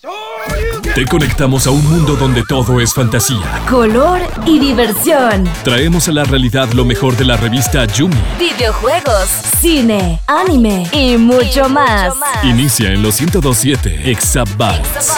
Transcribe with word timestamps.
Te 0.00 1.04
conectamos 1.06 1.66
a 1.66 1.72
un 1.72 1.84
mundo 1.84 2.14
donde 2.14 2.44
todo 2.44 2.80
es 2.80 2.94
fantasía, 2.94 3.64
color 3.68 4.20
y 4.46 4.60
diversión. 4.60 5.42
Traemos 5.64 6.06
a 6.06 6.12
la 6.12 6.22
realidad 6.22 6.68
lo 6.72 6.84
mejor 6.84 7.16
de 7.16 7.24
la 7.24 7.36
revista 7.36 7.84
Yumi. 7.84 8.14
Videojuegos, 8.38 9.28
cine, 9.60 10.20
anime 10.28 10.86
y 10.92 11.16
mucho, 11.16 11.68
más. 11.68 12.14
Inicia 12.44 12.92
en 12.92 13.02
los 13.02 13.20
1027 13.20 14.08
Exabytes. 14.08 15.16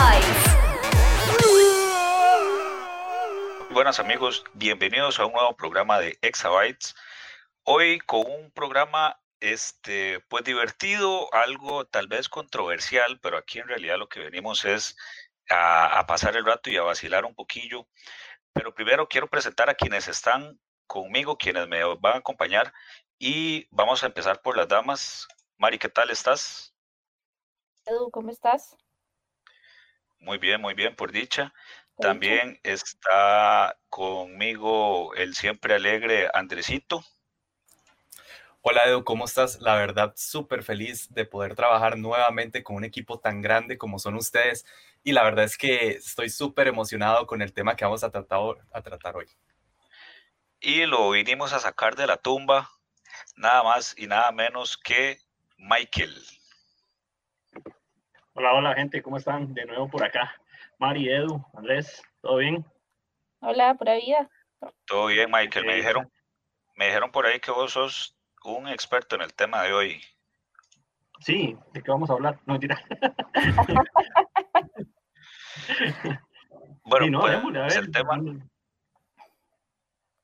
Buenas 3.70 4.00
amigos, 4.00 4.44
bienvenidos 4.54 5.20
a 5.20 5.26
un 5.26 5.32
nuevo 5.34 5.54
programa 5.56 5.98
de 5.98 6.18
Exabytes. 6.22 6.94
Hoy 7.64 7.98
con 7.98 8.20
un 8.20 8.50
programa 8.52 9.19
este, 9.40 10.20
pues 10.28 10.44
divertido, 10.44 11.32
algo 11.34 11.86
tal 11.86 12.08
vez 12.08 12.28
controversial, 12.28 13.18
pero 13.20 13.38
aquí 13.38 13.58
en 13.58 13.68
realidad 13.68 13.98
lo 13.98 14.08
que 14.08 14.20
venimos 14.20 14.64
es 14.64 14.96
a, 15.50 16.04
pasar 16.06 16.36
el 16.36 16.44
rato 16.44 16.70
y 16.70 16.76
a 16.76 16.82
vacilar 16.82 17.24
un 17.24 17.34
poquillo. 17.34 17.88
Pero 18.52 18.74
primero 18.74 19.08
quiero 19.08 19.28
presentar 19.28 19.70
a 19.70 19.74
quienes 19.74 20.08
están 20.08 20.60
conmigo, 20.86 21.36
quienes 21.36 21.68
me 21.68 21.82
van 21.84 22.14
a 22.14 22.18
acompañar 22.18 22.72
y 23.18 23.66
vamos 23.70 24.02
a 24.02 24.06
empezar 24.06 24.42
por 24.42 24.56
las 24.56 24.68
damas. 24.68 25.28
Mari, 25.56 25.78
¿qué 25.78 25.88
tal 25.88 26.10
estás? 26.10 26.74
Edu, 27.86 28.10
¿cómo 28.10 28.30
estás? 28.30 28.76
Muy 30.18 30.38
bien, 30.38 30.60
muy 30.60 30.74
bien, 30.74 30.94
por 30.96 31.12
dicha. 31.12 31.52
También 31.96 32.58
está 32.62 33.78
conmigo 33.88 35.14
el 35.14 35.34
siempre 35.34 35.74
alegre 35.74 36.30
Andresito. 36.32 37.04
Hola 38.62 38.84
Edu, 38.84 39.04
¿cómo 39.04 39.24
estás? 39.24 39.58
La 39.62 39.74
verdad, 39.74 40.12
súper 40.16 40.62
feliz 40.62 41.08
de 41.14 41.24
poder 41.24 41.54
trabajar 41.54 41.96
nuevamente 41.96 42.62
con 42.62 42.76
un 42.76 42.84
equipo 42.84 43.18
tan 43.18 43.40
grande 43.40 43.78
como 43.78 43.98
son 43.98 44.16
ustedes. 44.16 44.66
Y 45.02 45.12
la 45.12 45.22
verdad 45.22 45.46
es 45.46 45.56
que 45.56 45.92
estoy 45.92 46.28
súper 46.28 46.68
emocionado 46.68 47.26
con 47.26 47.40
el 47.40 47.54
tema 47.54 47.74
que 47.74 47.86
vamos 47.86 48.04
a 48.04 48.10
tratar, 48.10 48.56
a 48.70 48.82
tratar 48.82 49.16
hoy. 49.16 49.26
Y 50.60 50.84
lo 50.84 51.08
vinimos 51.10 51.54
a 51.54 51.58
sacar 51.58 51.96
de 51.96 52.06
la 52.06 52.18
tumba, 52.18 52.68
nada 53.34 53.62
más 53.62 53.94
y 53.96 54.06
nada 54.06 54.30
menos 54.30 54.76
que 54.76 55.16
Michael. 55.56 56.22
Hola, 58.34 58.52
hola 58.52 58.74
gente, 58.74 59.00
¿cómo 59.00 59.16
están? 59.16 59.54
De 59.54 59.64
nuevo 59.64 59.88
por 59.88 60.04
acá. 60.04 60.34
Mari, 60.78 61.08
Edu, 61.08 61.42
Andrés, 61.54 62.02
¿todo 62.20 62.36
bien? 62.36 62.62
Hola, 63.40 63.74
pura 63.74 63.94
vida. 63.94 64.28
Todo 64.84 65.06
bien, 65.06 65.30
Michael. 65.30 65.64
Me 65.64 65.76
dijeron, 65.76 66.12
me 66.74 66.88
dijeron 66.88 67.10
por 67.10 67.24
ahí 67.24 67.40
que 67.40 67.50
vos 67.50 67.72
sos 67.72 68.19
un 68.44 68.68
experto 68.68 69.16
en 69.16 69.22
el 69.22 69.32
tema 69.34 69.62
de 69.62 69.72
hoy. 69.72 70.02
Sí, 71.20 71.56
¿de 71.72 71.82
qué 71.82 71.90
vamos 71.90 72.10
a 72.10 72.14
hablar? 72.14 72.40
No, 72.46 72.54
mentira. 72.54 72.82
bueno, 76.84 77.20
pues, 77.20 77.76
el 77.76 77.90
tema, 77.90 78.18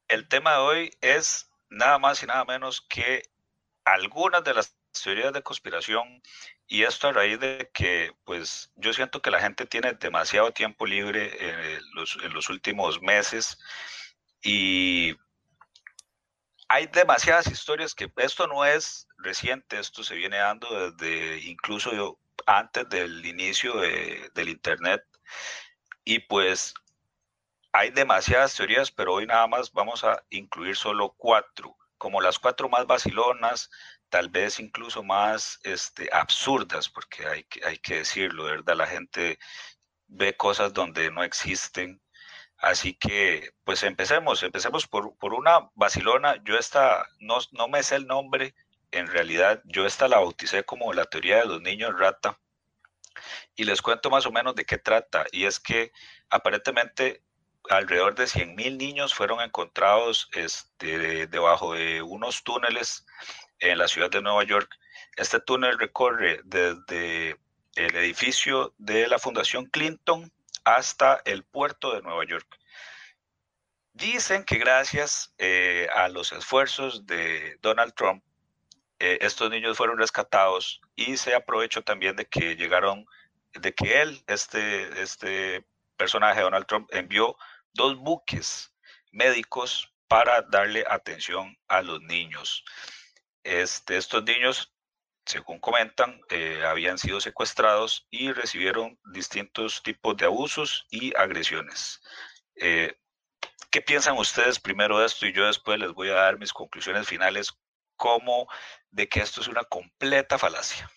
el 0.08 0.28
tema 0.28 0.52
de 0.52 0.58
hoy 0.58 0.90
es 1.00 1.50
nada 1.68 1.98
más 1.98 2.22
y 2.22 2.26
nada 2.26 2.44
menos 2.44 2.80
que 2.80 3.22
algunas 3.84 4.42
de 4.44 4.54
las 4.54 4.76
teorías 5.02 5.32
de 5.32 5.42
conspiración 5.42 6.22
y 6.66 6.82
esto 6.82 7.08
a 7.08 7.12
raíz 7.12 7.38
de 7.38 7.70
que 7.72 8.12
pues 8.24 8.72
yo 8.76 8.92
siento 8.92 9.22
que 9.22 9.30
la 9.30 9.40
gente 9.40 9.66
tiene 9.66 9.92
demasiado 9.92 10.52
tiempo 10.52 10.86
libre 10.86 11.30
en 11.38 11.80
los, 11.94 12.18
en 12.22 12.32
los 12.32 12.48
últimos 12.48 13.00
meses 13.02 13.58
y 14.42 15.14
hay 16.68 16.86
demasiadas 16.88 17.46
historias 17.46 17.94
que 17.94 18.10
esto 18.16 18.46
no 18.46 18.64
es 18.64 19.06
reciente, 19.18 19.78
esto 19.78 20.02
se 20.02 20.16
viene 20.16 20.38
dando 20.38 20.90
desde 20.90 21.38
incluso 21.40 22.18
antes 22.46 22.88
del 22.88 23.24
inicio 23.24 23.74
del 23.76 24.48
Internet. 24.48 25.02
Y 26.04 26.20
pues 26.20 26.74
hay 27.72 27.90
demasiadas 27.90 28.54
teorías, 28.54 28.90
pero 28.90 29.14
hoy 29.14 29.26
nada 29.26 29.46
más 29.46 29.72
vamos 29.72 30.02
a 30.04 30.22
incluir 30.30 30.76
solo 30.76 31.14
cuatro, 31.16 31.76
como 31.98 32.20
las 32.20 32.38
cuatro 32.38 32.68
más 32.68 32.86
vacilonas, 32.86 33.70
tal 34.08 34.28
vez 34.28 34.60
incluso 34.60 35.02
más 35.02 35.58
este, 35.62 36.08
absurdas, 36.12 36.88
porque 36.88 37.26
hay 37.26 37.44
que, 37.44 37.64
hay 37.64 37.78
que 37.78 37.96
decirlo, 37.96 38.44
¿verdad? 38.44 38.76
La 38.76 38.86
gente 38.86 39.38
ve 40.06 40.36
cosas 40.36 40.72
donde 40.72 41.10
no 41.10 41.22
existen 41.22 42.00
Así 42.58 42.94
que, 42.94 43.50
pues 43.64 43.82
empecemos, 43.82 44.42
empecemos 44.42 44.86
por, 44.86 45.14
una 45.20 45.70
Basilona. 45.74 46.42
Yo 46.44 46.56
esta, 46.56 47.06
no, 47.20 47.38
no 47.52 47.68
me 47.68 47.82
sé 47.82 47.96
el 47.96 48.06
nombre, 48.06 48.54
en 48.90 49.06
realidad 49.08 49.62
yo 49.64 49.86
esta 49.86 50.08
la 50.08 50.18
bauticé 50.18 50.64
como 50.64 50.92
la 50.92 51.04
teoría 51.04 51.38
de 51.38 51.46
los 51.46 51.60
niños 51.60 51.98
rata. 51.98 52.38
Y 53.54 53.64
les 53.64 53.82
cuento 53.82 54.10
más 54.10 54.26
o 54.26 54.32
menos 54.32 54.54
de 54.54 54.64
qué 54.64 54.78
trata. 54.78 55.26
Y 55.32 55.44
es 55.44 55.60
que 55.60 55.92
aparentemente 56.30 57.22
alrededor 57.70 58.14
de 58.14 58.24
100.000 58.24 58.76
niños 58.76 59.14
fueron 59.14 59.40
encontrados 59.40 60.28
este, 60.32 61.26
debajo 61.26 61.74
de 61.74 62.02
unos 62.02 62.42
túneles 62.44 63.06
en 63.58 63.78
la 63.78 63.88
ciudad 63.88 64.10
de 64.10 64.22
Nueva 64.22 64.44
York. 64.44 64.70
Este 65.16 65.40
túnel 65.40 65.78
recorre 65.78 66.40
desde 66.44 67.38
el 67.74 67.96
edificio 67.96 68.74
de 68.78 69.08
la 69.08 69.18
Fundación 69.18 69.66
Clinton 69.66 70.32
hasta 70.66 71.22
el 71.24 71.44
puerto 71.44 71.94
de 71.94 72.02
Nueva 72.02 72.24
York. 72.26 72.58
Dicen 73.92 74.44
que 74.44 74.58
gracias 74.58 75.32
eh, 75.38 75.88
a 75.94 76.08
los 76.08 76.32
esfuerzos 76.32 77.06
de 77.06 77.56
Donald 77.62 77.94
Trump, 77.94 78.22
eh, 78.98 79.18
estos 79.20 79.48
niños 79.48 79.76
fueron 79.76 79.96
rescatados 79.96 80.80
y 80.96 81.16
se 81.18 81.36
aprovechó 81.36 81.82
también 81.82 82.16
de 82.16 82.26
que 82.26 82.56
llegaron, 82.56 83.06
de 83.52 83.72
que 83.74 84.02
él, 84.02 84.20
este, 84.26 85.00
este 85.00 85.64
personaje, 85.96 86.40
Donald 86.40 86.66
Trump, 86.66 86.88
envió 86.92 87.36
dos 87.72 87.96
buques 87.96 88.74
médicos 89.12 89.94
para 90.08 90.42
darle 90.42 90.84
atención 90.90 91.56
a 91.68 91.80
los 91.80 92.02
niños. 92.02 92.64
Este, 93.44 93.96
estos 93.96 94.24
niños 94.24 94.72
según 95.26 95.58
comentan, 95.58 96.20
eh, 96.30 96.62
habían 96.64 96.98
sido 96.98 97.20
secuestrados 97.20 98.06
y 98.10 98.32
recibieron 98.32 98.98
distintos 99.12 99.82
tipos 99.82 100.16
de 100.16 100.24
abusos 100.24 100.86
y 100.90 101.14
agresiones. 101.16 102.00
Eh, 102.54 102.96
¿Qué 103.70 103.82
piensan 103.82 104.16
ustedes 104.16 104.60
primero 104.60 104.98
de 104.98 105.06
esto? 105.06 105.26
Y 105.26 105.32
yo 105.32 105.46
después 105.46 105.78
les 105.78 105.92
voy 105.92 106.08
a 106.08 106.14
dar 106.14 106.38
mis 106.38 106.52
conclusiones 106.52 107.06
finales 107.08 107.52
como 107.96 108.48
de 108.90 109.08
que 109.08 109.20
esto 109.20 109.40
es 109.40 109.48
una 109.48 109.64
completa 109.64 110.38
falacia. 110.38 110.90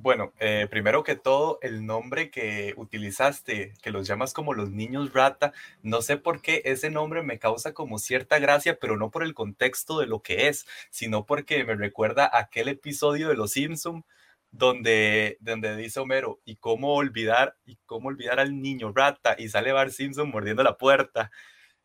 Bueno, 0.00 0.32
eh, 0.38 0.68
primero 0.70 1.02
que 1.02 1.16
todo, 1.16 1.58
el 1.60 1.84
nombre 1.84 2.30
que 2.30 2.72
utilizaste, 2.76 3.74
que 3.82 3.90
los 3.90 4.06
llamas 4.06 4.32
como 4.32 4.54
los 4.54 4.70
niños 4.70 5.12
rata, 5.12 5.52
no 5.82 6.02
sé 6.02 6.16
por 6.16 6.40
qué 6.40 6.62
ese 6.66 6.88
nombre 6.88 7.24
me 7.24 7.40
causa 7.40 7.74
como 7.74 7.98
cierta 7.98 8.38
gracia, 8.38 8.78
pero 8.78 8.96
no 8.96 9.10
por 9.10 9.24
el 9.24 9.34
contexto 9.34 9.98
de 9.98 10.06
lo 10.06 10.22
que 10.22 10.46
es, 10.46 10.66
sino 10.90 11.26
porque 11.26 11.64
me 11.64 11.74
recuerda 11.74 12.30
aquel 12.32 12.68
episodio 12.68 13.28
de 13.28 13.34
Los 13.34 13.50
Simpson 13.52 14.04
donde, 14.52 15.36
donde 15.40 15.74
dice 15.76 15.98
Homero, 15.98 16.40
¿y 16.44 16.56
cómo 16.56 16.94
olvidar, 16.94 17.56
y 17.66 17.76
cómo 17.84 18.08
olvidar 18.08 18.38
al 18.38 18.60
niño 18.62 18.92
rata? 18.94 19.34
Y 19.36 19.48
sale 19.48 19.72
Bart 19.72 19.90
Simpson 19.90 20.30
mordiendo 20.30 20.62
la 20.62 20.78
puerta. 20.78 21.32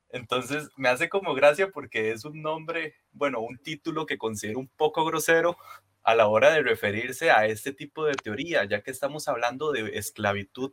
Entonces 0.10 0.70
me 0.78 0.90
hace 0.90 1.10
como 1.10 1.34
gracia 1.34 1.70
porque 1.72 2.12
es 2.12 2.26
un 2.26 2.42
nombre, 2.44 2.96
bueno, 3.12 3.42
un 3.42 3.58
título 3.58 4.06
que 4.06 4.20
considero 4.20 4.60
un 4.60 4.68
poco 4.70 5.04
grosero, 5.06 5.58
a 6.04 6.16
la 6.16 6.28
hora 6.28 6.52
de 6.52 6.62
referirse 6.62 7.32
a 7.32 7.46
este 7.46 7.74
tipo 7.74 8.06
de 8.06 8.14
teoría, 8.14 8.66
ya 8.66 8.82
que 8.82 8.92
estamos 8.92 9.28
hablando 9.28 9.72
de 9.72 9.98
esclavitud 9.98 10.72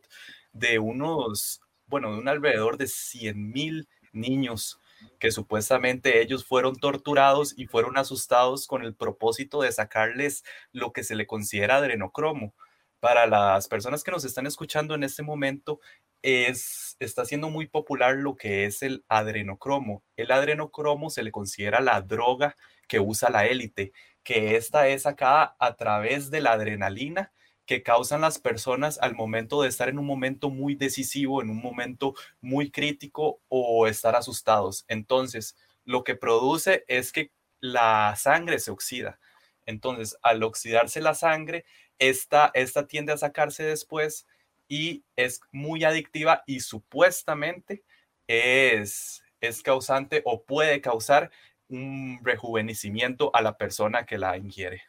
de 0.53 0.79
unos, 0.79 1.61
bueno, 1.87 2.11
de 2.11 2.19
un 2.19 2.27
alrededor 2.27 2.77
de 2.77 2.87
100 2.87 3.51
mil 3.51 3.87
niños 4.11 4.79
que 5.19 5.31
supuestamente 5.31 6.21
ellos 6.21 6.45
fueron 6.45 6.75
torturados 6.75 7.53
y 7.57 7.65
fueron 7.65 7.97
asustados 7.97 8.67
con 8.67 8.83
el 8.83 8.95
propósito 8.95 9.61
de 9.61 9.71
sacarles 9.71 10.43
lo 10.71 10.93
que 10.93 11.03
se 11.03 11.15
le 11.15 11.27
considera 11.27 11.77
adrenocromo. 11.77 12.53
Para 12.99 13.25
las 13.25 13.67
personas 13.67 14.03
que 14.03 14.11
nos 14.11 14.25
están 14.25 14.45
escuchando 14.45 14.93
en 14.93 15.03
este 15.03 15.23
momento, 15.23 15.79
es, 16.21 16.97
está 16.99 17.25
siendo 17.25 17.49
muy 17.49 17.67
popular 17.67 18.15
lo 18.15 18.35
que 18.35 18.65
es 18.65 18.83
el 18.83 19.03
adrenocromo. 19.07 20.03
El 20.15 20.31
adrenocromo 20.31 21.09
se 21.09 21.23
le 21.23 21.31
considera 21.31 21.81
la 21.81 22.01
droga 22.01 22.55
que 22.87 22.99
usa 22.99 23.29
la 23.29 23.47
élite 23.47 23.91
que 24.23 24.55
esta 24.55 24.87
es 24.87 25.03
sacada 25.03 25.55
a 25.59 25.75
través 25.75 26.31
de 26.31 26.41
la 26.41 26.53
adrenalina 26.53 27.31
que 27.65 27.83
causan 27.83 28.21
las 28.21 28.39
personas 28.39 28.99
al 28.99 29.15
momento 29.15 29.61
de 29.61 29.69
estar 29.69 29.87
en 29.89 29.99
un 29.99 30.05
momento 30.05 30.49
muy 30.49 30.75
decisivo, 30.75 31.41
en 31.41 31.49
un 31.49 31.61
momento 31.61 32.13
muy 32.41 32.69
crítico 32.69 33.41
o 33.47 33.87
estar 33.87 34.15
asustados. 34.15 34.83
Entonces, 34.87 35.55
lo 35.85 36.03
que 36.03 36.15
produce 36.15 36.83
es 36.87 37.11
que 37.11 37.31
la 37.61 38.15
sangre 38.17 38.59
se 38.59 38.71
oxida. 38.71 39.19
Entonces, 39.65 40.17
al 40.21 40.43
oxidarse 40.43 40.99
la 41.01 41.13
sangre, 41.13 41.65
esta, 41.99 42.51
esta 42.55 42.87
tiende 42.87 43.13
a 43.13 43.17
sacarse 43.17 43.63
después 43.63 44.27
y 44.67 45.03
es 45.15 45.41
muy 45.51 45.83
adictiva 45.83 46.43
y 46.45 46.61
supuestamente 46.61 47.83
es, 48.27 49.23
es 49.39 49.61
causante 49.61 50.21
o 50.25 50.43
puede 50.43 50.81
causar 50.81 51.31
un 51.71 52.19
rejuvenecimiento 52.23 53.31
a 53.33 53.41
la 53.41 53.57
persona 53.57 54.05
que 54.05 54.17
la 54.17 54.37
ingiere. 54.37 54.83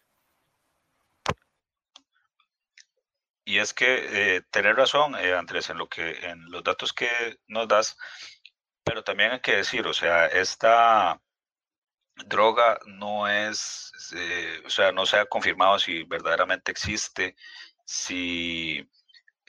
y 3.45 3.59
es 3.59 3.75
que 3.75 4.37
eh, 4.37 4.43
tener 4.51 4.77
razón, 4.77 5.15
eh, 5.17 5.35
Andrés, 5.35 5.69
en 5.71 5.79
lo 5.79 5.89
que, 5.89 6.11
en 6.27 6.51
los 6.51 6.63
datos 6.65 6.93
que 6.93 7.39
nos 7.49 7.69
das, 7.69 7.97
pero 8.85 9.05
también 9.05 9.33
hay 9.33 9.41
que 9.41 9.57
decir, 9.57 9.87
o 9.87 9.93
sea, 9.95 10.27
esta 10.27 11.21
droga 12.27 12.79
no 12.87 13.29
es, 13.29 13.93
eh, 14.15 14.63
o 14.67 14.71
sea, 14.71 14.93
no 14.93 15.07
se 15.07 15.19
ha 15.19 15.27
confirmado 15.27 15.79
si 15.79 16.05
verdaderamente 16.05 16.73
existe, 16.73 17.37
si 17.85 18.89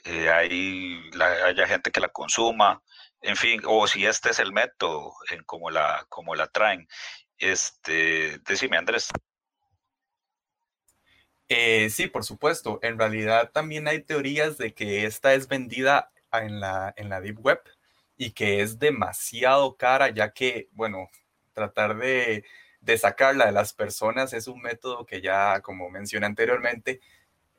eh, 0.06 0.30
hay 0.30 1.12
la, 1.12 1.28
haya 1.48 1.68
gente 1.68 1.92
que 1.92 2.00
la 2.00 2.10
consuma, 2.10 2.82
en 3.22 3.36
fin, 3.38 3.62
o 3.66 3.88
si 3.88 4.06
este 4.06 4.32
es 4.32 4.40
el 4.40 4.52
método 4.54 5.14
en 5.32 5.44
cómo 5.46 5.70
la, 5.72 6.06
como 6.10 6.36
la 6.36 6.48
traen. 6.48 6.88
Este, 7.44 8.40
decime, 8.48 8.78
Andrés. 8.78 9.10
Eh, 11.50 11.90
sí, 11.90 12.08
por 12.08 12.24
supuesto. 12.24 12.80
En 12.82 12.98
realidad 12.98 13.52
también 13.52 13.88
hay 13.88 14.02
teorías 14.02 14.58
de 14.58 14.74
que 14.74 15.06
esta 15.06 15.34
es 15.34 15.50
vendida 15.50 16.10
en 16.32 16.62
la, 16.62 16.94
en 16.96 17.10
la 17.10 17.20
Deep 17.20 17.40
Web 17.46 17.60
y 18.16 18.32
que 18.32 18.62
es 18.62 18.80
demasiado 18.80 19.76
cara, 19.76 20.10
ya 20.10 20.32
que, 20.32 20.70
bueno, 20.72 21.10
tratar 21.54 21.98
de, 21.98 22.46
de 22.80 22.98
sacarla 22.98 23.48
de 23.48 23.52
las 23.52 23.74
personas 23.74 24.32
es 24.34 24.48
un 24.48 24.62
método 24.62 25.06
que 25.06 25.22
ya, 25.22 25.60
como 25.62 25.90
mencioné 25.90 26.26
anteriormente, 26.28 27.02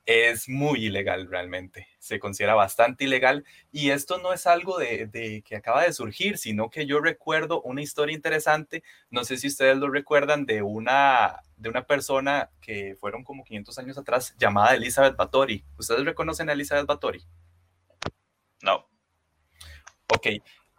es 0.06 0.48
muy 0.48 0.86
ilegal 0.86 1.28
realmente, 1.30 1.88
se 1.98 2.18
considera 2.18 2.54
bastante 2.54 3.04
ilegal 3.04 3.44
y 3.72 3.90
esto 3.90 4.18
no 4.18 4.32
es 4.32 4.46
algo 4.46 4.78
de, 4.78 5.42
que 5.46 5.56
acaba 5.56 5.82
de 5.84 5.92
surgir, 5.92 6.36
sino 6.36 6.68
que 6.68 6.86
yo 6.86 7.00
recuerdo 7.00 7.62
una 7.62 7.82
historia 7.82 8.14
interesante, 8.14 8.82
no 9.10 9.24
sé 9.24 9.38
si 9.38 9.46
ustedes 9.46 9.76
lo 9.78 9.88
recuerdan, 9.88 10.44
de 10.44 10.62
una, 10.62 11.40
de 11.56 11.68
una 11.70 11.86
persona 11.86 12.50
que 12.60 12.96
fueron 13.00 13.24
como 13.24 13.44
500 13.44 13.78
años 13.78 13.98
atrás 13.98 14.34
llamada 14.38 14.74
Elizabeth 14.74 15.16
Bathory. 15.16 15.64
¿Ustedes 15.78 16.04
reconocen 16.04 16.50
a 16.50 16.52
Elizabeth 16.52 16.86
Bathory? 16.86 17.24
No. 18.62 18.86
Ok, 20.08 20.26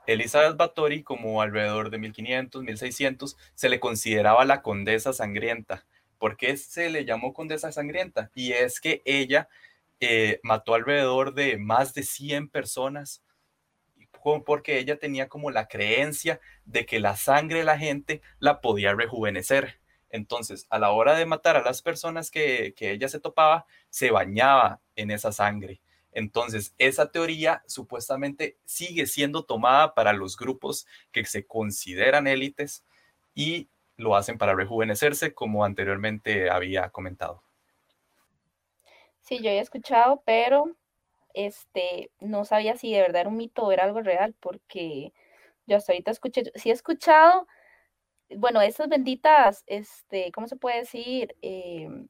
Elizabeth 0.05 0.55
Bathory 0.55 1.01
como 1.01 1.41
alrededor 1.41 1.89
de 1.89 1.97
1500, 1.97 2.61
1600 2.61 3.37
se 3.55 3.69
le 3.69 3.79
consideraba 3.79 4.45
la 4.45 4.61
condesa 4.61 5.13
sangrienta 5.13 5.85
¿Por 6.25 6.37
qué 6.37 6.57
se 6.57 6.89
le 6.89 7.05
llamó 7.05 7.35
Condesa 7.35 7.71
Sangrienta? 7.71 8.31
Y 8.33 8.51
es 8.51 8.81
que 8.81 9.03
ella 9.05 9.47
eh, 9.99 10.39
mató 10.41 10.73
alrededor 10.73 11.35
de 11.35 11.57
más 11.57 11.93
de 11.93 12.01
100 12.01 12.49
personas 12.49 13.23
porque 14.43 14.79
ella 14.79 14.97
tenía 14.97 15.29
como 15.29 15.51
la 15.51 15.67
creencia 15.67 16.41
de 16.65 16.87
que 16.87 16.99
la 16.99 17.15
sangre 17.15 17.59
de 17.59 17.63
la 17.65 17.77
gente 17.77 18.23
la 18.39 18.59
podía 18.59 18.95
rejuvenecer. 18.95 19.79
Entonces, 20.09 20.65
a 20.71 20.79
la 20.79 20.89
hora 20.89 21.15
de 21.15 21.27
matar 21.27 21.57
a 21.57 21.63
las 21.63 21.83
personas 21.83 22.31
que, 22.31 22.73
que 22.75 22.89
ella 22.89 23.07
se 23.07 23.19
topaba, 23.19 23.67
se 23.91 24.09
bañaba 24.09 24.81
en 24.95 25.11
esa 25.11 25.31
sangre. 25.31 25.79
Entonces, 26.11 26.73
esa 26.79 27.11
teoría 27.11 27.61
supuestamente 27.67 28.57
sigue 28.65 29.05
siendo 29.05 29.45
tomada 29.45 29.93
para 29.93 30.11
los 30.11 30.37
grupos 30.37 30.87
que 31.11 31.23
se 31.23 31.45
consideran 31.45 32.25
élites 32.25 32.83
y 33.35 33.69
lo 33.97 34.15
hacen 34.15 34.37
para 34.37 34.55
rejuvenecerse, 34.55 35.33
como 35.33 35.63
anteriormente 35.63 36.49
había 36.49 36.89
comentado. 36.89 37.43
Sí, 39.21 39.39
yo 39.41 39.49
he 39.49 39.59
escuchado, 39.59 40.21
pero 40.25 40.75
este, 41.33 42.11
no 42.19 42.45
sabía 42.45 42.77
si 42.77 42.93
de 42.93 43.01
verdad 43.01 43.21
era 43.21 43.29
un 43.29 43.37
mito 43.37 43.63
o 43.63 43.71
era 43.71 43.83
algo 43.83 44.01
real, 44.01 44.35
porque 44.39 45.13
yo 45.65 45.77
hasta 45.77 45.93
ahorita 45.93 46.11
escuché, 46.11 46.43
sí 46.55 46.69
he 46.69 46.73
escuchado, 46.73 47.47
bueno, 48.37 48.61
esas 48.61 48.87
benditas, 48.89 49.63
este, 49.67 50.31
¿cómo 50.31 50.47
se 50.47 50.57
puede 50.57 50.79
decir? 50.79 51.35
Em, 51.41 52.07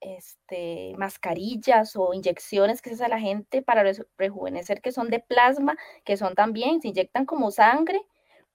este, 0.00 0.94
mascarillas 0.96 1.96
o 1.96 2.14
inyecciones 2.14 2.82
que 2.82 2.90
se 2.90 2.96
hace 2.96 3.08
la 3.08 3.20
gente 3.20 3.62
para 3.62 3.84
rejuvenecer, 4.16 4.80
que 4.80 4.92
son 4.92 5.10
de 5.10 5.20
plasma, 5.20 5.76
que 6.04 6.16
son 6.16 6.34
también, 6.34 6.80
se 6.80 6.88
inyectan 6.88 7.26
como 7.26 7.50
sangre 7.50 8.00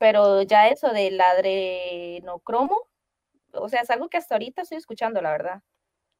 pero 0.03 0.41
ya 0.41 0.67
eso 0.67 0.91
del 0.91 1.21
adrenocromo, 1.21 2.89
o 3.53 3.69
sea, 3.69 3.83
es 3.83 3.89
algo 3.89 4.09
que 4.09 4.17
hasta 4.17 4.35
ahorita 4.35 4.63
estoy 4.63 4.77
escuchando, 4.77 5.21
la 5.21 5.31
verdad. 5.31 5.63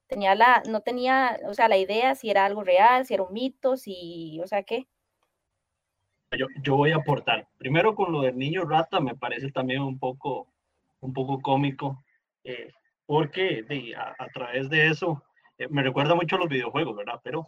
Tenía 0.08 0.36
la, 0.36 0.64
no 0.70 0.80
tenía, 0.80 1.38
o 1.48 1.54
sea, 1.54 1.68
la 1.68 1.76
idea 1.76 2.16
si 2.16 2.30
era 2.30 2.46
algo 2.46 2.64
real, 2.64 3.06
si 3.06 3.14
era 3.14 3.24
un 3.24 3.34
mito, 3.34 3.76
si, 3.76 4.40
o 4.42 4.48
sea, 4.48 4.64
¿qué? 4.64 4.88
Yo, 6.32 6.46
yo 6.62 6.78
voy 6.78 6.92
a 6.92 6.96
aportar. 6.96 7.50
Primero 7.58 7.94
con 7.94 8.14
lo 8.14 8.22
del 8.22 8.38
niño 8.38 8.64
rata 8.64 9.02
me 9.02 9.18
parece 9.18 9.52
también 9.52 9.82
un 9.82 10.00
poco, 10.00 10.48
un 11.02 11.12
poco 11.12 11.42
cómico, 11.42 12.06
eh, 12.46 12.72
porque 13.06 13.66
a, 13.98 14.28
través 14.34 14.70
de 14.70 14.88
eso 14.88 15.22
eh, 15.58 15.68
me 15.68 15.84
recuerda 15.84 16.16
mucho 16.16 16.38
a 16.38 16.40
los 16.40 16.48
videojuegos, 16.48 16.96
¿verdad? 16.96 17.20
Pero 17.22 17.46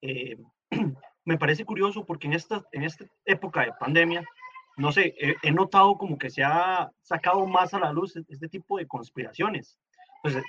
eh, 0.00 0.38
me 1.26 1.36
parece 1.36 1.66
curioso 1.66 2.06
porque 2.06 2.28
en 2.28 2.32
esta, 2.32 2.64
en 2.72 2.82
esta 2.82 3.04
época 3.26 3.60
de 3.60 3.74
pandemia 3.78 4.24
no 4.76 4.92
sé, 4.92 5.14
he, 5.42 5.50
notado 5.50 5.96
como 5.96 6.18
que 6.18 6.30
se 6.30 6.44
ha 6.44 6.90
sacado 7.02 7.46
más 7.46 7.72
a 7.72 7.78
la 7.78 7.92
luz 7.92 8.14
este 8.28 8.48
tipo 8.48 8.76
de 8.78 8.86
conspiraciones. 8.86 9.78
Entonces, 10.22 10.44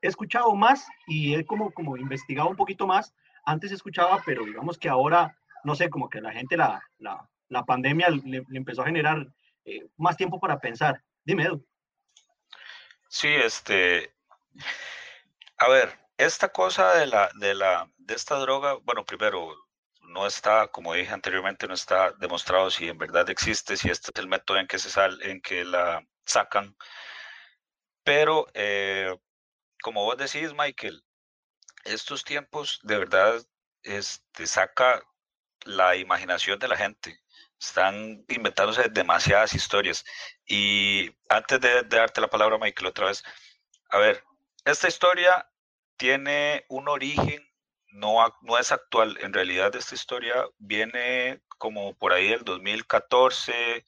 he 0.00 0.08
escuchado 0.08 0.54
más 0.54 0.86
y 1.06 1.34
he 1.34 1.46
como, 1.46 1.72
como 1.72 1.96
investigado 1.96 2.48
un 2.48 2.56
poquito 2.56 2.86
más. 2.86 3.14
Antes 3.44 3.70
escuchaba, 3.70 4.20
pero 4.26 4.44
digamos 4.44 4.78
que 4.78 4.88
ahora, 4.88 5.36
no 5.64 5.76
sé, 5.76 5.90
como 5.90 6.08
que 6.08 6.20
la 6.20 6.32
gente, 6.32 6.56
la, 6.56 6.82
la, 6.98 7.28
la 7.48 7.64
pandemia 7.64 8.08
le, 8.10 8.44
empezó 8.52 8.82
a 8.82 8.86
generar 8.86 9.26
eh, 9.64 9.86
más 9.96 10.16
tiempo 10.16 10.40
para 10.40 10.58
pensar. 10.58 11.00
Dime, 11.24 11.44
Edu. 11.44 11.64
Sí, 13.08 13.28
este, 13.28 14.12
a 15.58 15.68
ver, 15.68 15.90
esta 16.16 16.48
cosa 16.48 16.94
de 16.94 17.06
la, 17.06 17.30
de 17.34 17.54
la, 17.54 17.88
de 17.98 18.14
esta 18.14 18.36
droga, 18.36 18.74
bueno, 18.82 19.04
primero, 19.04 19.54
no 20.12 20.26
está, 20.26 20.68
como 20.68 20.94
dije 20.94 21.12
anteriormente, 21.12 21.66
no 21.66 21.74
está 21.74 22.12
demostrado 22.12 22.70
si 22.70 22.88
en 22.88 22.98
verdad 22.98 23.28
existe, 23.30 23.76
si 23.76 23.90
este 23.90 24.10
es 24.14 24.20
el 24.20 24.28
método 24.28 24.58
en 24.58 24.66
que 24.66 24.78
se 24.78 24.90
sal, 24.90 25.20
en 25.22 25.40
que 25.40 25.64
la 25.64 26.06
sacan. 26.24 26.76
Pero, 28.04 28.46
eh, 28.54 29.16
como 29.82 30.04
vos 30.04 30.16
decís, 30.16 30.52
Michael, 30.54 31.02
estos 31.84 32.24
tiempos 32.24 32.80
de 32.82 32.98
verdad 32.98 33.42
este, 33.82 34.46
saca 34.46 35.02
la 35.64 35.96
imaginación 35.96 36.58
de 36.58 36.68
la 36.68 36.76
gente. 36.76 37.20
Están 37.60 38.24
inventándose 38.28 38.88
demasiadas 38.90 39.54
historias. 39.54 40.04
Y 40.46 41.10
antes 41.28 41.60
de, 41.60 41.82
de 41.82 41.96
darte 41.96 42.20
la 42.20 42.28
palabra, 42.30 42.58
Michael, 42.58 42.88
otra 42.88 43.06
vez, 43.06 43.22
a 43.90 43.98
ver, 43.98 44.24
esta 44.64 44.88
historia 44.88 45.48
tiene 45.96 46.64
un 46.68 46.88
origen 46.88 47.51
no, 47.92 48.16
no 48.42 48.58
es 48.58 48.72
actual. 48.72 49.18
En 49.20 49.32
realidad 49.32 49.74
esta 49.76 49.94
historia 49.94 50.34
viene 50.58 51.40
como 51.58 51.94
por 51.94 52.12
ahí 52.12 52.28
del 52.28 52.44
2014, 52.44 53.84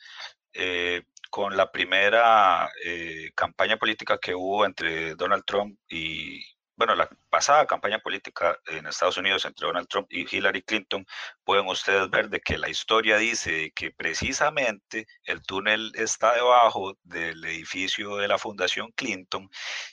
eh, 0.53 1.03
con 1.31 1.57
la 1.57 1.73
primera 1.73 2.71
eh, 2.85 3.33
campaña 3.35 3.77
política 3.77 4.19
que 4.19 4.35
hubo 4.35 4.65
entre 4.65 5.17
Donald 5.17 5.45
Trump 5.45 5.79
y, 5.89 6.41
bueno, 6.77 6.95
la 6.95 7.09
pasada 7.31 7.67
campaña 7.67 7.99
política 8.01 8.59
en 8.67 8.87
Estados 8.87 9.17
Unidos 9.17 9.45
entre 9.45 9.67
Donald 9.67 9.89
Trump 9.89 10.09
y 10.11 10.27
Hillary 10.29 10.63
Clinton, 10.63 11.07
pueden 11.45 11.67
ustedes 11.69 12.11
ver 12.11 12.29
de 12.29 12.41
que 12.41 12.59
la 12.59 12.69
historia 12.69 13.17
dice 13.17 13.73
que 13.75 13.91
precisamente 13.93 15.07
el 15.25 15.43
túnel 15.43 15.93
está 15.95 16.35
debajo 16.35 16.99
del 17.03 17.45
edificio 17.45 18.17
de 18.17 18.29
la 18.29 18.39
Fundación 18.39 18.91
Clinton 18.93 19.49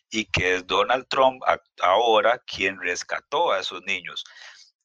y 0.09 0.25
que 0.25 0.55
es 0.55 0.67
Donald 0.67 1.07
Trump 1.07 1.41
ahora 1.81 2.39
quien 2.45 2.79
rescató 2.81 3.51
a 3.51 3.59
esos 3.59 3.81
niños. 3.83 4.23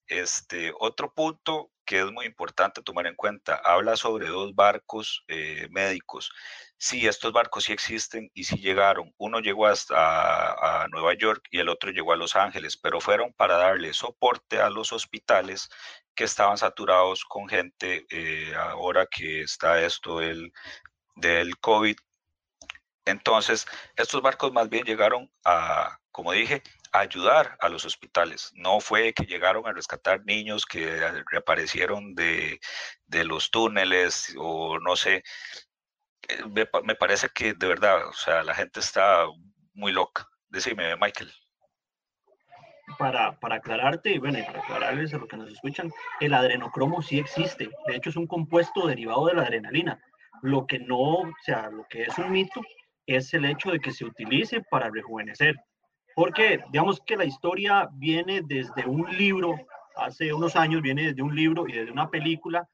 Este 0.07 0.73
otro 0.79 1.13
punto 1.13 1.71
que 1.87 2.01
es 2.01 2.13
muy 2.13 2.27
importante 2.27 2.83
tomar 2.83 3.07
en 3.07 3.15
cuenta, 3.15 3.63
habla 3.65 3.97
sobre 3.97 4.27
dos 4.27 4.55
barcos 4.55 5.25
eh, 5.29 5.69
médicos 5.71 6.33
sí, 6.79 7.07
estos 7.07 7.33
barcos 7.33 7.65
sí 7.65 7.73
existen 7.73 8.31
y 8.35 8.45
sí 8.45 8.57
llegaron. 8.57 9.13
Uno 9.19 9.41
llegó 9.41 9.67
hasta 9.67 10.83
a, 10.83 10.89
Nueva 10.89 11.15
York 11.15 11.47
y 11.51 11.59
el 11.59 11.69
otro 11.69 11.91
llegó 11.91 12.13
a 12.13 12.17
Los 12.17 12.37
Ángeles, 12.37 12.77
pero 12.77 13.01
fueron 13.01 13.33
para 13.33 13.57
darle 13.57 13.93
soporte 13.93 14.61
a 14.61 14.71
los 14.71 14.93
hospitales 14.93 15.69
que 16.15 16.25
estaban 16.25 16.59
saturados 16.59 17.25
con 17.25 17.49
gente 17.49 18.07
eh, 18.11 18.55
ahora 18.57 19.07
que 19.07 19.43
está 19.43 19.81
esto 19.83 20.19
del, 20.19 20.53
del 21.17 21.59
COVID. 21.59 21.97
Entonces, 23.05 23.67
estos 23.97 24.21
barcos 24.23 24.53
más 24.53 24.69
bien 24.69 24.85
llegaron 24.85 25.31
a, 25.45 25.99
como 26.11 26.33
dije, 26.33 26.63
a 26.93 27.01
ayudar 27.01 27.57
a 27.61 27.69
los 27.69 27.85
hospitales. 27.85 28.51
No 28.55 28.81
fue 28.81 29.13
que 29.13 29.27
llegaron 29.27 29.67
a 29.67 29.73
rescatar 29.73 30.25
niños 30.25 30.67
que 30.67 31.01
reaparecieron 31.31 32.15
de, 32.15 32.59
de 33.07 33.25
los 33.25 33.51
túneles 33.51 34.35
o 34.39 34.79
no 34.81 34.97
sé, 34.97 35.23
me, 36.85 36.95
parece 36.95 37.29
que 37.35 37.55
de 37.55 37.67
verdad, 37.67 38.07
o 38.09 38.13
sea, 38.13 38.43
la 38.43 38.55
gente 38.55 38.81
está 38.81 39.27
muy 39.75 39.93
loca. 39.93 40.29
Decime, 40.49 40.97
Michael. 40.97 41.33
Para, 42.99 43.39
para 43.41 43.57
aclararte, 43.57 44.13
y 44.13 44.19
bueno, 44.19 44.39
y 44.39 44.43
para 44.43 44.61
aclararles 44.61 45.13
a 45.13 45.19
los 45.19 45.29
que 45.29 45.37
nos 45.37 45.53
escuchan, 45.53 45.91
el 46.21 46.35
adrenocromo 46.35 47.03
sí 47.03 47.19
existe. 47.19 47.69
De 47.87 47.97
hecho, 47.97 48.11
es 48.11 48.17
un 48.17 48.27
compuesto 48.27 48.87
derivado 48.87 49.27
de 49.27 49.35
la 49.35 49.43
adrenalina. 49.43 50.01
Lo 50.43 50.67
que 50.67 50.79
no, 50.79 51.01
o 51.01 51.35
sea, 51.43 51.69
lo 51.71 51.85
que 51.89 52.03
es 52.03 52.17
un 52.19 52.31
mito 52.31 52.61
es 53.07 53.33
el 53.35 53.45
hecho 53.45 53.71
de 53.71 53.81
que 53.81 53.93
se 53.93 54.05
utilice 54.05 54.63
para 54.71 54.91
rejuvenecer. 54.91 55.57
porque 56.15 56.65
digamos 56.71 57.01
que 57.05 57.17
la 57.17 57.27
historia 57.27 57.89
viene 57.93 58.41
desde 58.43 58.87
un 58.87 59.07
libro, 59.19 59.55
hace 59.97 60.33
unos 60.33 60.57
años 60.57 60.81
viene 60.81 61.09
desde 61.09 61.21
un 61.21 61.37
libro 61.37 61.69
y 61.69 61.73
desde 61.73 61.93
una 61.93 62.09
película, 62.09 62.67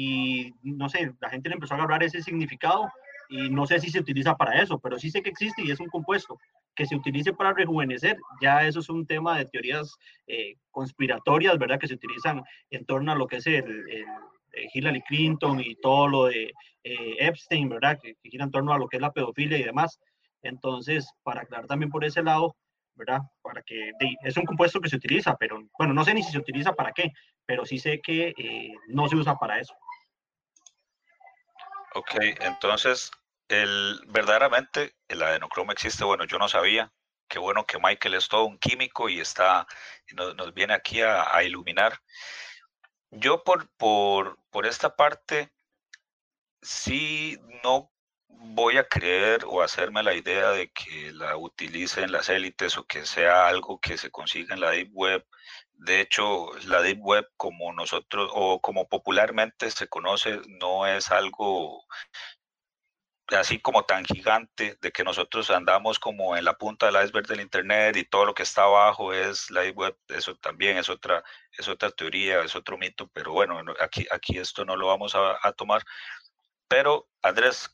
y 0.00 0.54
no 0.62 0.88
sé, 0.88 1.12
la 1.20 1.28
gente 1.28 1.48
le 1.48 1.56
empezó 1.56 1.74
a 1.74 1.78
agarrar 1.78 2.04
ese 2.04 2.22
significado 2.22 2.88
y 3.28 3.50
no 3.50 3.66
sé 3.66 3.80
si 3.80 3.90
se 3.90 3.98
utiliza 3.98 4.36
para 4.36 4.62
eso, 4.62 4.78
pero 4.78 4.96
sí 4.96 5.10
sé 5.10 5.22
que 5.22 5.30
existe 5.30 5.60
y 5.64 5.72
es 5.72 5.80
un 5.80 5.88
compuesto 5.88 6.38
que 6.76 6.86
se 6.86 6.94
utilice 6.94 7.32
para 7.32 7.52
rejuvenecer, 7.52 8.16
ya 8.40 8.64
eso 8.64 8.78
es 8.78 8.88
un 8.90 9.08
tema 9.08 9.36
de 9.36 9.46
teorías 9.46 9.96
eh, 10.28 10.54
conspiratorias, 10.70 11.58
¿verdad? 11.58 11.80
Que 11.80 11.88
se 11.88 11.94
utilizan 11.94 12.44
en 12.70 12.86
torno 12.86 13.10
a 13.10 13.16
lo 13.16 13.26
que 13.26 13.38
es 13.38 13.46
el, 13.48 13.64
el 13.64 14.06
eh, 14.52 14.68
Hillary 14.72 15.02
Clinton 15.02 15.58
y 15.58 15.74
todo 15.74 16.06
lo 16.06 16.24
de 16.26 16.52
eh, 16.84 17.16
Epstein, 17.18 17.68
¿verdad? 17.68 17.98
Que, 18.00 18.14
gira 18.22 18.44
en 18.44 18.52
torno 18.52 18.72
a 18.72 18.78
lo 18.78 18.86
que 18.86 18.98
es 18.98 19.00
la 19.00 19.12
pedofilia 19.12 19.58
y 19.58 19.64
demás. 19.64 19.98
Entonces, 20.42 21.12
para 21.24 21.40
aclarar 21.40 21.66
también 21.66 21.90
por 21.90 22.04
ese 22.04 22.22
lado, 22.22 22.54
¿verdad? 22.94 23.22
Para 23.42 23.62
que 23.62 23.90
es 24.22 24.36
un 24.36 24.44
compuesto 24.44 24.80
que 24.80 24.90
se 24.90 24.96
utiliza, 24.96 25.34
pero 25.36 25.60
bueno, 25.76 25.92
no 25.92 26.04
sé 26.04 26.14
ni 26.14 26.22
si 26.22 26.30
se 26.30 26.38
utiliza 26.38 26.72
para 26.72 26.92
qué, 26.92 27.10
pero 27.46 27.66
sí 27.66 27.80
sé 27.80 28.00
que 28.00 28.32
no 28.86 29.08
se 29.08 29.16
usa 29.16 29.34
para 29.36 29.58
eso. 29.58 29.74
Ok, 31.98 32.14
entonces 32.42 33.10
el, 33.48 34.00
verdaderamente 34.06 34.94
el 35.08 35.20
adenocromo 35.20 35.72
existe, 35.72 36.04
bueno, 36.04 36.24
yo 36.26 36.38
no 36.38 36.48
sabía. 36.48 36.92
Qué 37.28 37.40
bueno 37.40 37.66
que 37.66 37.78
Michael 37.82 38.14
es 38.14 38.28
todo 38.28 38.44
un 38.44 38.56
químico 38.56 39.08
y 39.08 39.18
está 39.18 39.66
nos, 40.14 40.54
viene 40.54 40.74
aquí 40.74 41.02
a, 41.02 41.34
a, 41.36 41.42
iluminar. 41.42 41.98
Yo 43.10 43.42
por, 43.42 43.68
por, 43.76 44.38
por 44.50 44.64
esta 44.64 44.94
parte 44.94 45.52
sí 46.62 47.36
no 47.64 47.90
voy 48.28 48.76
a 48.76 48.86
creer 48.86 49.44
o 49.44 49.60
hacerme 49.60 50.04
la 50.04 50.14
idea 50.14 50.50
de 50.50 50.70
que 50.70 51.10
la 51.12 51.36
utilicen 51.36 52.12
las 52.12 52.28
élites 52.28 52.78
o 52.78 52.86
que 52.86 53.04
sea 53.06 53.48
algo 53.48 53.80
que 53.80 53.98
se 53.98 54.12
consiga 54.12 54.54
en 54.54 54.60
la 54.60 54.70
Deep 54.70 54.90
Web. 54.92 55.26
De 55.78 56.00
hecho, 56.00 56.50
la 56.66 56.82
Deep 56.82 57.00
Web, 57.00 57.28
como 57.36 57.72
nosotros 57.72 58.30
o 58.34 58.60
como 58.60 58.88
popularmente 58.88 59.70
se 59.70 59.88
conoce, 59.88 60.40
no 60.60 60.86
es 60.86 61.10
algo 61.10 61.84
así 63.28 63.60
como 63.60 63.84
tan 63.84 64.04
gigante 64.04 64.76
de 64.80 64.90
que 64.90 65.04
nosotros 65.04 65.50
andamos 65.50 65.98
como 65.98 66.36
en 66.36 66.44
la 66.44 66.54
punta 66.54 66.86
del 66.86 67.04
iceberg 67.04 67.26
del 67.26 67.40
internet 67.42 67.96
y 67.96 68.04
todo 68.04 68.24
lo 68.24 68.34
que 68.34 68.42
está 68.42 68.64
abajo 68.64 69.12
es 69.12 69.50
la 69.50 69.68
web, 69.70 69.96
eso 70.08 70.34
también 70.36 70.78
es 70.78 70.88
otra, 70.88 71.22
es 71.56 71.68
otra 71.68 71.90
teoría, 71.90 72.42
es 72.42 72.56
otro 72.56 72.76
mito, 72.78 73.08
pero 73.12 73.32
bueno, 73.32 73.62
aquí, 73.80 74.06
aquí 74.10 74.38
esto 74.38 74.64
no 74.64 74.76
lo 74.76 74.86
vamos 74.88 75.14
a, 75.14 75.38
a 75.42 75.52
tomar. 75.52 75.84
Pero 76.68 77.08
Andrés. 77.22 77.70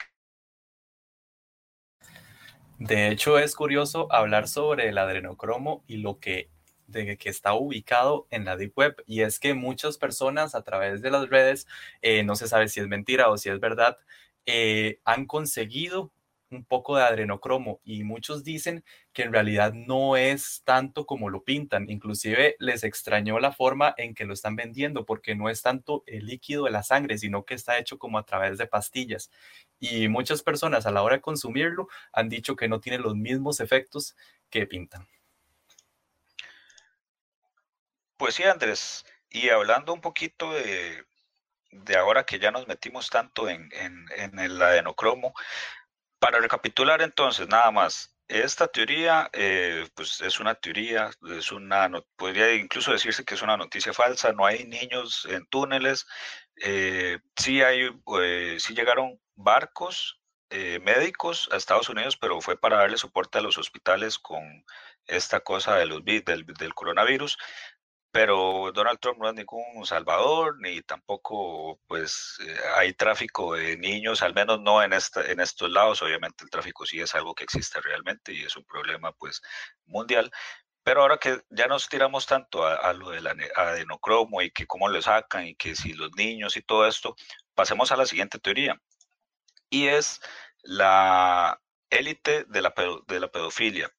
De 2.79 3.09
hecho, 3.09 3.39
es 3.39 3.55
curioso 3.55 4.13
hablar 4.13 4.47
sobre 4.47 4.89
el 4.89 4.99
adrenocromo 4.99 5.85
y 5.87 5.99
lo 5.99 6.19
que 6.19 6.51
que 6.95 7.29
está 7.29 7.55
ubicado 7.55 8.27
en 8.31 8.45
la 8.45 8.57
Deep 8.57 8.73
Web. 8.77 9.03
Y 9.07 9.23
es 9.23 9.39
que 9.39 9.55
muchas 9.55 9.99
personas 9.99 10.55
a 10.55 10.63
través 10.63 11.03
de 11.03 11.11
las 11.11 11.29
redes, 11.29 11.67
eh, 12.03 12.23
no 12.23 12.37
se 12.37 12.49
sabe 12.49 12.69
si 12.69 12.81
es 12.81 12.89
mentira 12.89 13.29
o 13.31 13.37
si 13.39 13.51
es 13.51 13.61
verdad, 13.61 13.99
eh, 14.47 15.01
han 15.05 15.27
conseguido 15.27 16.13
un 16.51 16.65
poco 16.65 16.97
de 16.97 17.03
adrenocromo 17.03 17.81
y 17.85 18.05
muchos 18.05 18.45
dicen 18.45 18.85
que 19.13 19.23
en 19.23 19.33
realidad 19.33 19.73
no 19.75 20.17
es 20.17 20.63
tanto 20.65 21.07
como 21.07 21.31
lo 21.31 21.43
pintan. 21.45 21.91
Inclusive 21.91 22.57
les 22.59 22.85
extrañó 22.85 23.39
la 23.41 23.53
forma 23.53 23.95
en 23.97 24.15
que 24.15 24.25
lo 24.25 24.35
están 24.35 24.57
vendiendo 24.57 25.05
porque 25.05 25.35
no 25.35 25.49
es 25.49 25.63
tanto 25.63 26.05
el 26.07 26.27
líquido 26.27 26.65
de 26.65 26.71
la 26.71 26.83
sangre, 26.83 27.19
sino 27.19 27.45
que 27.45 27.55
está 27.55 27.79
hecho 27.79 27.99
como 27.99 28.19
a 28.19 28.25
través 28.25 28.59
de 28.59 28.67
pastillas. 28.67 29.31
Y 29.81 30.09
muchas 30.09 30.43
personas 30.43 30.87
a 30.87 30.91
la 30.93 31.03
hora 31.03 31.17
de 31.17 31.23
consumirlo 31.23 31.89
han 32.13 32.29
dicho 32.29 32.57
que 32.57 32.69
no 32.69 32.81
tiene 32.81 32.99
los 32.99 33.17
mismos 33.17 33.61
efectos 33.61 34.17
que 34.51 34.67
pintan. 34.67 35.07
Pues 38.25 38.37
sí, 38.37 38.43
Andrés. 38.45 39.05
Y 39.29 39.51
hablando 39.51 39.93
un 39.93 40.01
poquito 40.01 40.51
de, 40.55 41.05
de 41.71 41.97
ahora 41.99 42.25
que 42.25 42.39
ya 42.39 42.51
nos 42.51 42.67
metimos 42.67 43.11
tanto 43.11 43.51
en, 43.51 43.69
en, 43.73 44.39
el 44.39 44.63
adenocromo, 44.63 45.35
para 46.19 46.41
recapitular 46.41 47.03
entonces, 47.03 47.49
nada 47.49 47.71
más, 47.71 48.17
esta 48.27 48.67
teoría, 48.67 49.29
eh, 49.35 49.87
pues 49.95 50.23
es 50.23 50.41
una 50.41 50.55
teoría, 50.55 51.11
es 51.37 51.53
una, 51.53 51.91
podría 52.17 52.55
incluso 52.55 52.93
decirse 52.93 53.27
que 53.27 53.35
es 53.35 53.43
una 53.43 53.59
noticia 53.59 53.93
falsa, 53.93 54.33
no 54.33 54.47
hay 54.47 54.65
niños 54.65 55.27
en 55.29 55.45
túneles, 55.49 56.07
eh, 56.63 57.19
sí 57.37 57.61
hay, 57.61 57.91
eh, 58.23 58.57
sí 58.59 58.73
llegaron 58.73 59.21
barcos 59.35 60.19
médicos 60.83 61.49
a 61.51 61.57
Estados 61.57 61.89
Unidos, 61.89 62.17
pero 62.17 62.41
fue 62.41 62.57
para 62.57 62.77
darle 62.77 62.97
soporte 62.97 63.39
a 63.39 63.41
los 63.41 63.59
hospitales 63.59 64.21
con 64.21 64.65
esta 65.07 65.41
cosa 65.41 65.75
de 65.75 65.87
los, 65.87 66.05
del, 66.05 66.47
del 66.47 66.75
coronavirus 66.75 67.37
pero 68.15 68.71
Donald 68.73 69.01
Trump 69.01 69.19
no 69.19 69.29
es 69.29 69.35
ningún 69.35 69.85
salvador, 69.85 70.61
ni 70.61 70.81
tampoco 70.83 71.81
pues 71.89 72.39
eh, 72.47 72.57
hay 72.77 72.93
tráfico 72.93 73.55
de 73.57 73.77
niños, 73.77 74.23
al 74.23 74.35
menos 74.35 74.61
no 74.61 74.85
en, 74.85 74.93
esta, 74.93 75.29
en 75.29 75.41
estos 75.41 75.69
lados, 75.69 76.01
obviamente 76.01 76.45
el 76.45 76.51
tráfico 76.51 76.87
sí 76.87 77.01
es 77.01 77.13
algo 77.17 77.35
que 77.35 77.43
existe 77.43 77.81
realmente 77.81 78.33
y 78.33 78.45
es 78.45 78.57
un 78.57 78.65
problema 78.67 79.11
pues 79.11 79.43
mundial, 79.87 80.31
pero 80.85 81.03
ahora 81.03 81.19
que 81.19 81.43
ya 81.51 81.67
nos 81.67 81.89
tiramos 81.89 82.25
tanto 82.25 82.65
a, 82.65 82.93
lo 82.93 83.11
del 83.11 83.27
adenocromo 83.27 84.43
y 84.43 84.53
que 84.53 84.69
cómo 84.69 84.89
lo 84.89 85.03
sacan 85.03 85.49
y 85.49 85.57
que 85.57 85.75
si 85.75 85.93
los 85.93 86.13
niños 86.15 86.57
y 86.57 86.63
todo 86.63 86.87
esto, 86.87 87.17
pasemos 87.53 87.91
a 87.91 87.97
la 87.97 88.07
siguiente 88.07 88.39
teoría, 88.39 88.81
y 89.71 89.89
es 89.89 90.21
la 90.63 91.61
élite 91.91 92.45
de 92.45 92.63
la, 92.63 92.73
de 93.09 93.19
la 93.19 93.29
pedofilia. 93.33 93.91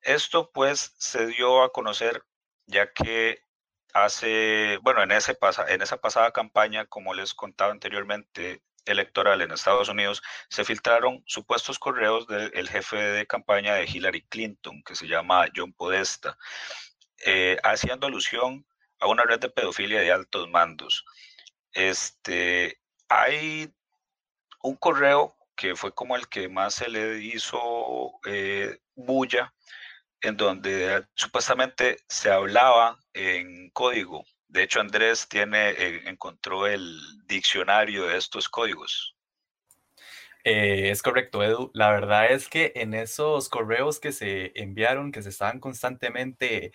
Esto 0.00 0.50
pues 0.52 0.96
se 0.98 1.26
dio 1.26 1.62
a 1.62 1.70
conocer 1.70 2.24
ya 2.66 2.92
que 2.92 3.44
hace, 3.92 4.78
bueno, 4.82 5.02
en, 5.02 5.12
ese 5.12 5.36
en 5.68 5.82
esa 5.82 5.96
pasada 5.98 6.32
campaña, 6.32 6.86
como 6.86 7.14
les 7.14 7.34
contaba 7.34 7.72
anteriormente, 7.72 8.62
electoral 8.84 9.40
en 9.42 9.52
Estados 9.52 9.88
Unidos, 9.88 10.22
se 10.48 10.64
filtraron 10.64 11.22
supuestos 11.26 11.78
correos 11.78 12.26
del 12.26 12.68
jefe 12.68 12.96
de 12.96 13.26
campaña 13.26 13.74
de 13.74 13.84
Hillary 13.84 14.22
Clinton, 14.22 14.82
que 14.84 14.94
se 14.94 15.06
llama 15.06 15.46
John 15.54 15.72
Podesta, 15.72 16.36
eh, 17.24 17.58
haciendo 17.62 18.06
alusión 18.06 18.66
a 18.98 19.06
una 19.08 19.24
red 19.24 19.40
de 19.40 19.50
pedofilia 19.50 20.00
de 20.00 20.12
altos 20.12 20.48
mandos. 20.50 21.04
Este, 21.72 22.80
hay 23.08 23.72
un 24.62 24.76
correo 24.76 25.36
que 25.56 25.76
fue 25.76 25.94
como 25.94 26.16
el 26.16 26.28
que 26.28 26.48
más 26.48 26.74
se 26.74 26.88
le 26.88 27.18
hizo 27.18 28.12
eh, 28.26 28.78
bulla, 28.94 29.52
en 30.20 30.36
donde 30.36 31.04
supuestamente 31.14 31.98
se 32.08 32.30
hablaba 32.30 32.98
en 33.14 33.70
código. 33.70 34.24
De 34.48 34.62
hecho, 34.62 34.80
Andrés 34.80 35.28
tiene, 35.28 35.70
eh, 35.70 36.02
encontró 36.06 36.66
el 36.66 37.00
diccionario 37.26 38.06
de 38.06 38.18
estos 38.18 38.48
códigos. 38.48 39.16
Eh, 40.44 40.90
es 40.90 41.02
correcto, 41.02 41.42
Edu. 41.42 41.70
La 41.74 41.90
verdad 41.90 42.30
es 42.32 42.48
que 42.48 42.72
en 42.74 42.94
esos 42.94 43.48
correos 43.48 44.00
que 44.00 44.12
se 44.12 44.52
enviaron, 44.54 45.12
que 45.12 45.22
se 45.22 45.28
estaban 45.30 45.60
constantemente, 45.60 46.72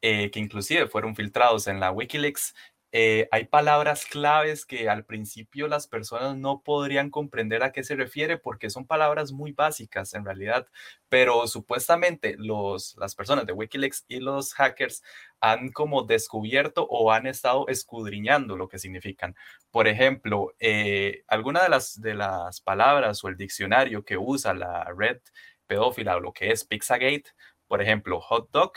eh, 0.00 0.30
que 0.30 0.38
inclusive 0.38 0.88
fueron 0.88 1.16
filtrados 1.16 1.66
en 1.66 1.80
la 1.80 1.90
Wikileaks, 1.90 2.54
eh, 2.92 3.28
hay 3.30 3.44
palabras 3.44 4.04
claves 4.04 4.66
que 4.66 4.88
al 4.88 5.04
principio 5.04 5.68
las 5.68 5.86
personas 5.86 6.36
no 6.36 6.62
podrían 6.62 7.10
comprender 7.10 7.62
a 7.62 7.70
qué 7.70 7.84
se 7.84 7.94
refiere 7.94 8.36
porque 8.36 8.68
son 8.68 8.86
palabras 8.86 9.30
muy 9.30 9.52
básicas 9.52 10.12
en 10.14 10.24
realidad, 10.24 10.66
pero 11.08 11.46
supuestamente 11.46 12.34
los, 12.36 12.96
las 12.98 13.14
personas 13.14 13.46
de 13.46 13.52
Wikileaks 13.52 14.06
y 14.08 14.18
los 14.18 14.54
hackers 14.54 15.02
han 15.40 15.70
como 15.70 16.02
descubierto 16.02 16.86
o 16.90 17.12
han 17.12 17.26
estado 17.26 17.68
escudriñando 17.68 18.56
lo 18.56 18.68
que 18.68 18.78
significan. 18.78 19.36
Por 19.70 19.86
ejemplo, 19.86 20.52
eh, 20.58 21.22
alguna 21.28 21.62
de 21.62 21.68
las, 21.68 22.00
de 22.00 22.14
las 22.14 22.60
palabras 22.60 23.22
o 23.22 23.28
el 23.28 23.36
diccionario 23.36 24.04
que 24.04 24.16
usa 24.18 24.52
la 24.52 24.84
red 24.96 25.20
pedófila 25.66 26.16
o 26.16 26.20
lo 26.20 26.32
que 26.32 26.50
es 26.50 26.64
Pizzagate, 26.64 27.30
por 27.68 27.80
ejemplo, 27.80 28.20
hot 28.20 28.50
dog 28.50 28.72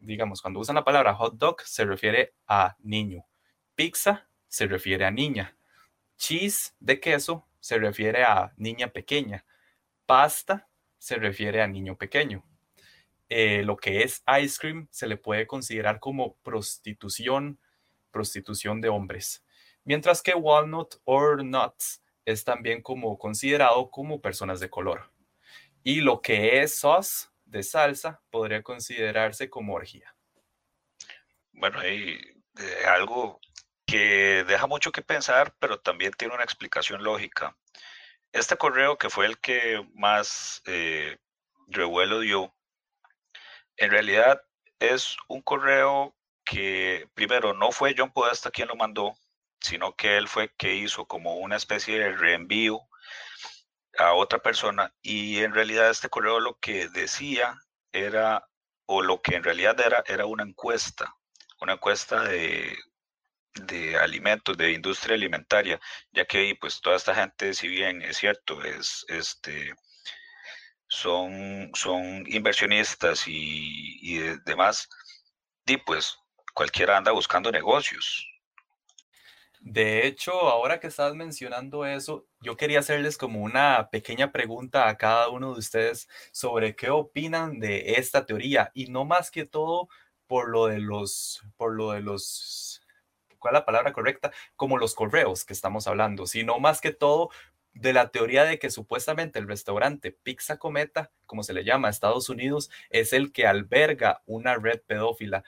digamos, 0.00 0.42
cuando 0.42 0.60
usan 0.60 0.76
la 0.76 0.84
palabra 0.84 1.14
hot 1.14 1.34
dog 1.36 1.62
se 1.62 1.84
refiere 1.84 2.34
a 2.46 2.76
niño. 2.80 3.24
Pizza 3.74 4.28
se 4.48 4.66
refiere 4.66 5.04
a 5.04 5.10
niña. 5.10 5.56
Cheese 6.16 6.74
de 6.80 7.00
queso 7.00 7.46
se 7.60 7.78
refiere 7.78 8.24
a 8.24 8.52
niña 8.56 8.88
pequeña. 8.88 9.44
Pasta 10.06 10.68
se 10.98 11.16
refiere 11.16 11.62
a 11.62 11.68
niño 11.68 11.96
pequeño. 11.96 12.44
Eh, 13.28 13.62
lo 13.62 13.76
que 13.76 14.02
es 14.02 14.22
ice 14.42 14.58
cream 14.58 14.88
se 14.90 15.06
le 15.06 15.16
puede 15.16 15.46
considerar 15.46 16.00
como 16.00 16.36
prostitución, 16.36 17.60
prostitución 18.10 18.80
de 18.80 18.88
hombres. 18.88 19.44
Mientras 19.84 20.22
que 20.22 20.34
walnut 20.34 20.96
or 21.04 21.44
nuts 21.44 22.02
es 22.24 22.44
también 22.44 22.82
como 22.82 23.18
considerado 23.18 23.90
como 23.90 24.20
personas 24.20 24.60
de 24.60 24.70
color. 24.70 25.12
Y 25.82 26.00
lo 26.00 26.20
que 26.20 26.60
es 26.60 26.78
sauce 26.78 27.28
de 27.48 27.62
salsa 27.62 28.20
podría 28.30 28.62
considerarse 28.62 29.48
como 29.50 29.74
orgía. 29.74 30.14
Bueno, 31.52 31.80
hay 31.80 32.20
eh, 32.58 32.84
algo 32.86 33.40
que 33.86 34.44
deja 34.44 34.66
mucho 34.66 34.92
que 34.92 35.02
pensar, 35.02 35.54
pero 35.58 35.80
también 35.80 36.12
tiene 36.12 36.34
una 36.34 36.44
explicación 36.44 37.02
lógica. 37.02 37.56
Este 38.32 38.56
correo, 38.56 38.98
que 38.98 39.10
fue 39.10 39.26
el 39.26 39.38
que 39.38 39.82
más 39.94 40.62
eh, 40.66 41.18
revuelo 41.66 42.20
dio, 42.20 42.54
En 43.76 43.90
realidad 43.90 44.42
es 44.80 45.16
un 45.28 45.40
correo 45.42 46.14
que 46.44 47.08
primero 47.14 47.54
no 47.54 47.72
fue 47.72 47.94
John 47.96 48.12
Podesta 48.12 48.50
quien 48.50 48.68
lo 48.68 48.76
mandó, 48.76 49.14
sino 49.60 49.94
que 49.94 50.16
él 50.18 50.28
fue 50.28 50.52
que 50.56 50.74
hizo 50.74 51.06
como 51.06 51.36
una 51.36 51.56
especie 51.56 51.98
de 51.98 52.12
reenvío 52.12 52.80
a 53.98 54.14
otra 54.14 54.38
persona 54.38 54.94
y 55.02 55.38
en 55.40 55.52
realidad 55.52 55.90
este 55.90 56.08
correo 56.08 56.40
lo 56.40 56.58
que 56.58 56.88
decía 56.88 57.54
era, 57.92 58.48
o 58.86 59.02
lo 59.02 59.20
que 59.20 59.36
en 59.36 59.44
realidad 59.44 59.78
era, 59.80 60.04
era 60.06 60.26
una 60.26 60.44
encuesta, 60.44 61.14
una 61.60 61.74
encuesta 61.74 62.22
de, 62.22 62.76
de 63.54 63.96
alimentos, 63.98 64.56
de 64.56 64.72
industria 64.72 65.16
alimentaria, 65.16 65.80
ya 66.12 66.24
que 66.24 66.56
pues 66.60 66.80
toda 66.80 66.96
esta 66.96 67.14
gente, 67.14 67.54
si 67.54 67.68
bien 67.68 68.02
es 68.02 68.18
cierto, 68.18 68.62
es 68.64 69.04
este 69.08 69.74
son, 70.88 71.70
son 71.74 72.24
inversionistas 72.26 73.26
y, 73.26 73.98
y 74.00 74.18
demás, 74.44 74.88
y 75.66 75.76
pues 75.78 76.16
cualquiera 76.54 76.96
anda 76.96 77.12
buscando 77.12 77.50
negocios. 77.52 78.26
De 79.70 80.06
hecho, 80.06 80.32
ahora 80.32 80.80
que 80.80 80.86
estás 80.86 81.14
mencionando 81.14 81.84
eso, 81.84 82.26
yo 82.40 82.56
quería 82.56 82.78
hacerles 82.78 83.18
como 83.18 83.42
una 83.42 83.90
pequeña 83.90 84.32
pregunta 84.32 84.88
a 84.88 84.96
cada 84.96 85.28
uno 85.28 85.52
de 85.52 85.58
ustedes 85.58 86.08
sobre 86.32 86.74
qué 86.74 86.88
opinan 86.88 87.60
de 87.60 87.92
esta 87.98 88.24
teoría 88.24 88.70
y 88.72 88.86
no 88.86 89.04
más 89.04 89.30
que 89.30 89.44
todo 89.44 89.90
por 90.26 90.48
lo 90.48 90.68
de 90.68 90.78
los, 90.78 91.42
por 91.58 91.74
lo 91.74 91.92
de 91.92 92.00
los, 92.00 92.80
¿cuál 93.38 93.56
es 93.56 93.60
la 93.60 93.66
palabra 93.66 93.92
correcta? 93.92 94.32
Como 94.56 94.78
los 94.78 94.94
correos 94.94 95.44
que 95.44 95.52
estamos 95.52 95.86
hablando, 95.86 96.26
sino 96.26 96.58
más 96.60 96.80
que 96.80 96.92
todo 96.94 97.28
de 97.74 97.92
la 97.92 98.08
teoría 98.08 98.44
de 98.44 98.58
que 98.58 98.70
supuestamente 98.70 99.38
el 99.38 99.48
restaurante 99.48 100.12
Pizza 100.12 100.58
Cometa, 100.58 101.10
como 101.26 101.42
se 101.42 101.52
le 101.52 101.64
llama 101.64 101.88
a 101.88 101.90
Estados 101.90 102.30
Unidos, 102.30 102.70
es 102.88 103.12
el 103.12 103.32
que 103.32 103.46
alberga 103.46 104.22
una 104.24 104.54
red 104.56 104.80
pedófila 104.86 105.44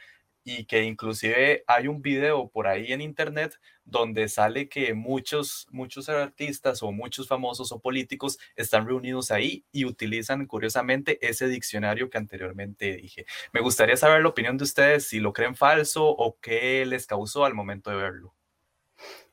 y 0.50 0.64
que 0.64 0.82
inclusive 0.82 1.62
hay 1.68 1.86
un 1.86 2.02
video 2.02 2.48
por 2.48 2.66
ahí 2.66 2.92
en 2.92 3.00
internet 3.00 3.60
donde 3.84 4.28
sale 4.28 4.68
que 4.68 4.94
muchos, 4.94 5.68
muchos 5.70 6.08
artistas 6.08 6.82
o 6.82 6.90
muchos 6.90 7.28
famosos 7.28 7.70
o 7.70 7.78
políticos 7.78 8.36
están 8.56 8.84
reunidos 8.84 9.30
ahí 9.30 9.64
y 9.70 9.84
utilizan 9.84 10.46
curiosamente 10.46 11.24
ese 11.24 11.46
diccionario 11.46 12.10
que 12.10 12.18
anteriormente 12.18 12.96
dije. 12.96 13.26
Me 13.52 13.60
gustaría 13.60 13.96
saber 13.96 14.22
la 14.22 14.30
opinión 14.30 14.58
de 14.58 14.64
ustedes, 14.64 15.06
si 15.06 15.20
lo 15.20 15.32
creen 15.32 15.54
falso 15.54 16.04
o 16.08 16.36
qué 16.40 16.84
les 16.84 17.06
causó 17.06 17.44
al 17.44 17.54
momento 17.54 17.90
de 17.90 17.96
verlo. 17.96 18.34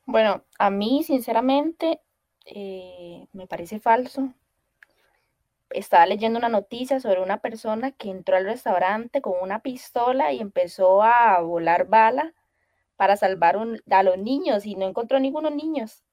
Bueno, 0.06 0.44
a 0.56 0.70
mí 0.70 1.02
sinceramente 1.02 2.00
eh, 2.44 3.26
me 3.32 3.48
parece 3.48 3.80
falso 3.80 4.32
estaba 5.70 6.06
leyendo 6.06 6.38
una 6.38 6.48
noticia 6.48 7.00
sobre 7.00 7.20
una 7.20 7.40
persona 7.40 7.92
que 7.92 8.10
entró 8.10 8.36
al 8.36 8.44
restaurante 8.44 9.20
con 9.20 9.34
una 9.40 9.60
pistola 9.60 10.32
y 10.32 10.40
empezó 10.40 11.02
a 11.02 11.40
volar 11.40 11.86
bala 11.88 12.34
para 12.96 13.16
salvar 13.16 13.58
a 13.90 14.02
los 14.02 14.18
niños 14.18 14.66
y 14.66 14.74
no 14.74 14.86
encontró 14.86 15.20
ninguno 15.20 15.50
niños. 15.50 16.04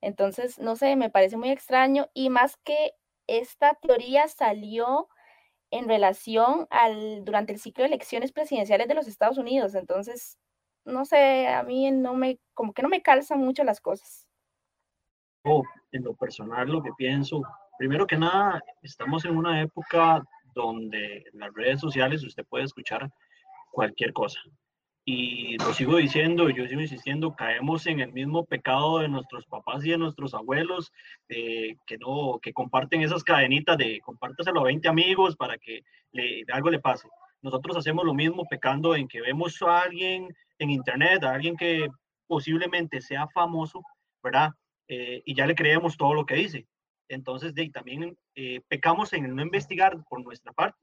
Entonces, 0.00 0.58
no 0.58 0.76
sé, 0.76 0.96
me 0.96 1.10
parece 1.10 1.36
muy 1.36 1.50
extraño 1.50 2.08
y 2.14 2.30
más 2.30 2.56
que 2.56 2.92
esta 3.28 3.74
teoría 3.74 4.26
salió 4.28 5.08
en 5.70 5.88
relación 5.88 6.66
al 6.70 7.24
durante 7.24 7.52
el 7.52 7.60
ciclo 7.60 7.84
de 7.84 7.88
elecciones 7.88 8.32
presidenciales 8.32 8.88
de 8.88 8.94
los 8.94 9.06
Estados 9.06 9.38
Unidos. 9.38 9.74
Entonces, 9.74 10.38
no 10.84 11.04
sé, 11.04 11.46
a 11.48 11.62
mí 11.62 11.90
no 11.92 12.14
me 12.14 12.40
como 12.54 12.72
que 12.72 12.82
no 12.82 12.88
me 12.88 13.02
calzan 13.02 13.38
mucho 13.38 13.62
las 13.62 13.80
cosas. 13.80 14.26
Oh, 15.44 15.62
en 15.92 16.02
lo 16.02 16.14
personal 16.14 16.68
lo 16.68 16.82
que 16.82 16.90
pienso 16.96 17.42
primero 17.78 18.06
que 18.06 18.16
nada, 18.16 18.62
estamos 18.82 19.24
en 19.24 19.36
una 19.36 19.60
época 19.62 20.22
donde 20.54 21.24
las 21.32 21.52
redes 21.54 21.80
sociales 21.80 22.22
usted 22.24 22.44
puede 22.44 22.64
escuchar 22.64 23.10
cualquier 23.70 24.12
cosa. 24.12 24.40
Y 25.04 25.58
lo 25.58 25.74
sigo 25.74 25.96
diciendo, 25.96 26.48
yo 26.48 26.66
sigo 26.68 26.80
insistiendo, 26.80 27.34
caemos 27.34 27.86
en 27.86 27.98
el 27.98 28.12
mismo 28.12 28.44
pecado 28.44 29.00
de 29.00 29.08
nuestros 29.08 29.44
papás 29.46 29.84
y 29.84 29.90
de 29.90 29.98
nuestros 29.98 30.32
abuelos, 30.32 30.92
que 31.26 31.98
no, 31.98 32.38
que 32.40 32.52
comparten 32.52 33.02
esas 33.02 33.24
cadenitas 33.24 33.76
de 33.78 34.00
compártaselo 34.00 34.60
a 34.60 34.64
20 34.64 34.88
amigos 34.88 35.34
para 35.34 35.58
que 35.58 35.82
algo 36.52 36.70
le 36.70 36.78
pase. 36.78 37.08
Nosotros 37.40 37.76
hacemos 37.76 38.04
lo 38.04 38.14
mismo 38.14 38.44
pecando 38.48 38.94
en 38.94 39.08
que 39.08 39.20
vemos 39.20 39.60
a 39.62 39.80
alguien 39.80 40.28
en 40.60 40.70
internet, 40.70 41.24
a 41.24 41.34
alguien 41.34 41.56
que 41.56 41.88
posiblemente 42.28 43.00
sea 43.00 43.26
famoso, 43.26 43.82
¿verdad? 44.22 44.52
Eh, 44.86 45.22
y 45.24 45.34
ya 45.34 45.46
le 45.46 45.56
creemos 45.56 45.96
todo 45.96 46.14
lo 46.14 46.24
que 46.24 46.36
dice. 46.36 46.66
Entonces, 47.14 47.54
de, 47.54 47.68
también 47.70 48.16
eh, 48.34 48.60
pecamos 48.68 49.12
en 49.12 49.34
no 49.34 49.42
investigar 49.42 50.02
por 50.08 50.22
nuestra 50.22 50.52
parte 50.52 50.78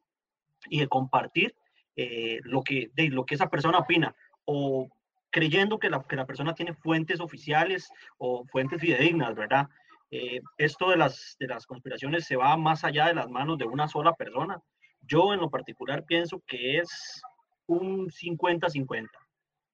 y 0.69 0.79
de 0.79 0.87
compartir 0.87 1.55
eh, 1.95 2.39
lo, 2.43 2.63
que, 2.63 2.91
de, 2.93 3.09
lo 3.09 3.25
que 3.25 3.35
esa 3.35 3.49
persona 3.49 3.79
opina 3.79 4.15
o 4.45 4.87
creyendo 5.31 5.79
que 5.79 5.89
la, 5.89 6.03
que 6.03 6.15
la 6.15 6.25
persona 6.25 6.53
tiene 6.53 6.73
fuentes 6.73 7.19
oficiales 7.19 7.89
o 8.17 8.45
fuentes 8.45 8.79
fidedignas, 8.79 9.35
¿verdad? 9.35 9.67
Eh, 10.11 10.41
esto 10.57 10.89
de 10.89 10.97
las, 10.97 11.35
de 11.39 11.47
las 11.47 11.65
conspiraciones 11.65 12.25
se 12.25 12.35
va 12.35 12.57
más 12.57 12.83
allá 12.83 13.07
de 13.07 13.13
las 13.13 13.29
manos 13.29 13.57
de 13.57 13.65
una 13.65 13.87
sola 13.87 14.13
persona. 14.13 14.61
Yo 15.01 15.33
en 15.33 15.39
lo 15.39 15.49
particular 15.49 16.03
pienso 16.05 16.41
que 16.45 16.77
es 16.77 17.21
un 17.67 18.09
50-50. 18.09 19.05
O 19.05 19.09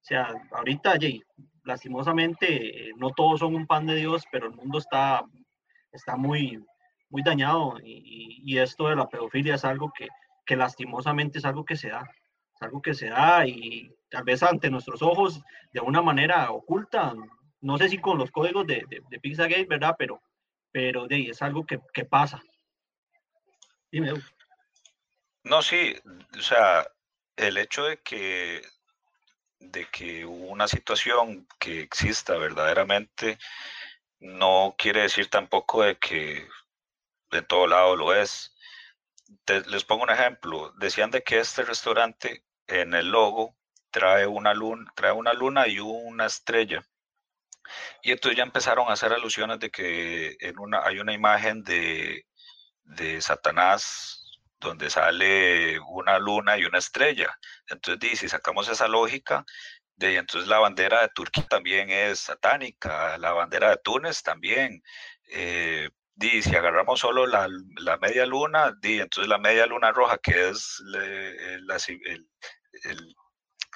sea, 0.01 0.33
ahorita, 0.51 0.95
Jay, 0.99 1.21
lastimosamente, 1.63 2.91
no 2.97 3.09
todos 3.09 3.39
son 3.39 3.55
un 3.55 3.65
pan 3.65 3.87
de 3.87 3.95
Dios, 3.95 4.23
pero 4.31 4.47
el 4.47 4.53
mundo 4.53 4.77
está 4.77 5.25
está 5.95 6.15
muy, 6.15 6.63
muy 7.09 7.23
dañado 7.23 7.77
y, 7.83 8.57
esto 8.57 8.87
de 8.87 8.95
la 8.95 9.09
pedofilia 9.09 9.55
es 9.55 9.65
algo 9.65 9.91
que, 9.91 10.07
que, 10.45 10.55
lastimosamente 10.55 11.39
es 11.39 11.45
algo 11.45 11.65
que 11.65 11.75
se 11.75 11.89
da, 11.89 12.09
es 12.53 12.61
algo 12.61 12.81
que 12.81 12.93
se 12.93 13.09
da 13.09 13.45
y 13.45 13.91
tal 14.09 14.23
vez 14.23 14.43
ante 14.43 14.69
nuestros 14.69 15.01
ojos 15.01 15.41
de 15.71 15.81
una 15.81 16.01
manera 16.01 16.51
oculta, 16.51 17.13
no 17.61 17.77
sé 17.77 17.89
si 17.89 17.97
con 17.97 18.17
los 18.17 18.31
códigos 18.31 18.65
de, 18.65 18.83
de, 18.89 19.01
de 19.09 19.19
Pizzagate, 19.19 19.65
¿verdad? 19.65 19.95
Pero, 19.97 20.21
pero 20.71 21.07
de, 21.07 21.29
es 21.29 21.41
algo 21.41 21.65
que, 21.65 21.79
que 21.93 22.05
pasa. 22.05 22.41
Dime. 23.91 24.13
No, 25.43 25.61
sí, 25.61 25.95
o 26.37 26.41
sea, 26.41 26.87
el 27.35 27.57
hecho 27.57 27.83
de 27.85 27.97
que 27.97 28.61
de 29.59 29.85
que 29.91 30.25
una 30.25 30.67
situación 30.67 31.47
que 31.59 31.81
exista 31.81 32.37
verdaderamente 32.37 33.37
no 34.19 34.75
quiere 34.77 35.03
decir 35.03 35.29
tampoco 35.29 35.83
de 35.83 35.97
que 35.97 36.47
de 37.31 37.41
todo 37.41 37.67
lado 37.67 37.95
lo 37.95 38.13
es. 38.15 38.55
les 39.67 39.83
pongo 39.83 40.03
un 40.03 40.11
ejemplo. 40.11 40.71
Decían 40.77 41.11
de 41.11 41.23
que 41.23 41.39
este 41.39 41.63
restaurante 41.63 42.43
en 42.67 42.93
el 42.93 43.09
logo 43.09 43.55
trae 43.91 44.27
una 44.27 44.53
luna, 44.53 44.91
trae 44.95 45.11
una 45.11 45.33
luna 45.33 45.67
y 45.67 45.79
una 45.79 46.25
estrella. 46.25 46.85
Y 48.03 48.11
entonces 48.11 48.37
ya 48.37 48.43
empezaron 48.43 48.89
a 48.89 48.93
hacer 48.93 49.11
alusiones 49.13 49.59
de 49.59 49.71
que 49.71 50.37
en 50.39 50.59
una, 50.59 50.85
hay 50.85 50.99
una 50.99 51.13
imagen 51.13 51.63
de, 51.63 52.27
de 52.83 53.21
Satanás 53.21 54.21
donde 54.59 54.89
sale 54.89 55.79
una 55.79 56.19
luna 56.19 56.57
y 56.57 56.65
una 56.65 56.79
estrella. 56.79 57.37
Entonces, 57.67 58.19
si 58.19 58.29
sacamos 58.29 58.67
esa 58.69 58.87
lógica, 58.87 59.45
de, 59.95 60.17
entonces 60.17 60.49
la 60.49 60.59
bandera 60.59 61.01
de 61.01 61.09
Turquía 61.09 61.45
también 61.47 61.89
es 61.89 62.19
satánica, 62.19 63.17
la 63.17 63.31
bandera 63.33 63.69
de 63.69 63.77
Túnez 63.77 64.21
también. 64.23 64.83
Eh, 65.31 65.89
si 66.19 66.55
agarramos 66.55 66.99
solo 66.99 67.25
la, 67.27 67.47
media 68.01 68.25
luna, 68.25 68.73
di, 68.79 68.99
entonces 68.99 69.29
la 69.29 69.37
media 69.37 69.65
luna 69.65 69.91
roja, 69.91 70.17
que 70.17 70.49
es 70.49 70.81
eh, 70.95 71.59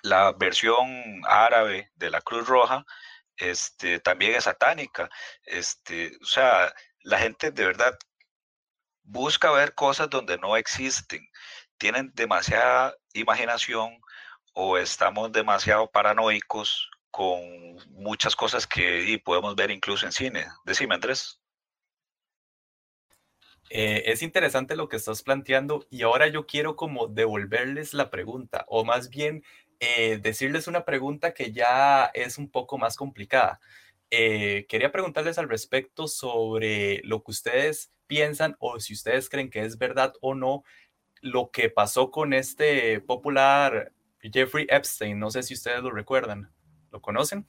la, 0.03 0.31
versión 0.33 1.21
árabe 1.25 1.91
de 1.95 2.09
la 2.09 2.21
Cruz 2.21 2.47
Roja, 2.47 2.85
este, 3.37 3.99
también 3.99 4.35
es 4.35 4.45
satánica. 4.45 5.09
Este, 5.43 6.17
o 6.21 6.25
sea, 6.25 6.73
la 7.03 7.19
gente 7.19 7.51
de 7.51 7.65
verdad 7.65 7.97
busca 9.03 9.51
ver 9.51 9.73
cosas 9.75 10.09
donde 10.09 10.37
no 10.37 10.55
existen. 10.57 11.27
Tienen 11.77 12.11
demasiada 12.13 12.95
imaginación, 13.13 13.99
o 14.61 14.77
estamos 14.77 15.31
demasiado 15.31 15.89
paranoicos 15.89 16.91
con 17.09 17.39
muchas 17.91 18.35
cosas 18.35 18.67
que 18.67 19.17
podemos 19.23 19.55
ver 19.55 19.71
incluso 19.71 20.05
en 20.05 20.11
cine. 20.11 20.47
Decime, 20.65 20.95
Andrés. 20.95 21.39
Eh, 23.69 24.03
es 24.07 24.21
interesante 24.21 24.75
lo 24.75 24.89
que 24.89 24.97
estás 24.97 25.23
planteando 25.23 25.87
y 25.89 26.01
ahora 26.01 26.27
yo 26.27 26.45
quiero 26.45 26.75
como 26.75 27.07
devolverles 27.07 27.93
la 27.93 28.09
pregunta 28.09 28.65
o 28.67 28.83
más 28.83 29.09
bien 29.09 29.43
eh, 29.79 30.19
decirles 30.21 30.67
una 30.67 30.83
pregunta 30.83 31.33
que 31.33 31.53
ya 31.53 32.11
es 32.13 32.37
un 32.37 32.51
poco 32.51 32.77
más 32.77 32.97
complicada. 32.97 33.61
Eh, 34.11 34.65
quería 34.67 34.91
preguntarles 34.91 35.37
al 35.37 35.47
respecto 35.47 36.09
sobre 36.09 36.99
lo 37.05 37.23
que 37.23 37.31
ustedes 37.31 37.93
piensan 38.07 38.57
o 38.59 38.77
si 38.81 38.91
ustedes 38.91 39.29
creen 39.29 39.49
que 39.49 39.61
es 39.61 39.77
verdad 39.77 40.11
o 40.19 40.35
no 40.35 40.65
lo 41.21 41.49
que 41.49 41.69
pasó 41.69 42.11
con 42.11 42.33
este 42.33 42.99
popular 42.99 43.93
Jeffrey 44.21 44.67
Epstein, 44.69 45.17
no 45.17 45.31
sé 45.31 45.43
si 45.43 45.53
ustedes 45.53 45.81
lo 45.81 45.91
recuerdan. 45.91 46.51
¿Lo 46.91 47.01
conocen? 47.01 47.47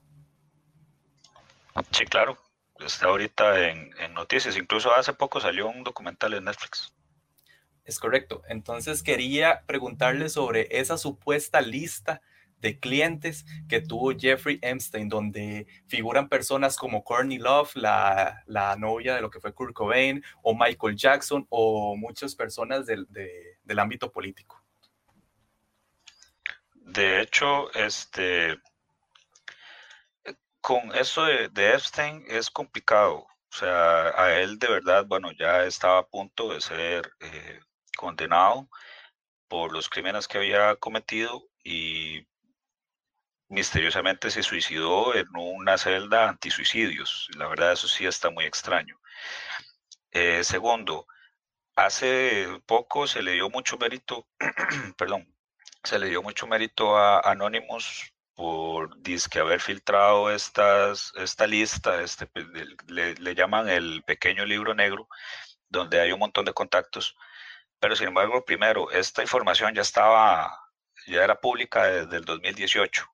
Sí, 1.91 2.05
claro. 2.05 2.37
Está 2.79 3.07
ahorita 3.07 3.69
en, 3.69 3.93
noticias. 4.15 4.57
Incluso 4.57 4.95
hace 4.95 5.13
poco 5.13 5.41
salió 5.41 5.69
un 5.69 5.85
documental 5.85 6.35
en 6.35 6.45
Netflix. 6.45 6.95
Es 7.85 7.99
correcto. 7.99 8.43
Entonces 8.49 9.03
quería 9.03 9.63
preguntarle 9.67 10.29
sobre 10.29 10.69
esa 10.71 10.97
supuesta 10.97 11.61
lista 11.61 12.23
de 12.61 12.79
clientes 12.79 13.47
que 13.69 13.81
tuvo 13.81 14.13
Jeffrey 14.17 14.59
Epstein, 14.63 15.09
donde 15.09 15.67
figuran 15.89 16.29
personas 16.29 16.77
como 16.77 17.03
Courtney 17.03 17.39
Love, 17.39 17.75
la, 17.75 18.43
la 18.47 18.77
novia 18.77 19.15
de 19.15 19.23
lo 19.23 19.31
que 19.31 19.41
fue 19.41 19.55
Kurt 19.55 19.73
Cobain, 19.73 20.23
o 20.43 20.55
Michael 20.55 20.95
Jackson, 20.95 21.47
o 21.49 21.97
muchas 21.97 22.35
personas 22.35 22.85
del, 22.87 23.07
del 23.11 23.79
ámbito 23.79 24.13
político. 24.13 24.60
De 26.93 27.21
hecho, 27.21 27.73
este, 27.75 28.59
con 30.61 30.93
eso 30.97 31.25
de, 31.25 31.75
Epstein 31.75 32.25
es 32.27 32.51
complicado. 32.51 33.19
O 33.19 33.57
sea, 33.57 34.09
a 34.21 34.41
él 34.41 34.59
de 34.59 34.69
verdad, 34.69 35.05
bueno, 35.07 35.31
ya 35.33 35.65
estaba 35.65 36.01
a 36.01 36.07
punto 36.07 36.53
de 36.53 36.61
ser 36.61 37.13
eh, 37.21 37.61
condenado 37.97 38.69
por 39.49 39.73
los 39.73 39.89
crímenes 39.89 40.27
que 40.27 40.39
había 40.39 40.75
cometido 40.77 41.45
y 41.63 42.27
misteriosamente 43.49 44.31
se 44.31 44.43
suicidó 44.43 45.15
en 45.15 45.29
una 45.37 45.79
celda 45.79 46.29
antisuicidios. 46.29 47.29
La 47.37 47.47
verdad, 47.49 47.73
eso 47.73 47.87
sí 47.87 48.05
está 48.07 48.31
muy 48.31 48.47
extraño. 48.47 48.99
Eh, 50.11 50.43
segundo, 50.43 51.07
hace 51.77 52.49
poco 52.67 53.07
se 53.07 53.23
le 53.23 53.33
dio 53.35 53.49
mucho 53.51 53.79
mérito, 53.79 54.27
perdón, 54.99 55.33
se 55.85 55.99
le 55.99 56.09
dio 56.09 56.23
mucho 56.23 56.47
mérito 56.47 56.97
a 56.97 57.21
Anonymous 57.21 58.13
por 58.35 59.01
disque 59.03 59.39
haber 59.39 59.61
filtrado 59.61 60.31
estas, 60.31 61.13
esta 61.17 61.47
lista, 61.47 62.03
este, 62.03 62.27
pues, 62.27 62.47
le, 62.89 63.15
le, 63.15 63.35
llaman 63.35 63.69
el 63.69 64.03
pequeño 64.05 64.47
libro 64.47 64.75
negro, 64.75 65.09
donde 65.69 66.01
hay 66.01 66.13
un 66.13 66.21
montón 66.21 66.45
de 66.47 66.55
contactos. 66.55 67.17
Pero 67.79 67.97
sin 67.97 68.09
embargo, 68.09 68.45
primero, 68.45 68.91
esta 68.91 69.23
información 69.23 69.75
ya 69.75 69.83
estaba, 69.83 70.59
ya 71.07 71.25
era 71.25 71.41
pública 71.41 71.85
desde 71.85 72.17
el 72.17 72.25
2018. 72.25 73.07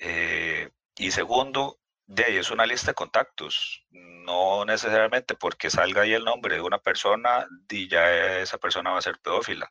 Eh, 0.00 0.70
y 0.96 1.10
segundo, 1.10 1.80
de 2.06 2.24
ahí 2.24 2.36
es 2.36 2.50
una 2.50 2.66
lista 2.66 2.88
de 2.88 2.94
contactos, 2.94 3.84
no 3.90 4.64
necesariamente 4.64 5.34
porque 5.36 5.70
salga 5.70 6.02
ahí 6.02 6.12
el 6.12 6.24
nombre 6.24 6.56
de 6.56 6.60
una 6.60 6.78
persona 6.78 7.46
y 7.68 7.88
ya 7.88 8.38
esa 8.40 8.58
persona 8.58 8.90
va 8.90 8.98
a 8.98 9.02
ser 9.02 9.18
pedófila. 9.20 9.70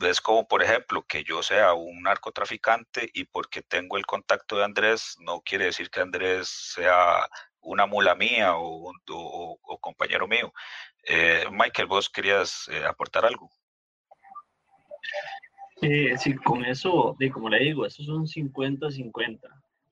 Es 0.00 0.20
como, 0.20 0.46
por 0.48 0.62
ejemplo, 0.62 1.04
que 1.06 1.24
yo 1.24 1.42
sea 1.42 1.74
un 1.74 2.02
narcotraficante 2.02 3.10
y 3.12 3.24
porque 3.24 3.62
tengo 3.62 3.96
el 3.96 4.06
contacto 4.06 4.56
de 4.56 4.64
Andrés, 4.64 5.16
no 5.20 5.40
quiere 5.42 5.66
decir 5.66 5.90
que 5.90 6.00
Andrés 6.00 6.48
sea 6.48 7.26
una 7.60 7.86
mula 7.86 8.14
mía 8.14 8.54
o, 8.56 8.92
compañero 9.80 10.26
mío. 10.26 10.52
Eh, 11.04 11.44
Michael, 11.50 11.88
vos 11.88 12.08
querías 12.08 12.68
eh, 12.68 12.84
aportar 12.84 13.24
algo. 13.24 13.50
Eh, 15.82 16.16
sí, 16.18 16.34
con 16.34 16.64
eso, 16.64 17.16
de, 17.18 17.30
como 17.30 17.48
le 17.48 17.60
digo, 17.60 17.86
eso 17.86 18.02
son 18.02 18.26
50-50. 18.26 19.40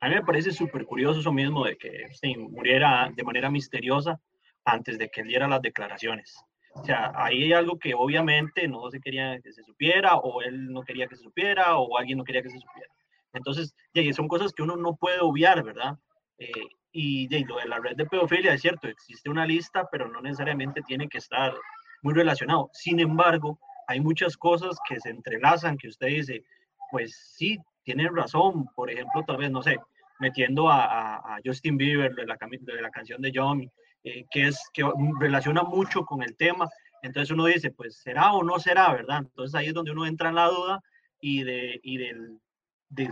A 0.01 0.09
mí 0.09 0.14
me 0.14 0.25
parece 0.25 0.53
súper 0.53 0.85
curioso 0.85 1.21
eso 1.21 1.33
mismo 1.33 1.64
de 1.64 1.77
que 1.77 1.88
Epstein 2.03 2.53
muriera 2.53 3.11
de 3.14 3.25
manera 3.25 3.51
misteriosa 3.51 4.21
antes 4.64 4.99
de 4.99 5.09
que 5.09 5.23
él 5.23 5.29
diera 5.29 5.49
las 5.49 5.62
declaraciones. 5.62 6.37
O 6.81 6.85
sea, 6.85 7.12
ahí 7.14 7.45
hay 7.45 7.53
algo 7.53 7.79
que 7.79 7.95
obviamente 7.95 8.69
no 8.69 8.91
se 8.91 9.01
quería 9.01 9.41
que 9.41 9.53
se 9.53 9.62
supiera, 9.62 10.17
o 10.17 10.43
él 10.43 10.73
no 10.73 10.83
quería 10.83 11.07
que 11.07 11.17
se 11.17 11.25
supiera, 11.25 11.77
o 11.77 11.99
alguien 11.99 12.19
no 12.19 12.25
quería 12.25 12.43
que 12.43 12.51
se 12.51 12.59
supiera. 12.59 12.88
Entonces, 13.33 13.75
son 14.14 14.29
cosas 14.29 14.53
que 14.53 14.62
uno 14.62 14.77
no 14.77 14.97
puede 14.97 15.21
obviar, 15.21 15.62
¿verdad? 15.62 15.99
Eh, 16.38 16.51
y 16.93 17.29
lo 17.45 17.59
de 17.59 17.69
la 17.69 17.79
red 17.79 17.97
de 17.97 18.07
pedofilia 18.07 18.55
es 18.55 18.62
cierto, 18.62 18.88
existe 18.88 19.29
una 19.29 19.47
lista, 19.47 19.88
pero 19.91 20.09
no 20.09 20.21
necesariamente 20.21 20.83
tiene 20.83 21.09
que 21.09 21.19
estar 21.19 21.55
muy 22.03 22.14
relacionado. 22.14 22.71
Sin 22.73 23.01
embargo, 23.01 23.59
hay 23.87 24.01
muchas 24.01 24.37
cosas 24.37 24.77
que 24.88 25.01
se 25.01 25.11
entrelazan, 25.11 25.77
que 25.77 25.88
usted 25.88 26.09
dice, 26.09 26.45
pues 26.91 27.35
sí, 27.37 27.59
tiene 27.83 28.09
razón, 28.09 28.67
por 28.75 28.91
ejemplo, 28.91 29.25
tal 29.27 29.38
vez, 29.38 29.51
no 29.51 29.62
sé, 29.62 29.79
metiendo 30.19 30.69
a, 30.71 31.38
Justin 31.45 31.77
Bieber 31.77 32.14
de 32.14 32.27
la, 32.27 32.37
de 32.41 32.83
la 32.83 32.91
canción 32.91 33.23
de 33.23 33.33
John, 33.35 33.71
eh, 34.09 34.27
que, 34.31 34.49
es, 34.49 34.59
que 34.73 34.85
relaciona 35.21 35.62
mucho 35.62 36.05
con 36.05 36.23
el 36.23 36.37
tema, 36.37 36.68
entonces 37.03 37.31
uno 37.31 37.47
dice, 37.47 37.71
pues 37.71 37.99
será 37.99 38.33
o 38.33 38.42
no 38.42 38.59
será, 38.59 38.92
¿verdad? 38.92 39.18
Entonces 39.18 39.55
ahí 39.55 39.68
es 39.68 39.75
donde 39.75 39.92
uno 39.92 40.07
entra 40.07 40.31
en 40.31 40.35
la 40.35 40.49
duda 40.49 40.81
y, 41.21 41.42
de, 41.42 41.81
y 41.83 41.99
del, 41.99 42.38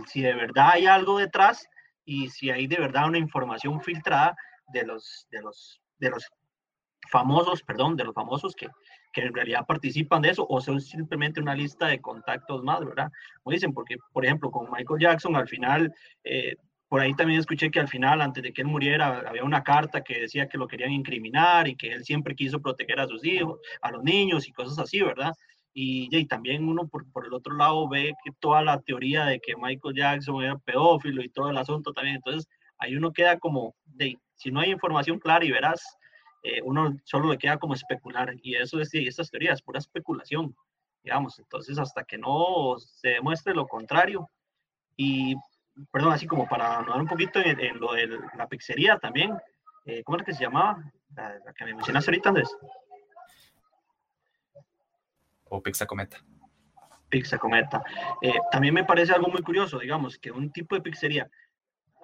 si 0.07 0.21
de 0.21 0.33
verdad 0.33 0.71
hay 0.73 0.85
algo 0.87 1.19
detrás 1.19 1.67
y 2.05 2.29
si 2.29 2.49
hay 2.49 2.67
de 2.67 2.77
verdad 2.77 3.07
una 3.07 3.17
información 3.17 3.81
filtrada 3.81 4.35
de 4.67 4.85
los, 4.85 5.27
de 5.31 5.41
los, 5.41 5.81
de 5.99 6.09
los 6.09 6.29
famosos, 7.09 7.63
perdón, 7.63 7.95
de 7.95 8.03
los 8.03 8.13
famosos 8.13 8.55
que, 8.55 8.67
que 9.13 9.21
en 9.21 9.33
realidad 9.33 9.65
participan 9.65 10.21
de 10.21 10.29
eso 10.29 10.45
o 10.47 10.61
son 10.61 10.81
simplemente 10.81 11.39
una 11.39 11.55
lista 11.55 11.87
de 11.87 12.01
contactos 12.01 12.63
más, 12.63 12.83
¿verdad? 12.83 13.11
Como 13.43 13.53
dicen, 13.53 13.73
porque, 13.73 13.97
por 14.11 14.25
ejemplo, 14.25 14.51
con 14.51 14.69
Michael 14.71 14.99
Jackson, 14.99 15.35
al 15.35 15.47
final, 15.47 15.93
eh, 16.23 16.55
por 16.89 17.01
ahí 17.01 17.13
también 17.15 17.39
escuché 17.39 17.69
que 17.69 17.79
al 17.79 17.87
final, 17.87 18.21
antes 18.21 18.43
de 18.43 18.53
que 18.53 18.61
él 18.61 18.67
muriera, 18.67 19.19
había 19.27 19.43
una 19.43 19.63
carta 19.63 20.03
que 20.03 20.21
decía 20.21 20.47
que 20.47 20.57
lo 20.57 20.67
querían 20.67 20.91
incriminar 20.91 21.67
y 21.67 21.75
que 21.75 21.91
él 21.91 22.05
siempre 22.05 22.35
quiso 22.35 22.61
proteger 22.61 22.99
a 22.99 23.07
sus 23.07 23.25
hijos, 23.25 23.59
a 23.81 23.91
los 23.91 24.03
niños 24.03 24.47
y 24.47 24.53
cosas 24.53 24.79
así, 24.79 25.01
¿verdad? 25.01 25.33
Y, 25.73 26.07
y, 26.11 26.25
también 26.25 26.67
uno 26.67 26.87
por, 26.87 27.09
por, 27.11 27.25
el 27.25 27.33
otro 27.33 27.55
lado 27.55 27.87
ve 27.87 28.13
que 28.23 28.31
toda 28.39 28.63
la 28.63 28.81
teoría 28.81 29.25
de 29.25 29.39
que 29.39 29.55
Michael 29.55 29.95
Jackson 29.95 30.43
era 30.43 30.57
pedófilo 30.57 31.21
y 31.21 31.29
todo 31.29 31.51
el 31.51 31.57
asunto 31.57 31.93
también. 31.93 32.15
Entonces, 32.15 32.47
ahí 32.79 32.95
uno 32.95 33.13
queda 33.13 33.37
como, 33.37 33.75
si 34.35 34.51
no 34.51 34.61
hay 34.61 34.71
información 34.71 35.19
clara 35.19 35.45
y 35.45 35.51
verás, 35.51 35.81
eh, 36.43 36.61
uno 36.63 36.95
solo 37.03 37.29
le 37.29 37.37
queda 37.37 37.57
como 37.57 37.73
especular. 37.73 38.33
Y 38.41 38.55
eso 38.55 38.79
es, 38.79 38.93
y 38.93 39.07
estas 39.07 39.29
teorías, 39.29 39.61
pura 39.61 39.79
especulación, 39.79 40.55
digamos. 41.03 41.37
Entonces, 41.39 41.77
hasta 41.77 42.03
que 42.05 42.17
no 42.17 42.75
se 42.79 43.09
demuestre 43.09 43.53
lo 43.53 43.67
contrario. 43.67 44.29
Y, 44.95 45.35
perdón, 45.91 46.13
así 46.13 46.27
como 46.27 46.47
para 46.47 46.77
hablar 46.77 46.99
un 46.99 47.07
poquito 47.07 47.39
en, 47.39 47.79
lo 47.79 47.93
de 47.93 48.19
la 48.37 48.47
pizzería 48.47 48.97
también, 48.97 49.37
eh, 49.85 50.03
¿cómo 50.03 50.17
es 50.17 50.23
que 50.23 50.33
se 50.33 50.43
llamaba? 50.43 50.83
La, 51.15 51.53
que 51.55 51.65
me 51.65 51.73
mencionaste 51.73 52.11
ahorita, 52.11 52.29
Andrés. 52.29 52.57
O 55.45 55.61
Pizza 55.61 55.85
Cometa. 55.85 56.17
Pizza 57.09 57.37
Cometa. 57.37 57.83
Eh, 58.21 58.37
también 58.51 58.73
me 58.73 58.83
parece 58.83 59.13
algo 59.13 59.29
muy 59.29 59.41
curioso, 59.41 59.79
digamos, 59.79 60.17
que 60.17 60.31
un 60.31 60.51
tipo 60.51 60.75
de 60.75 60.81
pizzería 60.81 61.29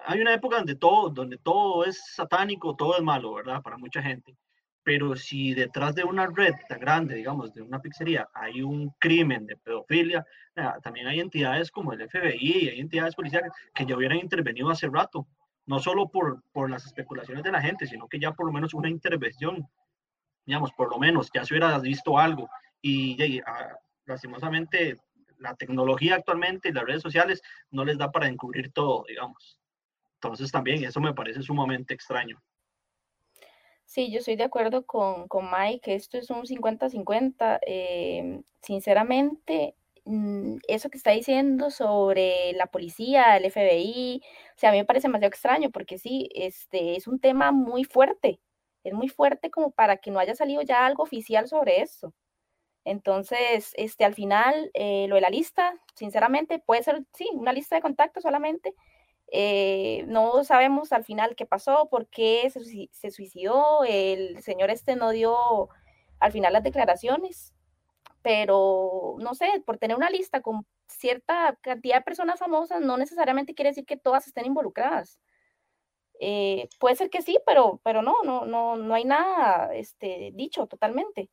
hay 0.06 0.20
una 0.20 0.34
época 0.34 0.56
donde 0.56 0.76
todo, 0.76 1.08
donde 1.10 1.38
todo 1.38 1.84
es 1.84 2.14
satánico, 2.14 2.76
todo 2.76 2.96
es 2.96 3.02
malo, 3.02 3.34
¿verdad? 3.34 3.62
Para 3.62 3.78
mucha 3.78 4.02
gente. 4.02 4.36
Pero 4.84 5.16
si 5.16 5.54
detrás 5.54 5.94
de 5.94 6.04
una 6.04 6.26
red 6.26 6.54
tan 6.68 6.78
grande, 6.78 7.14
digamos, 7.14 7.54
de 7.54 7.62
una 7.62 7.80
pizzería, 7.80 8.28
hay 8.34 8.60
un 8.60 8.90
crimen 8.98 9.46
de 9.46 9.56
pedofilia, 9.56 10.26
también 10.82 11.06
hay 11.06 11.20
entidades 11.20 11.70
como 11.70 11.94
el 11.94 12.06
FBI, 12.06 12.68
hay 12.68 12.80
entidades 12.80 13.14
policiales 13.14 13.50
que 13.74 13.86
ya 13.86 13.96
hubieran 13.96 14.18
intervenido 14.18 14.70
hace 14.70 14.88
rato, 14.88 15.26
no 15.64 15.78
solo 15.78 16.08
por, 16.08 16.42
por 16.52 16.68
las 16.68 16.84
especulaciones 16.84 17.42
de 17.42 17.52
la 17.52 17.62
gente, 17.62 17.86
sino 17.86 18.06
que 18.06 18.20
ya 18.20 18.32
por 18.32 18.46
lo 18.46 18.52
menos 18.52 18.74
una 18.74 18.90
intervención, 18.90 19.66
digamos, 20.44 20.70
por 20.72 20.90
lo 20.90 20.98
menos 20.98 21.30
ya 21.34 21.46
se 21.46 21.54
hubiera 21.54 21.78
visto 21.78 22.18
algo. 22.18 22.50
Y, 22.82 23.22
y 23.24 23.40
ah, 23.40 23.74
lastimosamente, 24.04 24.98
la 25.38 25.54
tecnología 25.54 26.16
actualmente 26.16 26.68
y 26.68 26.72
las 26.72 26.84
redes 26.84 27.02
sociales 27.02 27.42
no 27.70 27.86
les 27.86 27.96
da 27.96 28.12
para 28.12 28.28
encubrir 28.28 28.70
todo, 28.70 29.04
digamos. 29.08 29.58
Entonces 30.16 30.52
también 30.52 30.84
eso 30.84 31.00
me 31.00 31.14
parece 31.14 31.42
sumamente 31.42 31.94
extraño. 31.94 32.42
Sí, 33.94 34.10
yo 34.10 34.18
estoy 34.18 34.34
de 34.34 34.42
acuerdo 34.42 34.84
con, 34.86 35.28
con 35.28 35.48
Mike, 35.52 35.94
esto 35.94 36.18
es 36.18 36.28
un 36.28 36.46
50-50. 36.46 37.60
Em, 37.64 38.42
sinceramente, 38.60 39.76
mm, 40.04 40.56
eso 40.66 40.90
que 40.90 40.96
está 40.98 41.12
diciendo 41.12 41.70
sobre 41.70 42.52
la 42.54 42.66
policía, 42.66 43.36
el 43.36 43.44
FBI, 43.44 44.20
o 44.56 44.58
sea, 44.58 44.70
a 44.70 44.72
mí 44.72 44.78
me 44.78 44.84
parece 44.84 45.06
demasiado 45.06 45.28
extraño 45.28 45.70
porque 45.70 45.98
sí, 45.98 46.28
este 46.34 46.96
es 46.96 47.06
un 47.06 47.20
tema 47.20 47.52
muy 47.52 47.84
fuerte, 47.84 48.40
es 48.82 48.94
muy 48.94 49.08
fuerte 49.08 49.50
como 49.52 49.70
para 49.70 49.98
que 49.98 50.10
no 50.10 50.18
haya 50.18 50.34
salido 50.34 50.62
ya 50.62 50.84
algo 50.86 51.04
oficial 51.04 51.46
sobre 51.46 51.80
eso. 51.80 52.12
Entonces, 52.84 53.72
este, 53.76 54.04
al 54.04 54.14
final, 54.14 54.70
eh, 54.74 55.06
lo 55.08 55.16
de 55.16 55.20
la 55.22 55.30
lista, 55.30 55.74
sinceramente, 55.94 56.58
puede 56.58 56.82
ser, 56.82 57.04
sí, 57.14 57.28
una 57.34 57.52
lista 57.52 57.76
de 57.76 57.82
contactos 57.82 58.24
solamente, 58.24 58.74
eh, 59.36 60.04
no 60.06 60.44
sabemos 60.44 60.92
al 60.92 61.04
final 61.04 61.34
qué 61.34 61.44
pasó, 61.44 61.88
por 61.90 62.06
qué 62.06 62.48
se, 62.50 63.10
suicidó, 63.10 63.82
el 63.82 64.40
señor 64.44 64.70
este 64.70 64.94
no 64.94 65.10
dio 65.10 65.68
al 66.20 66.30
final 66.30 66.52
las 66.52 66.62
declaraciones, 66.62 67.52
pero 68.22 69.16
no 69.18 69.34
sé, 69.34 69.48
por 69.66 69.78
tener 69.78 69.96
una 69.96 70.08
lista 70.08 70.40
con 70.40 70.64
cierta 70.86 71.58
cantidad 71.62 71.96
de 71.96 72.02
personas 72.02 72.38
famosas 72.38 72.80
no 72.80 72.96
necesariamente 72.96 73.56
quiere 73.56 73.70
decir 73.70 73.84
que 73.84 73.96
todas 73.96 74.28
estén 74.28 74.46
involucradas. 74.46 75.18
Eh, 76.20 76.68
puede 76.78 76.94
ser 76.94 77.10
que 77.10 77.20
sí, 77.20 77.36
pero, 77.44 77.80
pero 77.82 78.02
no, 78.02 78.14
no, 78.22 78.46
no, 78.46 78.76
no 78.76 78.94
hay 78.94 79.04
nada 79.04 79.74
este, 79.74 80.30
dicho 80.34 80.68
totalmente. 80.68 81.28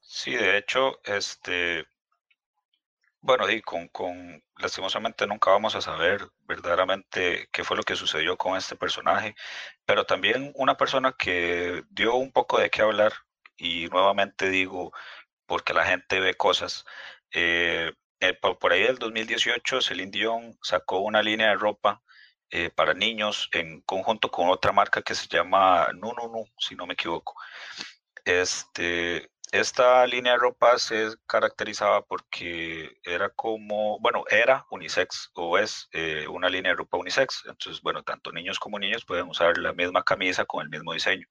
Sí, 0.00 0.32
de 0.32 0.58
hecho, 0.58 0.98
este, 1.04 1.86
bueno, 3.20 3.50
y 3.50 3.60
con, 3.62 3.88
con, 3.88 4.42
lastimosamente 4.56 5.26
nunca 5.26 5.50
vamos 5.50 5.74
a 5.74 5.80
saber 5.80 6.28
verdaderamente 6.40 7.48
qué 7.52 7.64
fue 7.64 7.76
lo 7.76 7.82
que 7.82 7.96
sucedió 7.96 8.36
con 8.36 8.56
este 8.56 8.76
personaje, 8.76 9.34
pero 9.84 10.06
también 10.06 10.52
una 10.56 10.76
persona 10.76 11.14
que 11.18 11.84
dio 11.90 12.14
un 12.16 12.32
poco 12.32 12.58
de 12.58 12.70
qué 12.70 12.82
hablar 12.82 13.12
y 13.56 13.88
nuevamente 13.88 14.48
digo, 14.48 14.92
porque 15.46 15.74
la 15.74 15.84
gente 15.84 16.20
ve 16.20 16.34
cosas. 16.34 16.84
Eh, 17.32 17.92
eh, 18.20 18.34
por, 18.34 18.72
ahí 18.72 18.82
del 18.82 18.98
2018, 18.98 19.80
Celine 19.80 20.10
Dion 20.10 20.58
sacó 20.62 21.00
una 21.00 21.22
línea 21.22 21.48
de 21.48 21.54
ropa 21.56 22.02
eh, 22.50 22.70
para 22.70 22.94
niños 22.94 23.48
en 23.52 23.80
conjunto 23.82 24.30
con 24.30 24.48
otra 24.48 24.72
marca 24.72 25.02
que 25.02 25.14
se 25.14 25.28
llama 25.28 25.88
No, 25.94 26.12
si 26.58 26.74
no 26.74 26.86
me 26.86 26.94
equivoco. 26.94 27.34
Este, 28.24 29.29
esta 29.52 30.06
línea 30.06 30.32
de 30.32 30.38
ropa 30.38 30.78
se 30.78 31.10
caracterizaba 31.26 32.02
porque 32.04 32.98
era 33.02 33.30
como, 33.30 33.98
bueno, 34.00 34.24
era 34.30 34.66
unisex 34.70 35.30
o 35.34 35.58
es 35.58 35.88
una 36.28 36.48
línea 36.48 36.72
de 36.72 36.76
ropa 36.76 36.98
unisex. 36.98 37.44
Entonces, 37.46 37.82
bueno, 37.82 38.02
tanto 38.02 38.32
niños 38.32 38.58
como 38.58 38.78
niñas 38.78 39.04
pueden 39.04 39.28
usar 39.28 39.58
la 39.58 39.72
misma 39.72 40.02
camisa 40.02 40.44
con 40.44 40.62
el 40.62 40.70
mismo 40.70 40.92
diseño. 40.92 41.26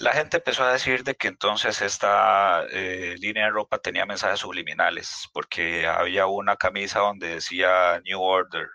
La 0.00 0.14
gente 0.14 0.38
empezó 0.38 0.64
a 0.64 0.72
decir 0.72 1.04
de 1.04 1.14
que 1.14 1.28
entonces 1.28 1.82
esta 1.82 2.64
eh, 2.70 3.16
línea 3.18 3.44
de 3.44 3.50
ropa 3.50 3.78
tenía 3.78 4.06
mensajes 4.06 4.40
subliminales, 4.40 5.28
porque 5.34 5.86
había 5.86 6.24
una 6.26 6.56
camisa 6.56 7.00
donde 7.00 7.34
decía 7.34 8.00
New 8.06 8.18
Order, 8.18 8.66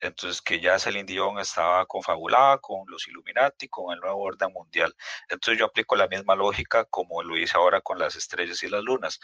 entonces 0.00 0.42
que 0.42 0.60
ya 0.60 0.78
Celine 0.78 1.04
Dion 1.04 1.38
estaba 1.38 1.86
confabulada 1.86 2.58
con 2.58 2.84
los 2.88 3.06
Illuminati, 3.08 3.68
con 3.68 3.94
el 3.94 4.00
nuevo 4.00 4.22
orden 4.22 4.52
mundial. 4.52 4.94
Entonces 5.28 5.58
yo 5.58 5.66
aplico 5.66 5.96
la 5.96 6.08
misma 6.08 6.34
lógica 6.34 6.84
como 6.84 7.22
lo 7.22 7.36
hice 7.36 7.56
ahora 7.56 7.80
con 7.80 7.98
las 7.98 8.16
estrellas 8.16 8.62
y 8.62 8.68
las 8.68 8.82
lunas. 8.82 9.20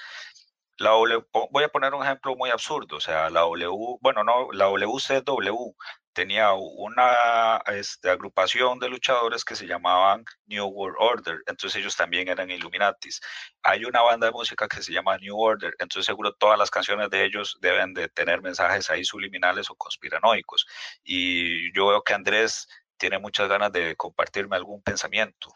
La 0.83 0.91
voy 0.95 1.63
a 1.63 1.69
poner 1.69 1.95
un 1.95 2.03
ejemplo 2.03 2.35
muy 2.35 2.51
absurdo, 2.51 2.97
o 2.97 3.01
sea, 3.01 3.31
la 3.31 3.43
W, 3.43 3.99
bueno, 4.01 4.25
no, 4.25 4.51
la 4.51 4.67
WCW 4.67 5.77
tenía 6.13 6.53
una 6.55 7.63
este, 7.67 8.11
agrupación 8.11 8.81
de 8.81 8.89
luchadores 8.89 9.45
que 9.45 9.55
se 9.55 9.69
llamaban 9.69 10.25
New 10.47 10.67
World 10.67 10.97
Order, 10.99 11.39
entonces 11.47 11.81
ellos 11.81 11.95
también 11.97 12.27
eran 12.27 12.51
Illuminatis. 12.51 13.21
Hay 13.63 13.85
una 13.85 14.03
banda 14.03 14.27
de 14.27 14.33
música 14.33 14.67
que 14.67 14.83
se 14.83 14.93
llama 14.93 15.17
New 15.19 15.39
Order, 15.39 15.73
entonces 15.79 16.07
seguro 16.07 16.35
todas 16.35 16.59
las 16.59 16.69
canciones 16.69 17.11
de 17.11 17.27
ellos 17.27 17.57
deben 17.61 17.95
de 17.95 18.09
tener 18.09 18.43
mensajes 18.43 18.91
ahí 18.91 19.05
subliminales 19.05 19.71
o 19.71 19.77
conspiranoicos. 19.77 20.67
Y 21.05 21.73
yo 21.77 21.89
veo 21.91 22.03
que 22.03 22.15
Andrés 22.15 22.67
tiene 22.97 23.21
muchas 23.21 23.49
ganas 23.49 23.71
de 23.71 23.95
compartirme 23.95 24.57
algún 24.57 24.83
pensamiento. 24.83 25.55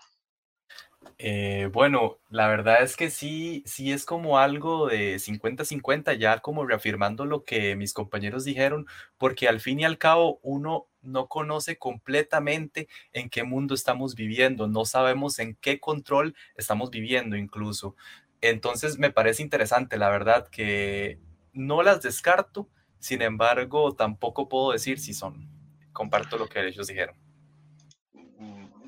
Eh, 1.18 1.70
bueno, 1.72 2.18
la 2.28 2.46
verdad 2.48 2.82
es 2.82 2.96
que 2.96 3.10
sí, 3.10 3.62
sí 3.66 3.90
es 3.92 4.04
como 4.04 4.38
algo 4.38 4.86
de 4.88 5.18
50-50, 5.18 6.12
ya 6.14 6.40
como 6.40 6.66
reafirmando 6.66 7.24
lo 7.24 7.44
que 7.44 7.74
mis 7.76 7.94
compañeros 7.94 8.44
dijeron, 8.44 8.86
porque 9.16 9.48
al 9.48 9.60
fin 9.60 9.80
y 9.80 9.84
al 9.84 9.98
cabo 9.98 10.38
uno 10.42 10.88
no 11.00 11.28
conoce 11.28 11.78
completamente 11.78 12.88
en 13.12 13.30
qué 13.30 13.44
mundo 13.44 13.74
estamos 13.74 14.14
viviendo, 14.14 14.68
no 14.68 14.84
sabemos 14.84 15.38
en 15.38 15.54
qué 15.56 15.80
control 15.80 16.34
estamos 16.56 16.90
viviendo 16.90 17.36
incluso. 17.36 17.96
Entonces 18.42 18.98
me 18.98 19.10
parece 19.10 19.42
interesante, 19.42 19.96
la 19.96 20.10
verdad, 20.10 20.48
que 20.48 21.18
no 21.52 21.82
las 21.82 22.02
descarto, 22.02 22.68
sin 22.98 23.22
embargo, 23.22 23.94
tampoco 23.94 24.48
puedo 24.48 24.72
decir 24.72 24.98
si 24.98 25.14
son. 25.14 25.48
Comparto 25.92 26.36
lo 26.36 26.48
que 26.48 26.66
ellos 26.66 26.86
dijeron. 26.88 27.25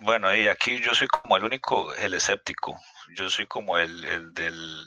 Bueno, 0.00 0.34
y 0.34 0.48
aquí 0.48 0.80
yo 0.80 0.94
soy 0.94 1.08
como 1.08 1.36
el 1.36 1.44
único, 1.44 1.94
el 1.94 2.14
escéptico. 2.14 2.78
Yo 3.16 3.28
soy 3.30 3.46
como 3.46 3.78
el, 3.78 4.04
el 4.04 4.34
del 4.34 4.86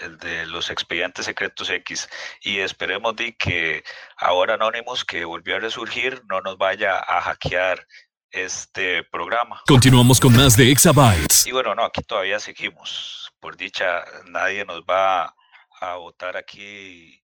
el 0.00 0.18
de 0.18 0.46
los 0.46 0.70
expedientes 0.70 1.24
secretos 1.24 1.70
X 1.70 2.08
y 2.42 2.58
esperemos 2.58 3.16
de 3.16 3.34
que 3.36 3.82
ahora 4.18 4.54
Anonymous 4.54 5.04
que 5.04 5.24
volvió 5.24 5.56
a 5.56 5.60
resurgir 5.60 6.22
no 6.28 6.40
nos 6.42 6.58
vaya 6.58 6.98
a 6.98 7.22
hackear 7.22 7.86
este 8.30 9.02
programa. 9.04 9.62
Continuamos 9.66 10.20
con 10.20 10.36
más 10.36 10.56
de 10.56 10.70
Exabytes. 10.70 11.46
Y 11.46 11.52
bueno, 11.52 11.74
no, 11.74 11.84
aquí 11.84 12.02
todavía 12.02 12.38
seguimos. 12.38 13.32
Por 13.40 13.56
dicha, 13.56 14.04
nadie 14.26 14.64
nos 14.64 14.82
va 14.82 15.34
a 15.80 15.96
votar 15.96 16.36
aquí 16.36 17.22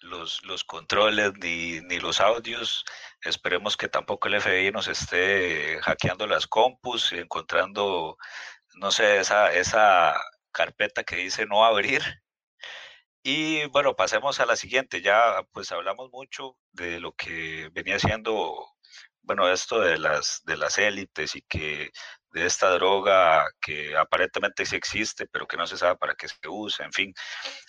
los, 0.00 0.42
los 0.44 0.64
controles 0.64 1.32
ni, 1.38 1.80
ni, 1.80 1.98
los 1.98 2.20
audios. 2.20 2.84
Esperemos 3.26 3.76
que 3.76 3.88
tampoco 3.88 4.28
el 4.28 4.40
FBI 4.40 4.70
nos 4.70 4.88
esté 4.88 5.78
hackeando 5.82 6.26
las 6.26 6.46
compus 6.46 7.12
encontrando, 7.12 8.16
no 8.76 8.90
sé, 8.90 9.18
esa, 9.20 9.52
esa 9.52 10.14
carpeta 10.52 11.04
que 11.04 11.16
dice 11.16 11.46
no 11.46 11.64
abrir. 11.64 12.02
Y 13.22 13.66
bueno, 13.66 13.96
pasemos 13.96 14.40
a 14.40 14.46
la 14.46 14.56
siguiente. 14.56 15.02
Ya 15.02 15.42
pues 15.52 15.72
hablamos 15.72 16.10
mucho 16.12 16.56
de 16.72 17.00
lo 17.00 17.12
que 17.12 17.68
venía 17.72 17.98
siendo, 17.98 18.54
bueno, 19.22 19.50
esto 19.50 19.80
de 19.80 19.98
las, 19.98 20.42
de 20.44 20.56
las 20.56 20.78
élites 20.78 21.34
y 21.36 21.42
que 21.42 21.90
de 22.30 22.46
esta 22.46 22.70
droga 22.70 23.46
que 23.60 23.96
aparentemente 23.96 24.66
sí 24.66 24.76
existe, 24.76 25.26
pero 25.26 25.46
que 25.46 25.56
no 25.56 25.66
se 25.66 25.78
sabe 25.78 25.96
para 25.96 26.14
qué 26.14 26.28
se 26.28 26.36
usa, 26.48 26.84
en 26.86 26.92
fin. 26.92 27.14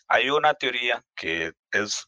Hay 0.08 0.30
una 0.30 0.54
teoría 0.54 1.04
que 1.16 1.54
es 1.72 2.08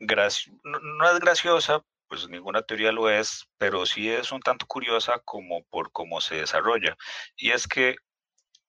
no, 0.00 1.10
es 1.10 1.20
graciosa, 1.20 1.82
pues 2.10 2.28
ninguna 2.28 2.62
teoría 2.62 2.92
lo 2.92 3.08
es, 3.08 3.48
pero 3.56 3.86
sí 3.86 4.10
es 4.10 4.32
un 4.32 4.40
tanto 4.42 4.66
curiosa 4.66 5.20
como 5.24 5.64
por 5.66 5.92
cómo 5.92 6.20
se 6.20 6.36
desarrolla. 6.36 6.96
Y 7.36 7.52
es 7.52 7.68
que, 7.68 7.96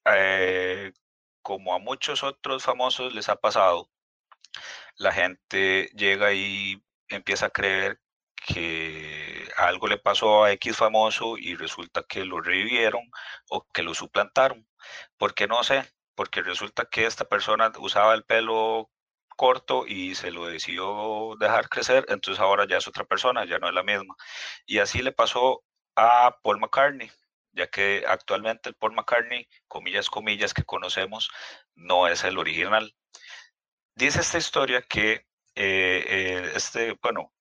eh, 0.06 0.94
como 1.42 1.74
a 1.74 1.80
muchos 1.80 2.24
otros 2.24 2.64
famosos 2.64 3.14
les 3.16 3.30
ha 3.30 3.36
pasado, 3.38 3.90
la 4.98 5.12
gente 5.12 5.90
llega 5.96 6.34
y 6.34 6.84
empieza 7.10 7.48
a 7.48 7.50
creer 7.50 8.00
que 8.36 9.50
algo 9.58 9.88
le 9.88 9.98
pasó 9.98 10.44
a 10.44 10.52
X 10.54 10.78
famoso 10.78 11.38
y 11.38 11.56
resulta 11.56 12.04
que 12.04 12.26
lo 12.26 12.42
revivieron 12.42 13.04
o 13.50 13.66
que 13.74 13.84
lo 13.84 13.96
suplantaron. 13.96 14.68
¿Por 15.18 15.34
qué 15.34 15.48
no 15.48 15.64
sé? 15.64 15.84
Porque 16.16 16.44
resulta 16.44 16.86
que 16.86 17.06
esta 17.08 17.26
persona 17.26 17.72
usaba 17.80 18.14
el 18.14 18.24
pelo 18.24 18.92
corto 19.42 19.88
y 19.88 20.14
se 20.14 20.30
lo 20.30 20.46
decidió 20.46 21.36
dejar 21.40 21.68
crecer, 21.68 22.06
entonces 22.10 22.40
ahora 22.40 22.68
ya 22.68 22.78
es 22.78 22.88
otra 22.88 23.06
persona, 23.06 23.44
ya 23.44 23.58
no 23.58 23.70
es 23.70 23.74
la 23.74 23.82
misma. 23.82 24.16
Y 24.68 24.78
así 24.78 25.02
le 25.02 25.14
pasó 25.14 25.64
a 25.96 26.38
Paul 26.44 26.60
McCartney, 26.60 27.10
ya 27.52 27.66
que 27.66 28.04
actualmente 28.08 28.70
el 28.70 28.76
Paul 28.76 28.94
McCartney, 28.94 29.48
comillas, 29.68 30.12
comillas, 30.12 30.54
que 30.54 30.64
conocemos, 30.64 31.32
no 31.74 32.08
es 32.08 32.24
el 32.24 32.38
original. 32.38 32.94
Dice 33.96 34.20
esta 34.20 34.38
historia 34.38 34.84
que 34.84 35.26
eh, 35.56 36.06
eh, 36.08 36.52
este, 36.54 36.96
bueno, 37.02 37.34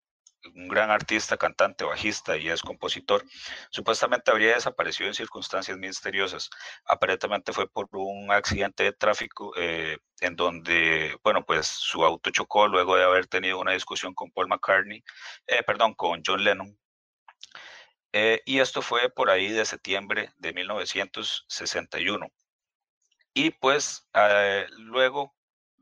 un 0.54 0.68
gran 0.68 0.90
artista, 0.90 1.36
cantante, 1.36 1.84
bajista 1.84 2.36
y 2.36 2.48
es 2.48 2.62
compositor, 2.62 3.24
supuestamente 3.70 4.30
habría 4.30 4.54
desaparecido 4.54 5.08
en 5.08 5.14
circunstancias 5.14 5.76
misteriosas. 5.78 6.50
Aparentemente 6.84 7.52
fue 7.52 7.68
por 7.68 7.88
un 7.92 8.30
accidente 8.32 8.84
de 8.84 8.92
tráfico 8.92 9.52
eh, 9.56 9.98
en 10.20 10.36
donde, 10.36 11.16
bueno, 11.22 11.44
pues 11.44 11.66
su 11.66 12.04
auto 12.04 12.30
chocó 12.30 12.68
luego 12.68 12.96
de 12.96 13.04
haber 13.04 13.26
tenido 13.26 13.58
una 13.60 13.72
discusión 13.72 14.14
con 14.14 14.30
Paul 14.30 14.48
McCartney, 14.48 15.02
eh, 15.46 15.62
perdón, 15.64 15.94
con 15.94 16.22
John 16.24 16.44
Lennon. 16.44 16.78
Eh, 18.12 18.40
y 18.44 18.58
esto 18.58 18.82
fue 18.82 19.08
por 19.10 19.30
ahí 19.30 19.48
de 19.50 19.64
septiembre 19.64 20.32
de 20.38 20.52
1961. 20.52 22.28
Y 23.34 23.50
pues 23.50 24.08
luego 24.78 25.34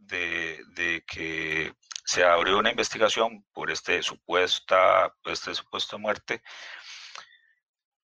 de, 0.08 1.04
que 1.06 1.72
se 2.04 2.24
abrió 2.24 2.58
una 2.58 2.70
investigación 2.70 3.44
por 3.52 3.70
este 3.70 4.02
supuesta, 4.02 5.14
este 5.24 5.98
muerte. 5.98 6.42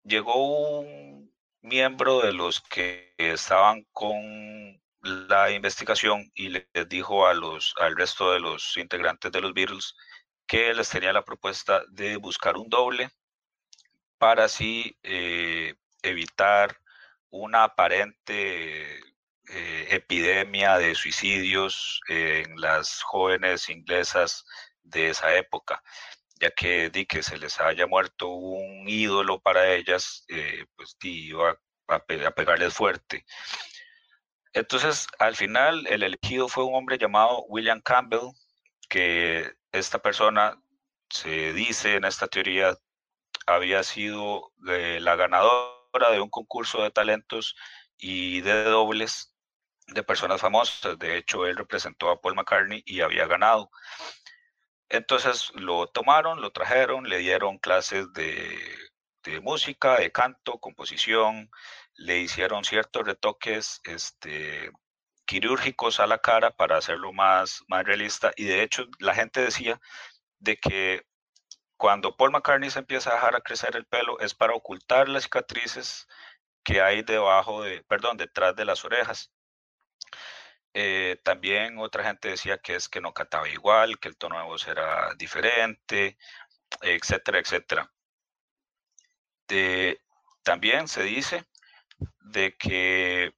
Llegó 0.05 0.81
un 0.81 1.35
miembro 1.63 2.21
de 2.21 2.33
los 2.33 2.61
que 2.61 3.15
estaban 3.17 3.85
con 3.93 4.81
la 5.01 5.51
investigación 5.51 6.31
y 6.35 6.49
les 6.49 6.89
dijo 6.89 7.27
a 7.27 7.35
los, 7.35 7.75
al 7.81 7.97
resto 7.97 8.33
de 8.33 8.41
los 8.41 8.77
integrantes 8.77 9.33
de 9.33 9.41
los 9.41 9.53
Beatles 9.53 9.95
que 10.47 10.75
les 10.75 10.89
tenía 10.89 11.13
la 11.13 11.25
propuesta 11.25 11.83
de 11.89 12.17
buscar 12.17 12.57
un 12.57 12.69
doble 12.69 13.11
para 14.19 14.45
así 14.45 14.97
eh, 15.03 15.75
evitar 16.03 16.79
una 17.31 17.65
aparente 17.65 19.01
eh, 19.49 19.89
epidemia 19.91 20.79
de 20.79 20.95
suicidios 20.95 22.01
en 22.09 22.59
las 22.61 23.03
jóvenes 23.03 23.69
inglesas 23.69 24.45
de 24.83 25.11
esa 25.11 25.35
época, 25.37 25.83
ya 26.41 26.51
que 26.51 26.91
di 26.91 27.07
que 27.07 27.23
se 27.23 27.37
les 27.37 27.61
haya 27.61 27.87
muerto 27.87 28.29
un 28.29 28.89
ídolo 28.89 29.41
para 29.41 29.75
ellas, 29.75 30.25
eh, 30.29 30.65
pues 30.77 30.97
iba 31.03 31.59
a, 31.89 31.99
pegarles 32.35 32.75
fuerte. 32.75 33.25
Entonces, 34.53 35.07
al 35.19 35.37
final, 35.37 35.87
el 35.89 36.03
elegido 36.05 36.49
fue 36.49 36.65
un 36.65 36.75
hombre 36.75 36.97
llamado 36.99 37.45
William 37.49 37.81
Campbell, 37.83 38.31
que 38.89 39.53
esta 39.73 39.99
persona 39.99 40.59
se 41.11 41.53
dice 41.53 41.97
en 41.97 42.05
esta 42.05 42.29
teoría 42.29 42.79
había 43.47 43.83
sido 43.83 44.53
eh, 44.69 44.99
la 45.01 45.17
ganadora 45.17 46.11
de 46.13 46.21
un 46.21 46.31
concurso 46.31 46.83
de 46.83 46.91
talentos 46.91 47.57
y 47.99 48.41
de 48.41 48.65
dobles 48.65 49.34
de 49.87 50.03
personas 50.03 50.41
famosas. 50.41 50.99
De 50.99 51.17
hecho, 51.17 51.47
él 51.47 51.57
representó 51.57 52.11
a 52.11 52.21
Paul 52.21 52.35
McCartney 52.35 52.83
y 52.87 53.01
había 53.01 53.27
ganado. 53.27 53.71
Entonces 54.89 55.51
lo 55.55 55.87
tomaron, 55.89 56.41
lo 56.41 56.53
trajeron, 56.53 57.09
le 57.09 57.19
dieron 57.19 57.59
clases 57.59 58.13
de, 58.13 58.59
música, 59.43 59.97
de 59.97 60.13
canto, 60.13 60.59
composición, 60.61 61.51
le 61.95 62.19
hicieron 62.19 62.65
ciertos 62.65 63.05
retoques 63.05 63.81
este, 63.85 64.71
quirúrgicos 65.25 66.01
a 66.01 66.07
la 66.07 66.19
cara 66.19 66.51
para 66.51 66.77
hacerlo 66.77 67.13
más, 67.13 67.63
más 67.69 67.85
realista 67.85 68.33
y 68.37 68.45
de 68.45 68.63
hecho 68.63 68.87
la 68.99 69.15
gente 69.15 69.41
decía 69.41 69.81
de 70.39 70.57
que 70.59 71.07
cuando 71.77 72.17
Paul 72.17 72.31
McCartney 72.33 72.71
se 72.71 72.79
empieza 72.81 73.11
a 73.11 73.15
dejar 73.15 73.37
a 73.37 73.41
crecer 73.41 73.77
el 73.77 73.87
pelo 73.87 74.21
es 74.21 74.35
para 74.35 74.55
ocultar 74.55 75.09
las 75.09 75.25
cicatrices 75.25 76.07
que 76.63 76.81
hay 76.81 77.03
debajo 77.03 77.63
de, 77.63 77.83
perdón, 77.85 78.17
detrás 78.17 78.57
de 78.57 78.65
las 78.65 78.85
orejas. 78.85 79.31
Eh, 80.75 81.21
también 81.23 81.79
otra 81.79 82.05
gente 82.05 82.31
decía 82.31 82.59
que 82.59 82.75
es 82.75 82.89
que 82.89 83.01
no 83.01 83.13
cantaba 83.15 83.49
igual, 83.49 83.99
que 84.01 84.09
el 84.09 84.17
tono 84.17 84.39
de 84.39 84.45
voz 84.45 84.67
era 84.67 85.15
diferente, 85.17 86.19
etcétera, 86.83 87.39
etcétera. 87.39 87.91
también 90.43 90.89
se 90.89 91.03
dice 91.05 91.45
de 92.21 92.57
que 92.57 93.35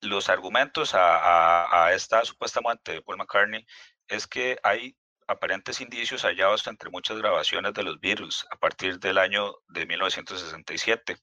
los 0.00 0.28
argumentos 0.28 0.94
a, 0.94 1.86
a, 1.86 1.92
esta 1.94 2.24
supuesta 2.24 2.60
muerte 2.60 2.92
de 2.92 3.02
Paul 3.02 3.18
McCartney 3.18 3.66
es 4.08 4.26
que 4.26 4.58
hay 4.62 4.96
aparentes 5.26 5.80
indicios 5.80 6.22
hallados 6.22 6.66
entre 6.66 6.90
muchas 6.90 7.18
grabaciones 7.18 7.74
de 7.74 7.82
los 7.82 7.98
Beatles 8.00 8.46
a 8.50 8.56
partir 8.56 8.98
del 8.98 9.18
año 9.18 9.54
de 9.68 9.86
1967 9.86 11.16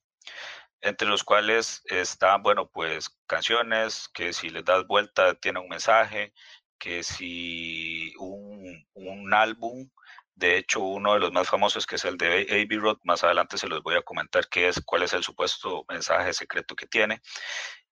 entre 0.81 1.07
los 1.07 1.23
cuales 1.23 1.83
están, 1.85 2.43
bueno, 2.43 2.69
pues 2.69 3.09
canciones 3.27 4.09
que 4.13 4.33
si 4.33 4.49
les 4.49 4.65
das 4.65 4.85
vuelta 4.87 5.35
tiene 5.35 5.59
un 5.59 5.69
mensaje, 5.69 6.33
que 6.79 7.03
si 7.03 8.13
un, 8.17 8.85
un 8.93 9.33
álbum, 9.33 9.89
de 10.35 10.57
hecho 10.57 10.79
uno 10.81 11.13
de 11.13 11.19
los 11.19 11.31
más 11.31 11.49
famosos 11.49 11.85
que 11.85 11.95
es 11.95 12.05
el 12.05 12.17
de 12.17 12.47
Abbey 12.49 12.77
Road, 12.79 12.97
más 13.03 13.23
adelante 13.23 13.57
se 13.57 13.67
los 13.67 13.83
voy 13.83 13.95
a 13.95 14.01
comentar 14.01 14.47
qué 14.49 14.67
es, 14.67 14.81
cuál 14.83 15.03
es 15.03 15.13
el 15.13 15.23
supuesto 15.23 15.85
mensaje 15.87 16.33
secreto 16.33 16.75
que 16.75 16.87
tiene, 16.87 17.21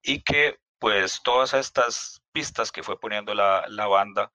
y 0.01 0.23
que 0.23 0.57
pues 0.79 1.21
todas 1.23 1.53
estas 1.53 2.21
pistas 2.31 2.71
que 2.71 2.83
fue 2.83 2.99
poniendo 2.99 3.33
la, 3.35 3.65
la 3.67 3.87
banda 3.87 4.31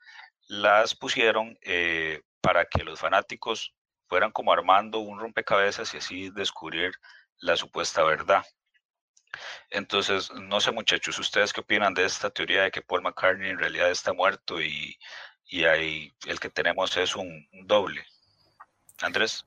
las 0.46 0.94
pusieron 0.94 1.58
eh, 1.62 2.22
para 2.40 2.66
que 2.66 2.84
los 2.84 3.00
fanáticos 3.00 3.74
fueran 4.08 4.30
como 4.30 4.52
armando 4.52 4.98
un 4.98 5.18
rompecabezas 5.18 5.94
y 5.94 5.96
así 5.96 6.30
descubrir 6.30 6.92
la 7.40 7.56
supuesta 7.56 8.02
verdad. 8.02 8.44
Entonces, 9.70 10.30
no 10.32 10.60
sé 10.60 10.70
muchachos, 10.72 11.18
¿ustedes 11.18 11.52
qué 11.52 11.60
opinan 11.60 11.94
de 11.94 12.04
esta 12.04 12.30
teoría 12.30 12.62
de 12.62 12.70
que 12.70 12.82
Paul 12.82 13.02
McCartney 13.02 13.50
en 13.50 13.58
realidad 13.58 13.90
está 13.90 14.12
muerto 14.12 14.60
y, 14.60 14.98
y 15.46 15.64
ahí 15.64 16.12
el 16.26 16.40
que 16.40 16.50
tenemos 16.50 16.96
es 16.96 17.16
un, 17.16 17.48
un 17.52 17.66
doble? 17.66 18.06
Andrés. 19.00 19.44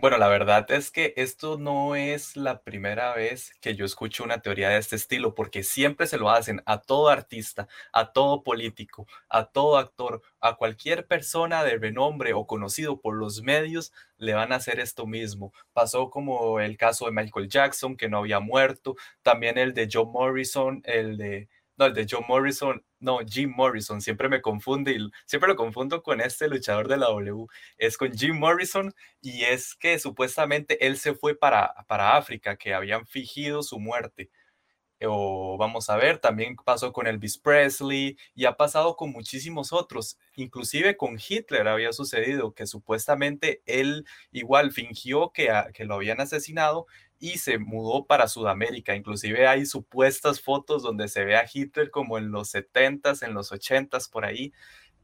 Bueno, 0.00 0.16
la 0.16 0.28
verdad 0.28 0.70
es 0.70 0.92
que 0.92 1.12
esto 1.16 1.58
no 1.58 1.96
es 1.96 2.36
la 2.36 2.62
primera 2.62 3.14
vez 3.14 3.52
que 3.60 3.74
yo 3.74 3.84
escucho 3.84 4.22
una 4.22 4.40
teoría 4.42 4.68
de 4.68 4.78
este 4.78 4.94
estilo, 4.94 5.34
porque 5.34 5.64
siempre 5.64 6.06
se 6.06 6.18
lo 6.18 6.30
hacen 6.30 6.62
a 6.66 6.80
todo 6.82 7.08
artista, 7.08 7.66
a 7.92 8.12
todo 8.12 8.44
político, 8.44 9.08
a 9.28 9.46
todo 9.46 9.76
actor, 9.76 10.22
a 10.40 10.54
cualquier 10.54 11.08
persona 11.08 11.64
de 11.64 11.78
renombre 11.78 12.32
o 12.32 12.46
conocido 12.46 13.00
por 13.00 13.16
los 13.16 13.42
medios, 13.42 13.92
le 14.18 14.34
van 14.34 14.52
a 14.52 14.56
hacer 14.56 14.78
esto 14.78 15.04
mismo. 15.04 15.52
Pasó 15.72 16.10
como 16.10 16.60
el 16.60 16.76
caso 16.76 17.06
de 17.06 17.12
Michael 17.12 17.48
Jackson, 17.48 17.96
que 17.96 18.08
no 18.08 18.18
había 18.18 18.38
muerto, 18.38 18.94
también 19.22 19.58
el 19.58 19.74
de 19.74 19.88
Joe 19.92 20.06
Morrison, 20.06 20.80
el 20.84 21.16
de 21.16 21.48
no, 21.78 21.86
el 21.86 21.94
de 21.94 22.06
Joe 22.10 22.24
Morrison, 22.28 22.84
no, 22.98 23.20
Jim 23.26 23.52
Morrison, 23.54 24.00
siempre 24.00 24.28
me 24.28 24.42
confunde 24.42 24.92
y 24.92 25.10
siempre 25.26 25.48
lo 25.48 25.56
confundo 25.56 26.02
con 26.02 26.20
este 26.20 26.48
luchador 26.48 26.88
de 26.88 26.96
la 26.96 27.06
W, 27.06 27.46
es 27.78 27.96
con 27.96 28.12
Jim 28.12 28.38
Morrison 28.38 28.92
y 29.20 29.44
es 29.44 29.74
que 29.76 29.98
supuestamente 29.98 30.86
él 30.86 30.98
se 30.98 31.14
fue 31.14 31.36
para, 31.38 31.72
para 31.86 32.16
África, 32.16 32.56
que 32.56 32.74
habían 32.74 33.06
fingido 33.06 33.62
su 33.62 33.78
muerte. 33.78 34.30
O 35.00 35.56
vamos 35.56 35.90
a 35.90 35.96
ver, 35.96 36.18
también 36.18 36.56
pasó 36.56 36.92
con 36.92 37.06
Elvis 37.06 37.38
Presley 37.38 38.16
y 38.34 38.46
ha 38.46 38.56
pasado 38.56 38.96
con 38.96 39.12
muchísimos 39.12 39.72
otros, 39.72 40.18
inclusive 40.34 40.96
con 40.96 41.18
Hitler 41.20 41.68
había 41.68 41.92
sucedido 41.92 42.52
que 42.52 42.66
supuestamente 42.66 43.62
él 43.66 44.06
igual 44.32 44.72
fingió 44.72 45.30
que, 45.32 45.52
que 45.72 45.84
lo 45.84 45.94
habían 45.94 46.20
asesinado 46.20 46.86
y 47.18 47.38
se 47.38 47.58
mudó 47.58 48.06
para 48.06 48.28
Sudamérica. 48.28 48.94
Inclusive 48.94 49.46
hay 49.46 49.66
supuestas 49.66 50.40
fotos 50.40 50.82
donde 50.82 51.08
se 51.08 51.24
ve 51.24 51.36
a 51.36 51.46
Hitler 51.52 51.90
como 51.90 52.18
en 52.18 52.30
los 52.30 52.54
70s, 52.54 53.26
en 53.26 53.34
los 53.34 53.52
80s, 53.52 54.10
por 54.10 54.24
ahí. 54.24 54.52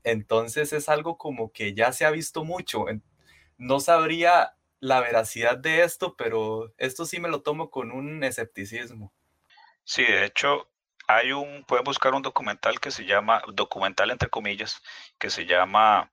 Entonces 0.04 0.72
es 0.72 0.88
algo 0.88 1.18
como 1.18 1.52
que 1.52 1.74
ya 1.74 1.92
se 1.92 2.04
ha 2.04 2.10
visto 2.10 2.44
mucho. 2.44 2.86
No 3.58 3.80
sabría 3.80 4.56
la 4.80 5.00
veracidad 5.00 5.58
de 5.58 5.82
esto, 5.82 6.14
pero 6.16 6.72
esto 6.78 7.06
sí 7.06 7.20
me 7.20 7.28
lo 7.28 7.42
tomo 7.42 7.70
con 7.70 7.90
un 7.90 8.22
escepticismo. 8.22 9.12
Sí, 9.84 10.04
de 10.04 10.26
hecho, 10.26 10.68
hay 11.08 11.32
un, 11.32 11.64
pueden 11.64 11.84
buscar 11.84 12.14
un 12.14 12.22
documental 12.22 12.80
que 12.80 12.90
se 12.90 13.04
llama, 13.04 13.42
documental 13.52 14.10
entre 14.10 14.30
comillas, 14.30 14.82
que 15.18 15.30
se 15.30 15.46
llama 15.46 16.12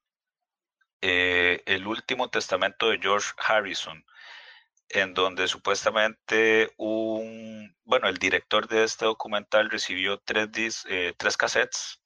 eh, 1.02 1.64
El 1.66 1.88
último 1.88 2.30
testamento 2.30 2.90
de 2.90 3.00
George 3.00 3.32
Harrison 3.38 4.06
en 4.94 5.14
donde 5.14 5.48
supuestamente 5.48 6.72
un, 6.78 7.76
bueno, 7.84 8.08
el 8.08 8.18
director 8.18 8.68
de 8.68 8.84
este 8.84 9.06
documental 9.06 9.70
recibió 9.70 10.20
tres, 10.20 10.86
eh, 10.90 11.14
tres 11.18 11.38
cassettes 11.38 12.02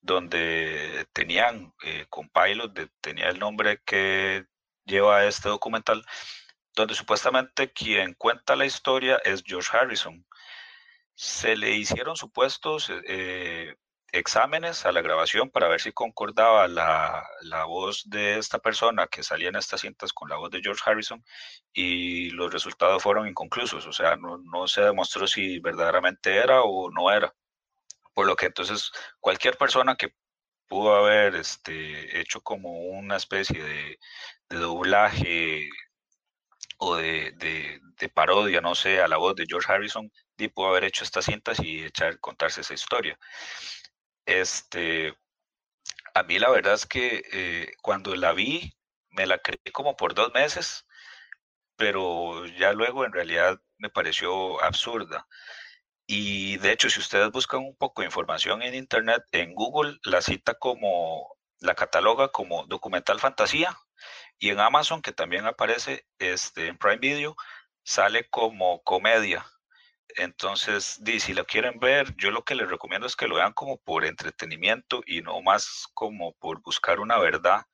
donde 0.00 1.06
tenían 1.12 1.74
eh, 1.84 2.06
tenía 3.00 3.28
el 3.28 3.38
nombre 3.38 3.80
que 3.84 4.46
lleva 4.84 5.24
este 5.26 5.48
documental, 5.48 6.04
donde 6.74 6.94
supuestamente 6.94 7.72
quien 7.72 8.14
cuenta 8.14 8.56
la 8.56 8.66
historia 8.66 9.20
es 9.24 9.42
George 9.44 9.76
Harrison. 9.76 10.24
Se 11.14 11.56
le 11.56 11.72
hicieron 11.72 12.16
supuestos 12.16 12.90
eh, 12.90 13.76
exámenes 14.12 14.86
a 14.86 14.92
la 14.92 15.02
grabación 15.02 15.50
para 15.50 15.68
ver 15.68 15.80
si 15.80 15.92
concordaba 15.92 16.66
la, 16.68 17.26
la, 17.42 17.64
voz 17.64 18.08
de 18.08 18.38
esta 18.38 18.58
persona 18.58 19.06
que 19.06 19.22
salía 19.22 19.48
en 19.48 19.56
estas 19.56 19.82
cintas 19.82 20.12
con 20.12 20.28
la 20.28 20.36
voz 20.36 20.50
de 20.50 20.60
George 20.62 20.82
Harrison 20.84 21.24
y 21.72 22.30
los 22.30 22.52
resultados 22.52 23.02
fueron 23.02 23.28
inconclusos, 23.28 23.86
o 23.86 23.92
sea, 23.92 24.16
no, 24.16 24.38
no 24.38 24.66
se 24.68 24.82
demostró 24.82 25.26
si 25.26 25.58
verdaderamente 25.60 26.36
era 26.36 26.62
o 26.62 26.90
no 26.90 27.10
era. 27.10 27.34
Por 28.14 28.26
lo 28.26 28.36
que 28.36 28.46
entonces 28.46 28.90
cualquier 29.20 29.56
persona 29.58 29.96
que 29.96 30.14
pudo 30.68 30.94
haber 30.94 31.34
este, 31.36 32.20
hecho 32.20 32.40
como 32.42 32.80
una 32.88 33.16
especie 33.16 33.62
de, 33.62 33.98
doblaje 34.50 35.68
o 36.78 36.96
de, 36.96 37.32
de, 37.32 37.80
de, 37.98 38.08
parodia, 38.08 38.60
no 38.60 38.74
sé, 38.74 39.00
a 39.00 39.08
la 39.08 39.16
voz 39.18 39.34
de 39.36 39.46
George 39.46 39.70
Harrison, 39.72 40.10
pudo 40.48 40.68
haber 40.68 40.84
hecho 40.84 41.02
estas 41.02 41.24
cintas 41.24 41.58
y 41.58 41.84
echar, 41.84 42.20
contarse 42.20 42.60
esa 42.60 42.74
historia. 42.74 43.18
Este, 44.28 45.16
a 46.14 46.22
mí 46.22 46.38
la 46.38 46.50
verdad 46.50 46.74
es 46.74 46.86
que 46.86 47.22
eh, 47.32 47.72
cuando 47.82 48.14
la 48.14 48.32
vi, 48.34 48.76
me 49.10 49.26
la 49.26 49.38
creí 49.38 49.72
como 49.72 49.96
por 49.96 50.14
dos 50.14 50.32
meses, 50.34 50.86
pero 51.76 52.46
ya 52.46 52.72
luego 52.74 53.06
en 53.06 53.12
realidad 53.12 53.58
me 53.78 53.90
pareció 53.90 54.62
absurda. 54.62 55.26
Y 56.06 56.58
de 56.58 56.72
hecho, 56.72 56.90
si 56.90 57.00
ustedes 57.00 57.30
buscan 57.32 57.60
un 57.60 57.76
poco 57.76 58.02
de 58.02 58.06
información 58.06 58.62
en 58.62 58.74
internet, 58.74 59.22
en 59.32 59.54
Google 59.54 59.98
la 60.04 60.20
cita 60.22 60.54
como, 60.54 61.36
la 61.60 61.74
cataloga 61.74 62.28
como 62.28 62.66
documental 62.66 63.20
fantasía 63.20 63.78
y 64.38 64.50
en 64.50 64.60
Amazon, 64.60 65.02
que 65.02 65.12
también 65.12 65.46
aparece 65.46 66.06
este, 66.18 66.68
en 66.68 66.78
Prime 66.78 66.98
Video, 66.98 67.36
sale 67.82 68.28
como 68.30 68.82
comedia. 68.82 69.46
Entonces, 70.16 71.00
si 71.20 71.34
lo 71.34 71.46
quieren 71.46 71.78
ver, 71.78 72.14
yo 72.16 72.30
lo 72.30 72.44
que 72.44 72.54
les 72.54 72.68
recomiendo 72.68 73.06
es 73.06 73.16
que 73.16 73.28
lo 73.28 73.36
vean 73.36 73.52
como 73.52 73.78
por 73.78 74.04
entretenimiento 74.04 75.02
y 75.06 75.22
no 75.22 75.40
más 75.42 75.86
como 75.94 76.32
por 76.34 76.62
buscar 76.62 77.00
una 77.00 77.18
verdad. 77.18 77.66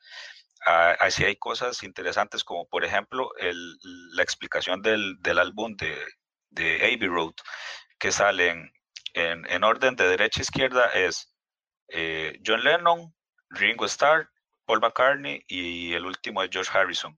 Ah, 0.66 0.96
así 1.00 1.24
hay 1.24 1.36
cosas 1.36 1.82
interesantes 1.82 2.42
como 2.42 2.66
por 2.68 2.84
ejemplo 2.84 3.30
la 3.38 4.22
explicación 4.22 4.80
del, 4.82 5.18
álbum 5.38 5.76
de, 5.76 5.94
de 6.50 6.76
Abbey 6.76 7.06
Road 7.08 7.34
que 7.98 8.12
salen 8.12 8.72
en, 9.14 9.64
orden 9.64 9.96
de 9.96 10.08
derecha 10.08 10.40
a 10.40 10.42
izquierda 10.42 10.86
es 10.92 11.34
eh, 11.88 12.40
John 12.44 12.64
Lennon, 12.64 13.14
Ringo 13.50 13.84
Starr, 13.86 14.30
Paul 14.66 14.80
McCartney 14.80 15.44
y 15.46 15.92
el 15.92 16.04
último 16.06 16.42
es 16.42 16.50
George 16.50 16.76
Harrison. 16.76 17.16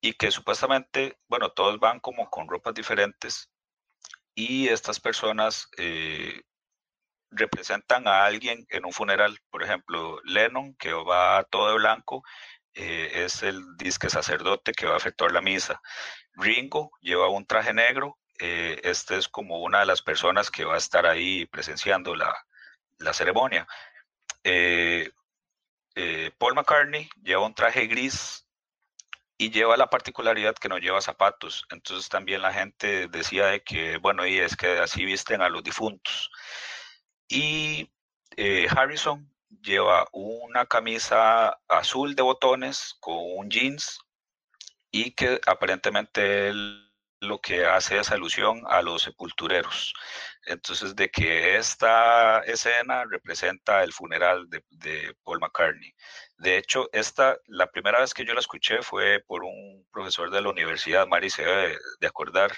Y 0.00 0.12
que 0.12 0.30
supuestamente, 0.30 1.18
bueno, 1.28 1.50
todos 1.50 1.78
van 1.80 2.00
como 2.00 2.28
con 2.28 2.48
ropas 2.48 2.74
diferentes 2.74 3.50
y 4.36 4.68
estas 4.68 5.00
personas 5.00 5.68
eh, 5.78 6.42
representan 7.30 8.06
a 8.06 8.26
alguien 8.26 8.66
en 8.68 8.84
un 8.84 8.92
funeral. 8.92 9.40
Por 9.50 9.64
ejemplo, 9.64 10.20
Lennon, 10.24 10.76
que 10.76 10.92
va 10.92 11.42
todo 11.44 11.70
de 11.70 11.78
blanco, 11.78 12.22
eh, 12.74 13.24
es 13.24 13.42
el 13.42 13.64
disque 13.78 14.10
sacerdote 14.10 14.72
que 14.72 14.86
va 14.86 14.94
a 14.94 14.98
efectuar 14.98 15.32
la 15.32 15.40
misa. 15.40 15.80
Ringo 16.34 16.90
lleva 17.00 17.30
un 17.30 17.46
traje 17.46 17.72
negro, 17.72 18.18
eh, 18.38 18.78
este 18.84 19.16
es 19.16 19.26
como 19.26 19.62
una 19.62 19.80
de 19.80 19.86
las 19.86 20.02
personas 20.02 20.50
que 20.50 20.66
va 20.66 20.74
a 20.74 20.78
estar 20.78 21.06
ahí 21.06 21.46
presenciando 21.46 22.14
la, 22.14 22.36
la 22.98 23.14
ceremonia. 23.14 23.66
Paul 26.38 26.54
McCartney 26.54 27.08
lleva 27.22 27.46
un 27.46 27.54
traje 27.54 27.86
gris 27.86 28.45
y 29.38 29.50
lleva 29.50 29.76
la 29.76 29.90
particularidad 29.90 30.54
que 30.54 30.68
no 30.68 30.78
lleva 30.78 31.00
zapatos. 31.00 31.66
Entonces 31.70 32.08
también 32.08 32.42
la 32.42 32.52
gente 32.52 33.08
decía 33.08 33.46
de 33.46 33.62
que, 33.62 33.98
bueno, 33.98 34.26
y 34.26 34.38
es 34.38 34.56
que 34.56 34.78
así 34.78 35.04
visten 35.04 35.42
a 35.42 35.48
los 35.48 35.62
difuntos. 35.62 36.30
Y 37.28 37.90
eh, 38.36 38.66
Harrison 38.70 39.30
lleva 39.62 40.06
una 40.12 40.66
camisa 40.66 41.58
azul 41.68 42.14
de 42.14 42.22
botones 42.22 42.96
con 43.00 43.16
un 43.18 43.50
jeans 43.50 44.00
y 44.90 45.12
que 45.12 45.40
aparentemente 45.46 46.52
lo 47.20 47.40
que 47.40 47.64
hace 47.66 47.98
es 47.98 48.10
alusión 48.10 48.62
a 48.66 48.82
los 48.82 49.02
sepultureros. 49.02 49.94
Entonces, 50.44 50.94
de 50.94 51.10
que 51.10 51.56
esta 51.56 52.40
escena 52.40 53.04
representa 53.04 53.82
el 53.82 53.92
funeral 53.92 54.48
de, 54.48 55.14
Paul 55.24 55.40
McCartney. 55.40 55.94
De 56.38 56.58
hecho, 56.58 56.88
esta, 56.92 57.38
la 57.46 57.70
primera 57.70 58.00
vez 58.00 58.12
que 58.12 58.24
yo 58.24 58.34
la 58.34 58.40
escuché 58.40 58.82
fue 58.82 59.24
por 59.26 59.42
un 59.44 59.86
profesor 59.90 60.30
de 60.30 60.42
la 60.42 60.50
universidad, 60.50 61.06
Mari 61.06 61.30
se 61.30 61.44
debe 61.44 61.78
de 62.00 62.06
acordar. 62.06 62.52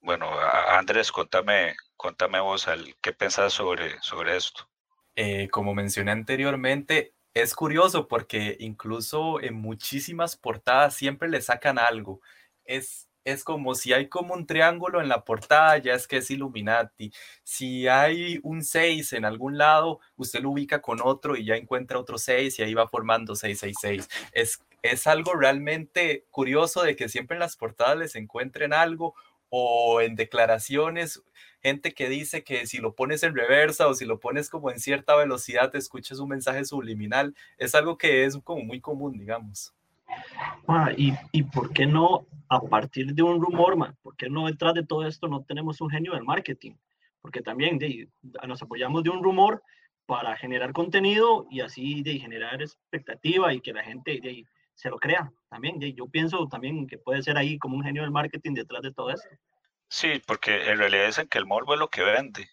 Bueno, 0.00 0.30
Andrés, 0.38 1.10
contame, 1.10 1.74
contame 1.96 2.40
vos 2.40 2.66
qué 3.00 3.12
pensás 3.12 3.52
sobre, 3.54 4.00
sobre 4.02 4.36
esto. 4.36 4.68
Eh, 5.14 5.48
como 5.48 5.74
mencioné 5.74 6.12
anteriormente, 6.12 7.14
es 7.32 7.54
curioso 7.54 8.06
porque 8.06 8.56
incluso 8.60 9.40
en 9.40 9.54
muchísimas 9.54 10.36
portadas 10.36 10.94
siempre 10.94 11.28
le 11.28 11.40
sacan 11.40 11.78
algo. 11.78 12.20
Es, 12.64 13.05
es 13.26 13.42
como 13.42 13.74
si 13.74 13.92
hay 13.92 14.08
como 14.08 14.34
un 14.34 14.46
triángulo 14.46 15.00
en 15.02 15.08
la 15.08 15.24
portada, 15.24 15.78
ya 15.78 15.94
es 15.94 16.06
que 16.06 16.18
es 16.18 16.30
Illuminati. 16.30 17.12
Si 17.42 17.88
hay 17.88 18.38
un 18.44 18.62
6 18.62 19.12
en 19.14 19.24
algún 19.24 19.58
lado, 19.58 20.00
usted 20.16 20.40
lo 20.42 20.50
ubica 20.50 20.80
con 20.80 21.00
otro 21.02 21.36
y 21.36 21.44
ya 21.44 21.56
encuentra 21.56 21.98
otro 21.98 22.18
6 22.18 22.58
y 22.60 22.62
ahí 22.62 22.74
va 22.74 22.86
formando 22.88 23.34
666. 23.34 24.08
Es, 24.32 24.62
es 24.82 25.06
algo 25.08 25.34
realmente 25.34 26.24
curioso 26.30 26.82
de 26.82 26.94
que 26.94 27.08
siempre 27.08 27.34
en 27.34 27.40
las 27.40 27.56
portadas 27.56 27.98
les 27.98 28.14
encuentren 28.14 28.72
algo 28.72 29.14
o 29.48 30.00
en 30.00 30.14
declaraciones, 30.14 31.22
gente 31.62 31.94
que 31.94 32.08
dice 32.08 32.44
que 32.44 32.66
si 32.66 32.78
lo 32.78 32.94
pones 32.94 33.24
en 33.24 33.34
reversa 33.34 33.88
o 33.88 33.94
si 33.94 34.04
lo 34.04 34.20
pones 34.20 34.50
como 34.50 34.70
en 34.70 34.78
cierta 34.78 35.16
velocidad, 35.16 35.70
te 35.72 35.78
escuches 35.78 36.20
un 36.20 36.28
mensaje 36.28 36.64
subliminal. 36.64 37.34
Es 37.58 37.74
algo 37.74 37.98
que 37.98 38.24
es 38.24 38.38
como 38.44 38.62
muy 38.62 38.80
común, 38.80 39.18
digamos. 39.18 39.75
Ah, 40.68 40.90
y, 40.96 41.12
y, 41.32 41.42
por 41.42 41.72
qué 41.72 41.86
no, 41.86 42.26
a 42.48 42.60
partir 42.60 43.14
de 43.14 43.22
un 43.22 43.40
rumor, 43.40 43.76
ma, 43.76 43.94
por 44.02 44.16
qué 44.16 44.28
no 44.28 44.46
detrás 44.46 44.74
de 44.74 44.84
todo 44.84 45.06
esto 45.06 45.28
no 45.28 45.44
tenemos 45.44 45.80
un 45.80 45.90
genio 45.90 46.12
del 46.12 46.24
marketing? 46.24 46.74
Porque 47.20 47.40
también 47.40 47.78
de, 47.78 48.08
nos 48.46 48.62
apoyamos 48.62 49.02
de 49.02 49.10
un 49.10 49.22
rumor 49.22 49.62
para 50.06 50.36
generar 50.36 50.72
contenido 50.72 51.46
y 51.50 51.60
así 51.60 52.02
de 52.02 52.18
generar 52.18 52.62
expectativa 52.62 53.52
y 53.52 53.60
que 53.60 53.72
la 53.72 53.82
gente 53.82 54.20
de, 54.20 54.44
se 54.74 54.90
lo 54.90 54.98
crea 54.98 55.32
también. 55.48 55.80
yo 55.80 56.06
pienso 56.06 56.46
también 56.48 56.86
que 56.86 56.98
puede 56.98 57.22
ser 57.22 57.36
ahí 57.36 57.58
como 57.58 57.76
un 57.76 57.82
genio 57.82 58.02
del 58.02 58.12
marketing 58.12 58.54
detrás 58.54 58.82
de 58.82 58.92
todo 58.92 59.10
esto. 59.10 59.28
Sí, 59.88 60.20
porque 60.26 60.70
en 60.70 60.78
realidad 60.78 61.06
dicen 61.06 61.28
que 61.28 61.38
el 61.38 61.46
morbo 61.46 61.74
es 61.74 61.80
lo 61.80 61.88
que 61.88 62.02
vende. 62.02 62.48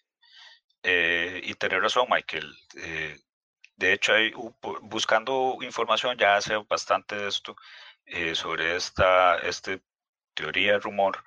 Eh, 0.83 1.41
y 1.43 1.53
tener 1.55 1.81
razón, 1.81 2.07
Michael. 2.09 2.53
Eh, 2.77 3.17
de 3.83 3.93
hecho, 3.93 4.13
buscando 4.81 5.57
información 5.61 6.17
ya 6.17 6.37
hace 6.37 6.55
bastante 6.69 7.15
de 7.17 7.27
esto 7.27 7.55
eh, 8.05 8.35
sobre 8.35 8.75
esta 8.75 9.37
este 9.39 9.81
teoría, 10.33 10.79
rumor. 10.79 11.23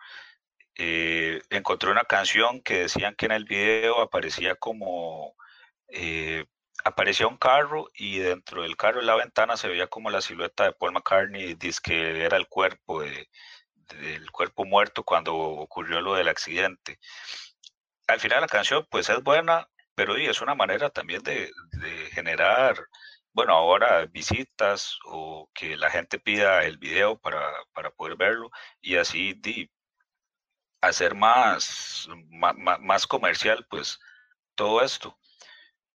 encontré 0.76 1.90
una 1.90 2.04
canción 2.04 2.60
que 2.62 2.80
decían 2.82 3.14
que 3.14 3.26
en 3.26 3.32
el 3.32 3.44
video 3.44 4.00
aparecía 4.00 4.54
como 4.56 5.34
aparecía 6.84 7.26
un 7.26 7.36
carro 7.36 7.90
y 7.94 8.18
dentro 8.18 8.62
del 8.62 8.76
carro 8.76 9.00
en 9.00 9.06
la 9.06 9.16
ventana 9.16 9.56
se 9.56 9.68
veía 9.68 9.86
como 9.88 10.10
la 10.10 10.20
silueta 10.20 10.64
de 10.64 10.72
Paul 10.72 10.92
McCartney, 10.92 11.54
dice 11.54 11.80
que 11.82 12.24
era 12.24 12.36
el 12.36 12.48
cuerpo 12.48 13.02
de, 13.02 13.28
del 13.74 14.30
cuerpo 14.30 14.64
muerto 14.64 15.02
cuando 15.04 15.34
ocurrió 15.34 16.00
lo 16.00 16.14
del 16.14 16.28
accidente. 16.28 16.98
Al 18.06 18.20
final 18.20 18.40
la 18.40 18.46
canción 18.46 18.86
pues 18.90 19.08
es 19.08 19.22
buena, 19.22 19.68
pero 19.96 20.16
es 20.16 20.40
una 20.42 20.54
manera 20.54 20.90
también 20.90 21.22
de, 21.22 21.50
generar, 22.12 22.76
bueno, 23.32 23.54
ahora 23.54 24.06
visitas 24.06 24.98
o 25.06 25.48
que 25.54 25.76
la 25.76 25.90
gente 25.90 26.18
pida 26.20 26.64
el 26.64 26.78
video 26.78 27.18
para, 27.18 27.42
poder 27.96 28.16
verlo 28.16 28.50
y 28.80 28.96
así 28.96 29.40
hacer 30.82 31.14
más, 31.14 32.08
más, 32.28 32.80
más 32.80 33.06
comercial 33.06 33.66
pues 33.70 33.98
todo 34.54 34.82
esto. 34.82 35.16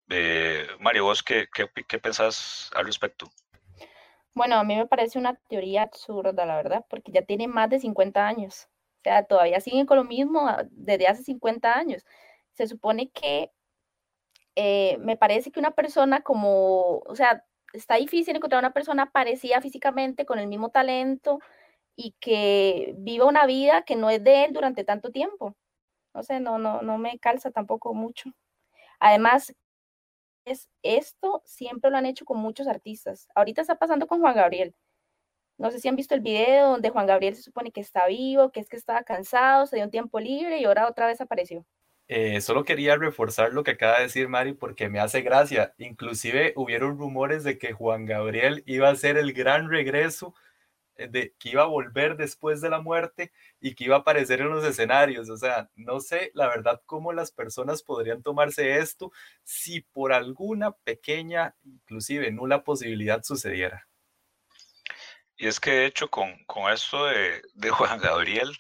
Eh, 0.09 0.67
Mario, 0.81 1.05
¿vos 1.05 1.23
qué, 1.23 1.47
qué, 1.55 1.69
qué 1.87 1.99
pensás 1.99 2.71
al 2.75 2.87
respecto? 2.87 3.31
Bueno, 4.35 4.57
a 4.57 4.65
mí 4.65 4.77
me 4.77 4.87
parece 4.87 5.19
una 5.19 5.35
teoría 5.49 5.83
absurda, 5.83 6.47
la 6.47 6.57
verdad, 6.57 6.87
porque 6.89 7.13
ya 7.13 7.23
tiene 7.23 7.49
más 7.49 7.69
de 7.69 7.81
50 7.81 8.27
años. 8.27 8.69
O 9.01 9.03
sea, 9.05 9.25
todavía 9.25 9.61
siguen 9.61 9.87
con 9.87 9.99
lo 9.99 10.05
mismo 10.05 10.49
ah, 10.49 10.65
desde 10.71 11.07
hace 11.07 11.23
50 11.23 11.73
años. 11.77 12.05
Se 12.55 12.67
supone 12.67 13.11
que 13.11 13.51
eh, 14.57 14.99
me 15.01 15.17
parece 15.17 15.51
que 15.53 15.61
una 15.61 15.73
persona 15.73 16.23
como, 16.23 16.99
o 17.07 17.15
sea, 17.17 17.45
está 17.73 17.97
difícil 17.97 18.37
encontrar 18.37 18.61
una 18.61 18.73
persona 18.73 19.11
parecida 19.13 19.61
físicamente, 19.61 20.27
con 20.27 20.39
el 20.39 20.49
mismo 20.49 20.71
talento 20.71 21.41
y 21.97 22.15
que 22.21 22.95
viva 22.99 23.27
una 23.27 23.47
vida 23.47 23.83
que 23.85 23.97
no 23.97 24.11
es 24.11 24.25
de 24.25 24.45
él 24.47 24.53
durante 24.53 24.85
tanto 24.85 25.11
tiempo. 25.13 25.57
No 26.15 26.23
sé, 26.25 26.41
no, 26.41 26.59
no, 26.59 26.83
no 26.83 26.99
me 26.99 27.19
calza 27.21 27.51
tampoco 27.53 27.95
mucho. 27.95 28.31
Además, 29.01 29.55
esto 30.83 31.43
siempre 31.45 31.91
lo 31.91 31.97
han 31.97 32.07
hecho 32.07 32.25
con 32.25 32.39
muchos 32.39 32.67
artistas. 32.67 33.29
Ahorita 33.35 33.61
está 33.63 33.77
pasando 33.77 34.07
con 34.07 34.21
Juan 34.21 34.35
Gabriel. 34.35 34.75
No 35.59 35.71
sé 35.71 35.81
si 35.81 35.89
han 35.89 35.97
visto 35.97 36.15
el 36.15 36.21
video 36.23 36.71
donde 36.71 36.91
Juan 36.91 37.07
Gabriel 37.07 37.37
se 37.37 37.43
supone 37.43 37.73
que 37.73 37.81
está 37.83 38.07
vivo, 38.07 38.51
que 38.51 38.61
es 38.61 38.69
que 38.69 38.77
estaba 38.77 39.05
cansado, 39.05 39.67
se 39.67 39.77
dio 39.77 39.85
un 39.87 39.91
tiempo 39.91 40.21
libre 40.21 40.59
y 40.61 40.65
ahora 40.65 40.89
otra 40.89 41.07
vez 41.07 41.21
apareció. 41.21 41.67
Eh, 42.13 42.41
solo 42.41 42.65
quería 42.65 42.97
reforzar 42.97 43.53
lo 43.53 43.63
que 43.63 43.71
acaba 43.71 43.99
de 43.99 44.03
decir 44.03 44.27
Mari 44.27 44.53
porque 44.53 44.89
me 44.89 44.99
hace 44.99 45.23
gracia. 45.23 45.75
Inclusive 45.79 46.53
hubieron 46.57 46.99
rumores 46.99 47.45
de 47.45 47.57
que 47.57 47.73
Juan 47.73 48.05
Gabriel 48.05 48.65
iba 48.67 48.89
a 48.89 48.93
hacer 48.93 49.17
el 49.17 49.33
gran 49.33 49.71
regreso 49.71 50.35
eh, 50.97 51.07
de 51.07 51.35
que 51.39 51.51
iba 51.51 51.63
a 51.63 51.67
volver 51.67 52.17
después 52.17 52.61
de 52.61 52.69
la 52.69 52.81
muerte 52.81 53.31
y 53.61 53.77
que 53.77 53.85
iba 53.85 53.95
a 53.95 53.99
aparecer 54.01 54.41
en 54.41 54.49
los 54.49 54.65
escenarios. 54.65 55.31
O 55.31 55.37
sea, 55.37 55.71
no 55.77 56.01
sé 56.01 56.33
la 56.35 56.49
verdad 56.49 56.83
cómo 56.85 57.13
las 57.13 57.31
personas 57.31 57.85
podrían 57.85 58.25
tomarse 58.25 58.79
esto 58.79 59.13
si 59.45 59.83
por 59.83 60.13
alguna 60.13 60.73
pequeña, 60.73 61.55
inclusive 61.63 62.33
nula 62.33 62.65
posibilidad 62.65 63.23
sucediera. 63.23 63.87
Y 65.37 65.47
es 65.47 65.61
que 65.61 65.71
de 65.71 65.87
hecho 65.87 66.11
con, 66.11 66.45
con 66.47 66.73
esto 66.73 67.07
de, 67.07 67.41
de, 67.55 67.71
Juan 67.71 68.01
Gabriel, 68.01 68.51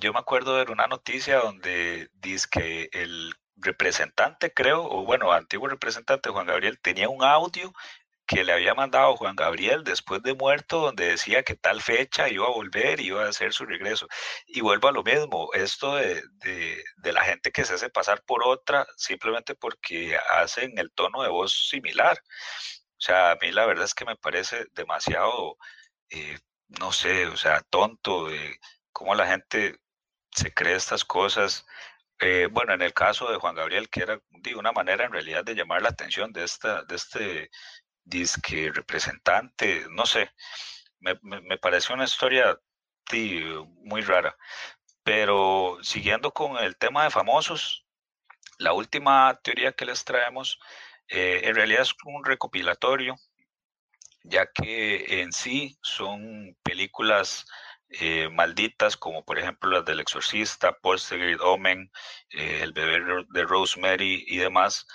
yo 0.00 0.12
me 0.12 0.18
acuerdo 0.18 0.56
de 0.56 0.72
una 0.72 0.86
noticia 0.86 1.38
donde 1.38 2.10
dice 2.14 2.48
que 2.50 2.88
el 2.92 3.34
representante, 3.56 4.52
creo, 4.52 4.84
o 4.84 5.04
bueno, 5.04 5.32
antiguo 5.32 5.68
representante 5.68 6.30
Juan 6.30 6.46
Gabriel 6.46 6.80
tenía 6.80 7.08
un 7.08 7.22
audio 7.22 7.72
que 8.26 8.44
le 8.44 8.52
había 8.52 8.74
mandado 8.74 9.16
Juan 9.16 9.34
Gabriel 9.36 9.82
después 9.84 10.22
de 10.22 10.34
muerto, 10.34 10.80
donde 10.80 11.08
decía 11.08 11.42
que 11.42 11.56
tal 11.56 11.82
fecha 11.82 12.28
iba 12.28 12.46
a 12.46 12.50
volver 12.50 13.00
y 13.00 13.08
iba 13.08 13.24
a 13.24 13.28
hacer 13.28 13.52
su 13.52 13.66
regreso. 13.66 14.06
Y 14.46 14.60
vuelvo 14.60 14.88
a 14.88 14.92
lo 14.92 15.02
mismo, 15.02 15.50
esto 15.52 15.96
de, 15.96 16.22
de, 16.38 17.12
la 17.12 17.24
gente 17.24 17.50
que 17.50 17.64
se 17.64 17.74
hace 17.74 17.90
pasar 17.90 18.22
por 18.24 18.44
otra 18.44 18.86
simplemente 18.96 19.56
porque 19.56 20.16
hacen 20.30 20.78
el 20.78 20.92
tono 20.92 21.22
de 21.22 21.28
voz 21.28 21.68
similar. 21.68 22.18
O 22.98 23.00
sea, 23.00 23.32
a 23.32 23.36
mí 23.42 23.50
la 23.50 23.66
verdad 23.66 23.84
es 23.84 23.94
que 23.94 24.04
me 24.04 24.16
parece 24.16 24.66
demasiado, 24.74 25.56
eh, 26.10 26.38
no 26.80 26.92
sé, 26.92 27.26
o 27.26 27.36
sea, 27.36 27.62
tonto 27.70 28.28
de 28.28 28.58
cómo 28.92 29.14
la 29.14 29.26
gente 29.26 29.76
se 30.32 30.52
cree 30.52 30.76
estas 30.76 31.04
cosas. 31.04 31.66
Eh, 32.20 32.48
bueno, 32.50 32.74
en 32.74 32.82
el 32.82 32.92
caso 32.92 33.30
de 33.30 33.38
Juan 33.38 33.54
Gabriel, 33.54 33.88
que 33.88 34.02
era 34.02 34.20
de 34.30 34.54
una 34.54 34.72
manera 34.72 35.04
en 35.04 35.12
realidad 35.12 35.44
de 35.44 35.54
llamar 35.54 35.82
la 35.82 35.88
atención 35.90 36.32
de, 36.32 36.44
esta, 36.44 36.82
de 36.84 36.96
este 36.96 37.50
disque 38.04 38.70
representante, 38.72 39.86
no 39.90 40.06
sé, 40.06 40.30
me, 41.00 41.18
me, 41.22 41.56
pareció 41.58 41.94
una 41.94 42.04
historia 42.04 42.58
muy 43.84 44.02
rara. 44.02 44.36
Pero 45.02 45.78
siguiendo 45.82 46.32
con 46.32 46.58
el 46.58 46.76
tema 46.76 47.04
de 47.04 47.10
famosos, 47.10 47.86
la 48.58 48.72
última 48.72 49.38
teoría 49.42 49.72
que 49.72 49.86
les 49.86 50.04
traemos 50.04 50.58
eh, 51.08 51.40
en 51.44 51.54
realidad 51.54 51.82
es 51.82 51.94
un 52.04 52.24
recopilatorio, 52.24 53.16
ya 54.22 54.46
que 54.46 55.22
en 55.22 55.32
sí 55.32 55.78
son 55.82 56.56
películas 56.62 57.46
eh, 57.90 58.28
malditas, 58.30 58.96
como 58.96 59.24
por 59.24 59.38
ejemplo 59.38 59.70
las 59.70 59.84
del 59.84 60.00
Exorcista, 60.00 60.72
Poltergeist, 60.78 61.40
Omen, 61.40 61.90
eh, 62.30 62.60
El 62.62 62.72
bebé 62.72 63.24
de 63.30 63.44
Rosemary 63.44 64.24
y 64.26 64.38
demás. 64.38 64.86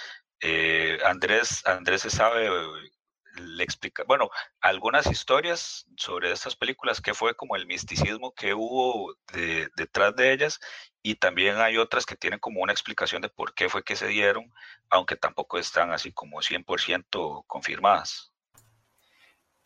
Andrés, 1.04 1.66
Andrés 1.66 2.02
se 2.04 2.10
sabe 2.12 2.50
le 3.38 3.64
explica, 3.64 4.04
bueno, 4.08 4.30
algunas 4.62 5.08
historias 5.08 5.86
sobre 5.98 6.32
estas 6.32 6.56
películas, 6.56 7.02
que 7.02 7.14
fue 7.14 7.36
como 7.36 7.56
el 7.56 7.66
misticismo 7.66 8.34
que 8.34 8.54
hubo 8.54 9.16
detrás 9.76 10.16
de 10.16 10.32
ellas, 10.34 10.60
y 11.02 11.16
también 11.16 11.58
hay 11.58 11.78
otras 11.78 12.06
que 12.06 12.16
tienen 12.16 12.40
como 12.40 12.62
una 12.62 12.72
explicación 12.74 13.22
de 13.22 13.30
por 13.30 13.54
qué 13.54 13.70
fue 13.70 13.84
que 13.84 13.96
se 13.96 14.08
dieron, 14.08 14.52
aunque 14.90 15.16
tampoco 15.16 15.60
están 15.60 15.92
así 15.92 16.12
como 16.12 16.42
100% 16.42 17.44
confirmadas. 17.48 18.35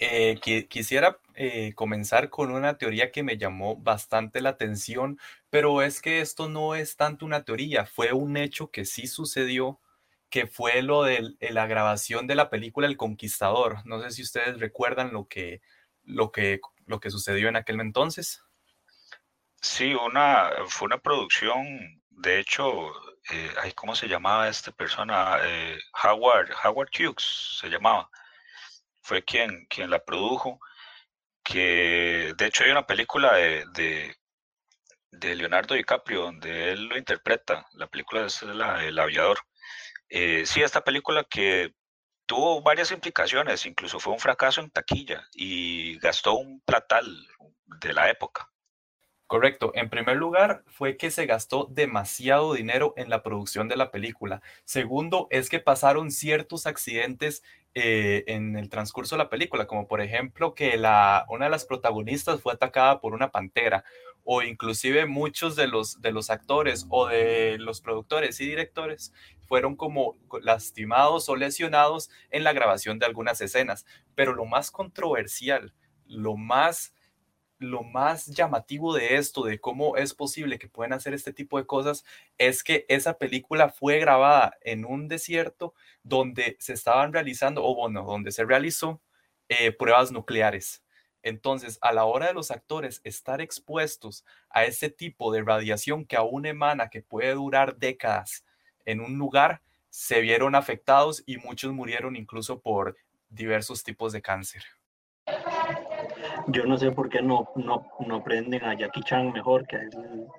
Eh, 0.01 0.39
quisiera 0.69 1.19
eh, 1.35 1.73
comenzar 1.75 2.29
con 2.29 2.51
una 2.51 2.77
teoría 2.77 3.11
que 3.11 3.21
me 3.21 3.37
llamó 3.37 3.75
bastante 3.75 4.39
la 4.39 4.51
atención, 4.51 5.19
pero 5.49 5.81
es 5.81 6.01
que 6.01 6.21
esto 6.21 6.47
no 6.47 6.73
es 6.75 6.95
tanto 6.95 7.25
una 7.25 7.43
teoría, 7.43 7.85
fue 7.85 8.13
un 8.13 8.37
hecho 8.37 8.71
que 8.71 8.85
sí 8.85 9.07
sucedió, 9.07 9.81
que 10.29 10.47
fue 10.47 10.81
lo 10.83 11.03
de 11.03 11.35
la 11.41 11.67
grabación 11.67 12.27
de 12.27 12.35
la 12.35 12.49
película 12.49 12.87
El 12.87 12.95
Conquistador. 12.97 13.85
No 13.85 14.01
sé 14.01 14.11
si 14.11 14.21
ustedes 14.21 14.59
recuerdan 14.59 15.11
lo 15.11 15.27
que, 15.27 15.61
lo 16.03 16.31
que, 16.31 16.61
lo 16.85 16.99
que 17.01 17.09
sucedió 17.09 17.49
en 17.49 17.57
aquel 17.57 17.81
entonces. 17.81 18.41
Sí, 19.61 19.93
una, 19.93 20.49
fue 20.67 20.85
una 20.85 20.99
producción, 20.99 22.01
de 22.09 22.39
hecho, 22.39 22.93
eh, 23.31 23.73
¿cómo 23.75 23.95
se 23.95 24.07
llamaba 24.07 24.47
esta 24.47 24.71
persona? 24.71 25.39
Eh, 25.43 25.77
Howard, 26.03 26.51
Howard 26.63 26.89
Hughes 26.97 27.57
se 27.59 27.67
llamaba 27.67 28.09
fue 29.09 29.23
quien, 29.23 29.65
quien 29.65 29.89
la 29.89 30.05
produjo, 30.05 30.59
que 31.43 32.35
de 32.37 32.45
hecho 32.45 32.63
hay 32.63 32.69
una 32.69 32.85
película 32.85 33.35
de, 33.37 34.15
de, 35.11 35.35
Leonardo 35.35 35.73
DiCaprio 35.73 36.21
donde 36.21 36.71
él 36.71 36.83
lo 36.85 36.95
interpreta, 36.95 37.65
la 37.73 37.87
película 37.87 38.27
es 38.27 38.43
la, 38.43 38.85
El 38.85 38.99
Aviador. 38.99 39.39
Eh, 40.09 40.45
sí, 40.45 40.61
esta 40.61 40.83
película 40.83 41.23
que 41.23 41.73
tuvo 42.27 42.61
varias 42.61 42.91
implicaciones, 42.91 43.65
incluso 43.65 43.99
fue 43.99 44.13
un 44.13 44.19
fracaso 44.19 44.61
en 44.61 44.69
taquilla 44.69 45.27
y 45.33 45.97
gastó 45.97 46.35
un 46.35 46.61
platal 46.61 47.05
de 47.81 47.93
la 47.93 48.11
época. 48.11 48.47
Correcto. 49.29 49.71
En 49.75 49.91
primer 49.91 50.17
lugar, 50.17 50.63
fue 50.65 50.97
que 50.97 51.11
se 51.11 51.27
gastó 51.27 51.67
demasiado 51.69 52.55
dinero 52.55 52.95
en 52.97 53.11
la 53.11 53.21
producción 53.21 53.67
de 53.67 53.77
la 53.77 53.91
película. 53.91 54.41
Segundo, 54.65 55.27
es 55.29 55.49
que 55.49 55.59
pasaron 55.59 56.09
ciertos 56.09 56.65
accidentes 56.65 57.43
eh, 57.75 58.23
en 58.25 58.57
el 58.57 58.69
transcurso 58.69 59.13
de 59.13 59.19
la 59.19 59.29
película, 59.29 59.67
como 59.67 59.87
por 59.87 60.01
ejemplo 60.01 60.55
que 60.55 60.77
la, 60.77 61.27
una 61.29 61.45
de 61.45 61.51
las 61.51 61.65
protagonistas 61.65 62.41
fue 62.41 62.53
atacada 62.53 63.01
por 63.01 63.13
una 63.13 63.29
pantera, 63.29 63.83
o 64.23 64.41
inclusive 64.41 65.05
muchos 65.05 65.55
de 65.55 65.67
los, 65.67 66.01
de 66.01 66.11
los 66.11 66.31
actores 66.31 66.87
o 66.89 67.05
de 67.05 67.59
los 67.59 67.81
productores 67.81 68.41
y 68.41 68.47
directores 68.47 69.13
fueron 69.47 69.75
como 69.75 70.17
lastimados 70.41 71.29
o 71.29 71.35
lesionados 71.35 72.09
en 72.31 72.43
la 72.43 72.53
grabación 72.53 72.97
de 72.97 73.05
algunas 73.05 73.41
escenas. 73.41 73.85
Pero 74.15 74.33
lo 74.33 74.45
más 74.45 74.71
controversial, 74.71 75.75
lo 76.07 76.35
más 76.35 76.95
lo 77.59 77.83
más 77.83 78.27
llamativo 78.27 78.93
de 78.95 79.17
esto, 79.17 79.43
de 79.43 79.59
cómo 79.59 79.97
es 79.97 80.13
posible 80.13 80.57
que 80.57 80.69
puedan 80.69 80.93
hacer 80.93 81.13
este 81.13 81.33
tipo 81.33 81.57
de 81.57 81.67
cosas, 81.67 82.05
es 82.37 82.63
que 82.63 82.85
esa 82.87 83.17
película 83.17 83.69
fue 83.69 83.99
grabada 83.99 84.57
en 84.61 84.85
un 84.85 85.07
desierto 85.07 85.73
donde 86.03 86.55
se 86.59 86.73
estaban 86.73 87.13
realizando, 87.13 87.63
o 87.65 87.75
bueno, 87.75 88.03
donde 88.03 88.31
se 88.31 88.45
realizó 88.45 89.01
eh, 89.49 89.71
pruebas 89.71 90.11
nucleares. 90.11 90.83
Entonces, 91.21 91.77
a 91.81 91.91
la 91.91 92.05
hora 92.05 92.27
de 92.27 92.33
los 92.33 92.49
actores 92.49 93.01
estar 93.03 93.41
expuestos 93.41 94.25
a 94.49 94.63
ese 94.63 94.89
tipo 94.89 95.31
de 95.33 95.43
radiación 95.43 96.05
que 96.05 96.15
aún 96.15 96.45
emana, 96.45 96.89
que 96.89 97.01
puede 97.01 97.33
durar 97.33 97.75
décadas 97.77 98.45
en 98.85 99.01
un 99.01 99.17
lugar, 99.17 99.61
se 99.89 100.21
vieron 100.21 100.55
afectados 100.55 101.23
y 101.25 101.37
muchos 101.37 101.73
murieron 101.73 102.15
incluso 102.15 102.61
por 102.61 102.95
diversos 103.29 103.83
tipos 103.83 104.13
de 104.13 104.21
cáncer. 104.21 104.63
Yo 106.51 106.65
no 106.65 106.77
sé 106.77 106.91
por 106.91 107.09
qué 107.09 107.21
no, 107.21 107.49
no, 107.55 107.85
no 107.99 108.23
prenden 108.23 108.63
a 108.63 108.73
Jackie 108.73 109.03
Chan 109.03 109.31
mejor, 109.31 109.67
que 109.67 109.77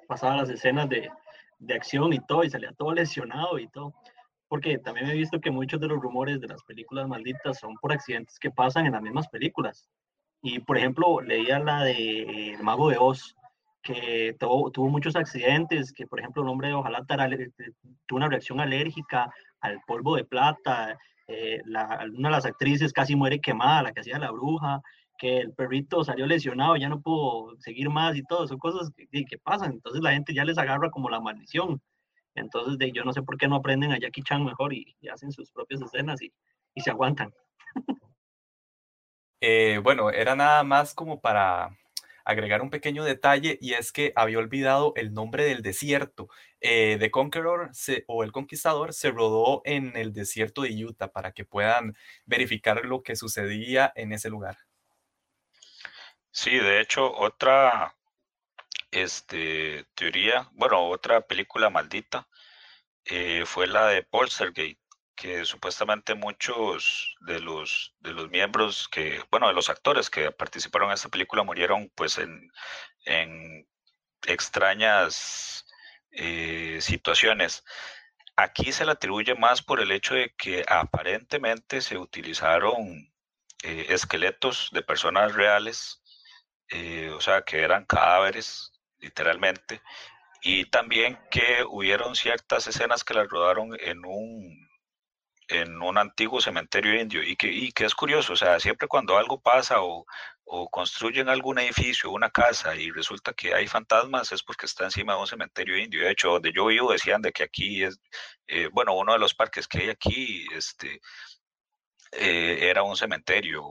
pasaba 0.08 0.36
las 0.36 0.50
escenas 0.50 0.88
de, 0.88 1.10
de 1.58 1.74
acción 1.74 2.12
y 2.12 2.20
todo, 2.20 2.42
y 2.44 2.50
salía 2.50 2.72
todo 2.72 2.92
lesionado 2.92 3.58
y 3.58 3.68
todo. 3.68 3.94
Porque 4.48 4.78
también 4.78 5.08
he 5.08 5.14
visto 5.14 5.40
que 5.40 5.50
muchos 5.50 5.80
de 5.80 5.86
los 5.86 6.00
rumores 6.00 6.40
de 6.40 6.48
las 6.48 6.62
películas 6.64 7.06
malditas 7.06 7.58
son 7.58 7.76
por 7.76 7.92
accidentes 7.92 8.38
que 8.38 8.50
pasan 8.50 8.86
en 8.86 8.92
las 8.92 9.02
mismas 9.02 9.28
películas. 9.28 9.88
Y 10.42 10.58
por 10.60 10.78
ejemplo, 10.78 11.20
leía 11.20 11.58
la 11.58 11.84
de 11.84 12.54
El 12.54 12.62
Mago 12.62 12.90
de 12.90 12.96
Oz, 12.98 13.36
que 13.82 14.34
tuvo, 14.38 14.70
tuvo 14.70 14.88
muchos 14.88 15.16
accidentes, 15.16 15.92
que 15.92 16.06
por 16.06 16.18
ejemplo 16.18 16.42
el 16.42 16.48
hombre 16.48 16.68
de 16.68 16.74
Ojalá 16.74 17.04
tuvo 17.06 18.16
una 18.16 18.28
reacción 18.28 18.60
alérgica 18.60 19.32
al 19.60 19.80
polvo 19.86 20.16
de 20.16 20.24
plata, 20.24 20.98
eh, 21.28 21.60
una 21.64 22.28
de 22.28 22.30
las 22.30 22.46
actrices 22.46 22.92
casi 22.92 23.14
muere 23.14 23.40
quemada, 23.40 23.82
la 23.82 23.92
que 23.92 24.00
hacía 24.00 24.18
la 24.18 24.32
bruja, 24.32 24.82
que 25.20 25.36
el 25.38 25.52
perrito 25.52 26.02
salió 26.02 26.26
lesionado, 26.26 26.76
ya 26.76 26.88
no 26.88 27.02
pudo 27.02 27.54
seguir 27.60 27.90
más 27.90 28.16
y 28.16 28.22
todo, 28.22 28.48
son 28.48 28.58
cosas 28.58 28.90
que, 28.96 29.24
que 29.26 29.38
pasan, 29.38 29.72
entonces 29.72 30.02
la 30.02 30.12
gente 30.12 30.32
ya 30.32 30.46
les 30.46 30.56
agarra 30.56 30.90
como 30.90 31.10
la 31.10 31.20
maldición. 31.20 31.80
Entonces, 32.34 32.78
de, 32.78 32.90
yo 32.92 33.04
no 33.04 33.12
sé 33.12 33.22
por 33.22 33.36
qué 33.36 33.46
no 33.46 33.56
aprenden 33.56 33.92
a 33.92 33.98
Jackie 33.98 34.22
Chan 34.22 34.44
mejor 34.44 34.72
y, 34.72 34.96
hacen 35.12 35.30
sus 35.30 35.50
propias 35.52 35.82
escenas 35.82 36.22
y, 36.22 36.32
y 36.74 36.80
se 36.80 36.90
aguantan. 36.90 37.32
Eh, 39.42 39.80
bueno, 39.82 40.10
era 40.10 40.36
nada 40.36 40.62
más 40.64 40.92
como 40.92 41.22
para 41.22 41.70
agregar 42.26 42.60
un 42.60 42.68
pequeño 42.68 43.04
detalle 43.04 43.56
y 43.58 43.72
es 43.72 43.90
que 43.90 44.12
había 44.14 44.38
olvidado 44.38 44.92
el 44.96 45.14
nombre 45.14 45.44
del 45.44 45.62
desierto. 45.62 46.28
Eh, 46.60 46.98
The 47.00 47.10
Conqueror 47.10 47.70
o 48.06 48.22
El 48.22 48.32
Conquistador 48.32 48.92
se 48.92 49.10
rodó 49.10 49.62
en 49.64 49.96
el 49.96 50.12
desierto 50.12 50.60
de 50.60 50.84
Utah 50.84 51.10
para 51.10 51.32
que 51.32 51.46
puedan 51.46 51.94
verificar 52.26 52.84
lo 52.84 53.02
que 53.02 53.16
sucedía 53.16 53.90
en 53.96 54.12
ese 54.12 54.28
lugar. 54.28 54.58
Sí, 56.32 56.50
de 56.58 56.80
hecho, 56.80 57.12
otra 57.16 57.96
este, 58.90 59.84
teoría, 59.94 60.48
bueno, 60.52 60.88
otra 60.88 61.20
película 61.22 61.70
maldita 61.70 62.28
eh, 63.04 63.44
fue 63.46 63.66
la 63.66 63.88
de 63.88 64.02
Poltergeist, 64.04 64.80
que 65.16 65.44
supuestamente 65.44 66.14
muchos 66.14 67.16
de 67.20 67.40
los, 67.40 67.94
de 68.00 68.12
los 68.12 68.30
miembros 68.30 68.88
que, 68.88 69.22
bueno, 69.30 69.48
de 69.48 69.54
los 69.54 69.68
actores 69.70 70.10
que 70.10 70.32
participaron 70.32 70.88
en 70.90 70.94
esta 70.94 71.08
película 71.10 71.42
murieron 71.44 71.90
pues 71.94 72.18
en, 72.18 72.50
en 73.04 73.68
extrañas 74.26 75.66
eh, 76.12 76.78
situaciones. 76.80 77.64
Aquí 78.36 78.72
se 78.72 78.84
le 78.86 78.92
atribuye 78.92 79.34
más 79.34 79.62
por 79.62 79.80
el 79.80 79.92
hecho 79.92 80.14
de 80.14 80.34
que 80.36 80.64
aparentemente 80.68 81.80
se 81.82 81.98
utilizaron 81.98 83.12
eh, 83.62 83.86
esqueletos 83.90 84.70
de 84.72 84.82
personas 84.82 85.34
reales 85.34 85.99
eh, 86.70 87.10
o 87.10 87.20
sea, 87.20 87.42
que 87.42 87.60
eran 87.60 87.84
cadáveres, 87.84 88.72
literalmente, 88.98 89.82
y 90.42 90.66
también 90.66 91.18
que 91.30 91.64
hubieron 91.68 92.14
ciertas 92.16 92.66
escenas 92.66 93.04
que 93.04 93.14
las 93.14 93.28
rodaron 93.28 93.76
en 93.80 94.04
un, 94.04 94.68
en 95.48 95.82
un 95.82 95.98
antiguo 95.98 96.40
cementerio 96.40 97.00
indio, 97.00 97.22
y 97.22 97.36
que, 97.36 97.48
y 97.48 97.72
que 97.72 97.84
es 97.84 97.94
curioso, 97.94 98.32
o 98.34 98.36
sea, 98.36 98.60
siempre 98.60 98.88
cuando 98.88 99.18
algo 99.18 99.40
pasa 99.40 99.82
o, 99.82 100.06
o 100.44 100.68
construyen 100.68 101.28
algún 101.28 101.58
edificio, 101.58 102.10
una 102.10 102.30
casa, 102.30 102.74
y 102.74 102.90
resulta 102.90 103.32
que 103.32 103.54
hay 103.54 103.68
fantasmas, 103.68 104.32
es 104.32 104.42
porque 104.42 104.66
está 104.66 104.84
encima 104.84 105.14
de 105.14 105.20
un 105.20 105.26
cementerio 105.26 105.78
indio. 105.78 106.02
De 106.02 106.10
hecho, 106.10 106.30
donde 106.30 106.52
yo 106.52 106.66
vivo 106.66 106.92
decían 106.92 107.22
de 107.22 107.32
que 107.32 107.44
aquí 107.44 107.84
es, 107.84 108.00
eh, 108.48 108.68
bueno, 108.72 108.94
uno 108.96 109.12
de 109.12 109.20
los 109.20 109.34
parques 109.34 109.68
que 109.68 109.78
hay 109.82 109.90
aquí, 109.90 110.46
este, 110.52 111.00
eh, 112.12 112.68
era 112.68 112.82
un 112.82 112.96
cementerio, 112.96 113.62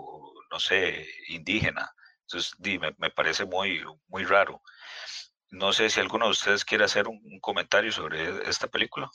no 0.52 0.60
sé, 0.60 1.06
indígena. 1.28 1.92
Entonces, 2.30 2.54
dime, 2.60 2.94
me 3.00 3.10
parece 3.10 3.44
muy, 3.46 3.84
muy 4.08 4.24
raro. 4.24 4.62
No 5.50 5.74
sé 5.74 5.90
si 5.90 6.00
alguno 6.00 6.26
de 6.26 6.32
ustedes 6.32 6.64
quiere 6.64 6.84
hacer 6.84 7.08
un, 7.08 7.40
comentario 7.42 7.92
sobre 7.92 8.48
esta 8.48 8.68
película. 8.68 9.10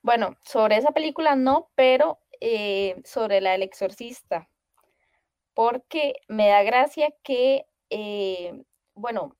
Bueno, 0.00 0.38
sobre 0.42 0.78
esa 0.78 0.92
película 0.92 1.36
no, 1.36 1.70
pero 1.74 2.18
eh, 2.40 2.98
sobre 3.04 3.42
la 3.42 3.52
del 3.52 3.62
exorcista, 3.62 4.48
porque 5.52 6.14
me 6.28 6.48
da 6.48 6.62
gracia 6.62 7.12
que, 7.22 7.66
eh, 7.90 8.64
bueno, 8.94 9.36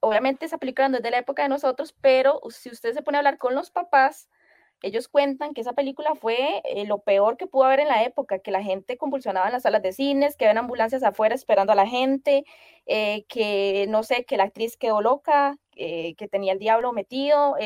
obviamente 0.00 0.46
esa 0.46 0.58
película 0.58 0.88
no 0.88 0.96
es 0.96 1.04
de 1.04 1.12
la 1.12 1.18
época 1.18 1.44
de 1.44 1.50
nosotros, 1.50 1.94
pero 2.00 2.40
si 2.50 2.68
usted 2.68 2.94
se 2.94 3.02
pone 3.02 3.16
a 3.16 3.20
hablar 3.20 3.38
con 3.38 3.54
los 3.54 3.70
papás, 3.70 4.28
ellos 4.82 5.08
cuentan 5.08 5.54
que 5.54 5.60
esa 5.60 5.74
película 5.74 6.14
fue 6.14 6.60
eh, 6.64 6.84
lo 6.86 6.98
peor 6.98 7.36
que 7.36 7.46
pudo 7.46 7.64
haber 7.64 7.80
en 7.80 7.88
la 7.88 8.02
época, 8.04 8.40
que 8.40 8.50
la 8.50 8.62
gente 8.62 8.98
convulsionaba 8.98 9.46
en 9.46 9.52
las 9.52 9.62
salas 9.62 9.82
de 9.82 9.92
cines, 9.92 10.36
que 10.36 10.46
había 10.46 10.60
ambulancias 10.60 11.02
afuera 11.04 11.34
esperando 11.34 11.72
a 11.72 11.76
la 11.76 11.86
gente, 11.86 12.44
eh, 12.86 13.24
que 13.28 13.86
no 13.88 14.02
sé, 14.02 14.24
que 14.24 14.36
la 14.36 14.44
actriz 14.44 14.76
quedó 14.76 15.00
loca, 15.00 15.56
eh, 15.76 16.14
que 16.16 16.28
tenía 16.28 16.52
el 16.52 16.58
diablo 16.58 16.92
metido. 16.92 17.56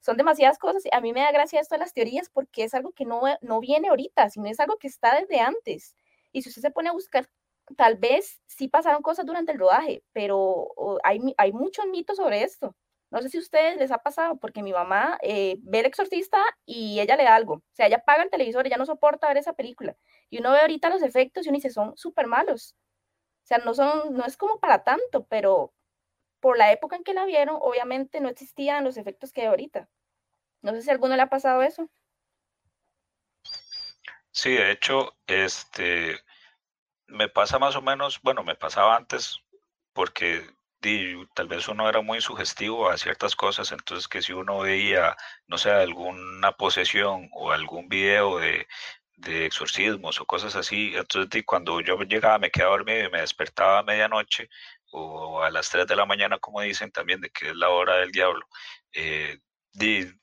son 0.00 0.16
demasiadas 0.16 0.58
cosas. 0.58 0.82
A 0.92 1.00
mí 1.00 1.12
me 1.12 1.20
da 1.20 1.32
gracia 1.32 1.60
esto 1.60 1.74
de 1.74 1.80
las 1.80 1.94
teorías 1.94 2.28
porque 2.30 2.64
es 2.64 2.74
algo 2.74 2.92
que 2.92 3.04
no, 3.04 3.22
no 3.40 3.60
viene 3.60 3.88
ahorita, 3.88 4.30
sino 4.30 4.48
es 4.48 4.60
algo 4.60 4.76
que 4.78 4.88
está 4.88 5.18
desde 5.20 5.40
antes. 5.40 5.96
Y 6.32 6.42
si 6.42 6.48
usted 6.48 6.62
se 6.62 6.70
pone 6.70 6.88
a 6.90 6.92
buscar, 6.92 7.28
tal 7.76 7.96
vez 7.96 8.40
sí 8.46 8.68
pasaron 8.68 9.02
cosas 9.02 9.26
durante 9.26 9.52
el 9.52 9.58
rodaje, 9.58 10.02
pero 10.12 10.68
hay, 11.04 11.20
hay 11.36 11.52
muchos 11.52 11.86
mitos 11.86 12.16
sobre 12.16 12.42
esto. 12.44 12.74
No 13.12 13.20
sé 13.20 13.28
si 13.28 13.36
a 13.36 13.40
ustedes 13.40 13.76
les 13.76 13.90
ha 13.90 13.98
pasado, 13.98 14.36
porque 14.38 14.62
mi 14.62 14.72
mamá 14.72 15.18
eh, 15.20 15.56
ve 15.60 15.80
el 15.80 15.86
exorcista 15.86 16.42
y 16.64 16.98
ella 16.98 17.14
le 17.14 17.24
da 17.24 17.34
algo. 17.34 17.56
O 17.56 17.74
sea, 17.74 17.86
ella 17.86 18.02
paga 18.02 18.22
el 18.22 18.30
televisor, 18.30 18.66
ella 18.66 18.78
no 18.78 18.86
soporta 18.86 19.28
ver 19.28 19.36
esa 19.36 19.52
película. 19.52 19.94
Y 20.30 20.38
uno 20.38 20.50
ve 20.50 20.60
ahorita 20.60 20.88
los 20.88 21.02
efectos 21.02 21.44
y 21.44 21.50
uno 21.50 21.56
dice, 21.56 21.68
son 21.68 21.94
súper 21.94 22.26
malos. 22.26 22.74
O 23.44 23.46
sea, 23.46 23.58
no, 23.58 23.74
son, 23.74 24.14
no 24.14 24.24
es 24.24 24.38
como 24.38 24.58
para 24.60 24.82
tanto, 24.82 25.26
pero 25.26 25.74
por 26.40 26.56
la 26.56 26.72
época 26.72 26.96
en 26.96 27.04
que 27.04 27.12
la 27.12 27.26
vieron, 27.26 27.58
obviamente 27.60 28.18
no 28.22 28.30
existían 28.30 28.82
los 28.82 28.96
efectos 28.96 29.30
que 29.30 29.42
hay 29.42 29.48
ahorita. 29.48 29.90
No 30.62 30.72
sé 30.72 30.80
si 30.80 30.88
a 30.88 30.94
alguno 30.94 31.14
le 31.14 31.20
ha 31.20 31.28
pasado 31.28 31.60
eso. 31.60 31.90
Sí, 34.30 34.52
de 34.54 34.70
hecho, 34.70 35.14
este, 35.26 36.18
me 37.08 37.28
pasa 37.28 37.58
más 37.58 37.76
o 37.76 37.82
menos, 37.82 38.22
bueno, 38.22 38.42
me 38.42 38.54
pasaba 38.54 38.96
antes 38.96 39.38
porque 39.92 40.46
tal 41.34 41.48
vez 41.48 41.68
uno 41.68 41.88
era 41.88 42.00
muy 42.02 42.20
sugestivo 42.20 42.90
a 42.90 42.98
ciertas 42.98 43.36
cosas, 43.36 43.72
entonces 43.72 44.08
que 44.08 44.22
si 44.22 44.32
uno 44.32 44.60
veía, 44.60 45.16
no 45.46 45.58
sé, 45.58 45.70
alguna 45.70 46.52
posesión 46.52 47.28
o 47.32 47.52
algún 47.52 47.88
video 47.88 48.38
de, 48.38 48.66
de 49.16 49.46
exorcismos 49.46 50.20
o 50.20 50.26
cosas 50.26 50.56
así, 50.56 50.92
entonces 50.94 51.42
cuando 51.46 51.80
yo 51.80 51.98
llegaba 52.02 52.38
me 52.38 52.50
quedaba 52.50 52.72
dormido 52.72 53.06
y 53.06 53.10
me 53.10 53.20
despertaba 53.20 53.78
a 53.80 53.82
medianoche 53.82 54.48
o 54.92 55.42
a 55.42 55.50
las 55.50 55.70
3 55.70 55.86
de 55.86 55.96
la 55.96 56.06
mañana, 56.06 56.38
como 56.38 56.60
dicen 56.60 56.90
también, 56.92 57.20
de 57.20 57.30
que 57.30 57.50
es 57.50 57.56
la 57.56 57.70
hora 57.70 57.96
del 57.98 58.12
diablo. 58.12 58.46
Eh, 58.92 59.38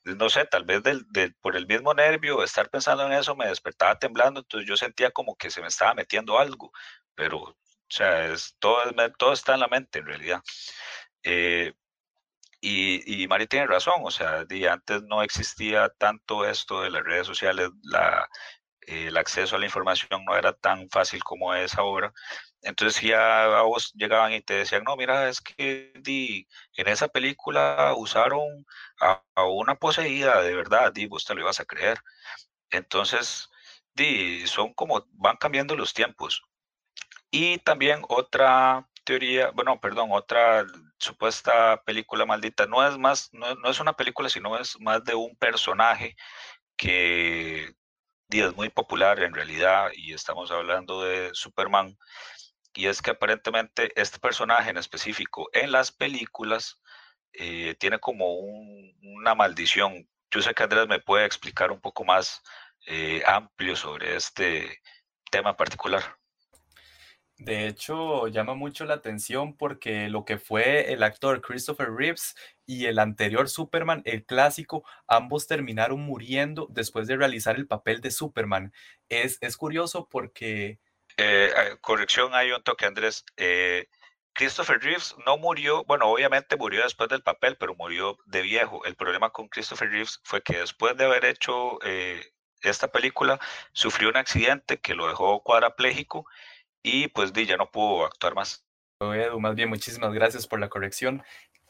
no 0.04 0.30
sé, 0.30 0.46
tal 0.46 0.64
vez 0.64 0.84
del, 0.84 1.06
por 1.42 1.56
el 1.56 1.66
mismo 1.68 1.94
nervio, 1.94 2.44
estar 2.44 2.70
pensando 2.70 3.06
en 3.06 3.14
eso, 3.14 3.36
me 3.36 3.48
despertaba 3.48 3.98
temblando, 3.98 4.42
entonces 4.42 4.68
yo 4.68 4.78
sentía 4.78 5.12
como 5.12 5.36
que 5.36 5.50
se 5.50 5.62
me 5.62 5.68
estaba 5.68 5.94
metiendo 5.96 6.38
algo, 6.38 6.72
pero, 7.16 7.58
o 7.90 7.96
sea, 7.96 8.28
es, 8.32 8.56
todo, 8.60 8.78
todo 9.18 9.34
está 9.34 9.56
en 9.56 9.62
la 9.62 9.68
mente 9.68 10.00
en 10.00 10.06
realidad. 10.06 10.42
Eh, 11.24 11.74
y, 12.62 13.24
y 13.24 13.28
Mari 13.28 13.48
tiene 13.48 13.68
razón, 13.68 14.02
o 14.04 14.12
sea, 14.12 14.46
antes 14.72 15.04
no 15.04 15.24
existía 15.24 15.90
tanto 15.98 16.46
esto 16.46 16.82
de 16.82 16.92
las 16.92 17.04
redes 17.04 17.26
sociales, 17.28 17.70
la, 17.84 18.28
el 18.90 19.18
acceso 19.18 19.56
a 19.56 19.60
la 19.60 19.66
información 19.66 20.26
no 20.26 20.36
era 20.36 20.54
tan 20.54 20.90
fácil 20.90 21.24
como 21.24 21.54
es 21.54 21.76
ahora. 21.78 22.14
Entonces 22.62 23.02
ya 23.02 23.46
a 23.60 23.62
vos 23.64 23.94
llegaban 23.94 24.34
y 24.34 24.42
te 24.42 24.56
decían, 24.56 24.84
no, 24.84 24.96
mira, 24.98 25.30
es 25.30 25.42
que 25.42 25.94
di, 26.02 26.48
en 26.76 26.88
esa 26.88 27.08
película 27.08 27.94
usaron 27.98 28.66
a, 29.02 29.24
una 29.46 29.76
poseída 29.76 30.42
de 30.42 30.56
verdad, 30.56 30.94
y 30.96 31.08
vos 31.08 31.26
te 31.26 31.36
lo 31.36 31.42
ibas 31.42 31.60
a 31.60 31.66
creer. 31.66 32.00
Entonces, 32.72 33.50
di, 33.94 34.46
son 34.48 34.74
como, 34.74 35.06
van 35.14 35.38
cambiando 35.38 35.76
los 35.76 35.94
tiempos. 35.94 36.44
Y 37.32 37.60
también 37.60 38.02
otra 38.10 38.88
teoría, 39.04 39.52
bueno, 39.52 39.80
perdón, 39.80 40.10
otra 40.12 40.66
supuesta 40.98 41.82
película 41.84 42.26
maldita, 42.26 42.66
no 42.66 42.88
es 42.88 42.98
más, 42.98 43.30
no, 43.34 43.56
no 43.56 43.70
es 43.70 43.80
una 43.80 43.94
película, 43.94 44.30
sino 44.30 44.58
es 44.58 44.80
más 44.80 45.04
de 45.04 45.16
un 45.16 45.36
personaje 45.38 46.16
que 46.78 47.74
es 48.30 48.56
muy 48.56 48.70
popular 48.70 49.20
en 49.22 49.34
realidad 49.34 49.90
y 49.96 50.14
estamos 50.14 50.52
hablando 50.52 51.02
de 51.04 51.32
Superman. 51.34 51.98
Y 52.74 52.88
es 52.88 53.02
que 53.02 53.12
aparentemente 53.12 53.92
este 54.00 54.20
personaje 54.20 54.70
en 54.70 54.78
específico 54.78 55.50
en 55.54 55.72
las 55.72 55.92
películas 55.92 56.80
eh, 57.34 57.76
tiene 57.80 58.00
como 58.00 58.36
una 58.36 59.36
maldición. 59.36 60.08
Yo 60.32 60.42
sé 60.42 60.54
que 60.54 60.64
Andrés 60.64 60.88
me 60.88 61.00
puede 61.00 61.26
explicar 61.26 61.72
un 61.72 61.82
poco 61.82 62.06
más 62.06 62.42
eh, 62.86 63.24
amplio 63.26 63.76
sobre 63.76 64.16
este 64.16 64.82
tema 65.32 65.56
particular. 65.58 66.19
De 67.40 67.68
hecho, 67.68 68.28
llama 68.28 68.54
mucho 68.54 68.84
la 68.84 68.96
atención 68.96 69.56
porque 69.56 70.10
lo 70.10 70.26
que 70.26 70.38
fue 70.38 70.92
el 70.92 71.04
actor 71.04 71.40
Christopher 71.42 71.90
Reeves 71.90 72.36
y 72.66 72.88
el 72.88 73.00
anterior 73.00 73.48
Superman, 73.48 74.02
el 74.04 74.26
clásico, 74.26 74.84
ambos 75.08 75.48
terminaron 75.48 76.02
muriendo 76.02 76.68
después 76.70 77.08
de 77.08 77.16
realizar 77.16 77.56
el 77.56 77.66
papel 77.66 78.02
de 78.02 78.12
Superman. 78.12 78.74
Es, 79.08 79.38
es 79.40 79.56
curioso 79.56 80.10
porque... 80.12 80.80
Eh, 81.16 81.50
eh, 81.56 81.78
corrección, 81.80 82.36
hay 82.36 82.52
un 82.52 82.62
toque, 82.62 82.86
Andrés. 82.86 83.24
Eh, 83.38 83.88
Christopher 84.34 84.80
Reeves 84.82 85.16
no 85.26 85.38
murió, 85.38 85.86
bueno, 85.86 86.08
obviamente 86.08 86.58
murió 86.58 86.84
después 86.84 87.08
del 87.08 87.24
papel, 87.24 87.56
pero 87.58 87.74
murió 87.74 88.18
de 88.26 88.42
viejo. 88.42 88.84
El 88.84 88.96
problema 88.96 89.30
con 89.30 89.48
Christopher 89.48 89.90
Reeves 89.90 90.20
fue 90.24 90.42
que 90.42 90.58
después 90.58 90.98
de 90.98 91.06
haber 91.06 91.24
hecho 91.24 91.80
esta 92.62 92.90
película, 92.90 93.40
sufrió 93.72 94.10
un 94.10 94.18
accidente 94.18 94.80
que 94.80 94.94
lo 94.94 95.08
dejó 95.08 95.42
cuadraplégico 95.42 96.26
y 96.84 97.08
pues 97.10 97.34
di, 97.34 97.46
ya 97.46 97.58
no 97.58 97.72
pudo 97.72 98.06
actuar 98.06 98.36
más. 98.36 98.66
Edu, 99.02 99.40
más 99.40 99.56
bien 99.56 99.70
muchísimas 99.70 100.14
gracias 100.14 100.48
por 100.48 100.60
la 100.60 100.70
corrección. 100.70 101.24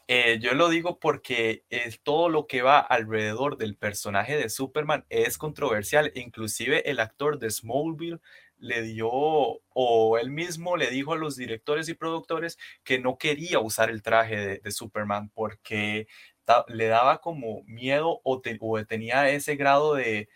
Eh, 0.08 0.40
yo 0.40 0.54
lo 0.54 0.68
digo 0.68 0.98
porque 0.98 1.64
todo 2.02 2.28
lo 2.28 2.48
que 2.48 2.62
va 2.62 2.80
alrededor 2.80 3.56
del 3.56 3.76
personaje 3.76 4.36
de 4.36 4.48
Superman 4.48 5.06
es 5.08 5.38
controversial. 5.38 6.10
Inclusive 6.16 6.90
el 6.90 6.98
actor 6.98 7.38
de 7.38 7.48
Smallville 7.50 8.18
le 8.58 8.82
dio, 8.82 9.08
o 9.08 10.18
él 10.18 10.30
mismo 10.30 10.76
le 10.76 10.90
dijo 10.90 11.12
a 11.12 11.16
los 11.16 11.36
directores 11.36 11.88
y 11.88 11.94
productores 11.94 12.58
que 12.82 12.98
no 12.98 13.18
quería 13.18 13.60
usar 13.60 13.90
el 13.90 14.02
traje 14.02 14.60
de, 14.60 14.70
Superman 14.72 15.30
porque 15.30 16.08
le 16.66 16.86
daba 16.88 17.20
como 17.20 17.62
miedo 17.66 18.20
o, 18.24 18.40
tenía 18.40 19.30
ese 19.30 19.54
grado 19.54 19.94
de 19.94 20.28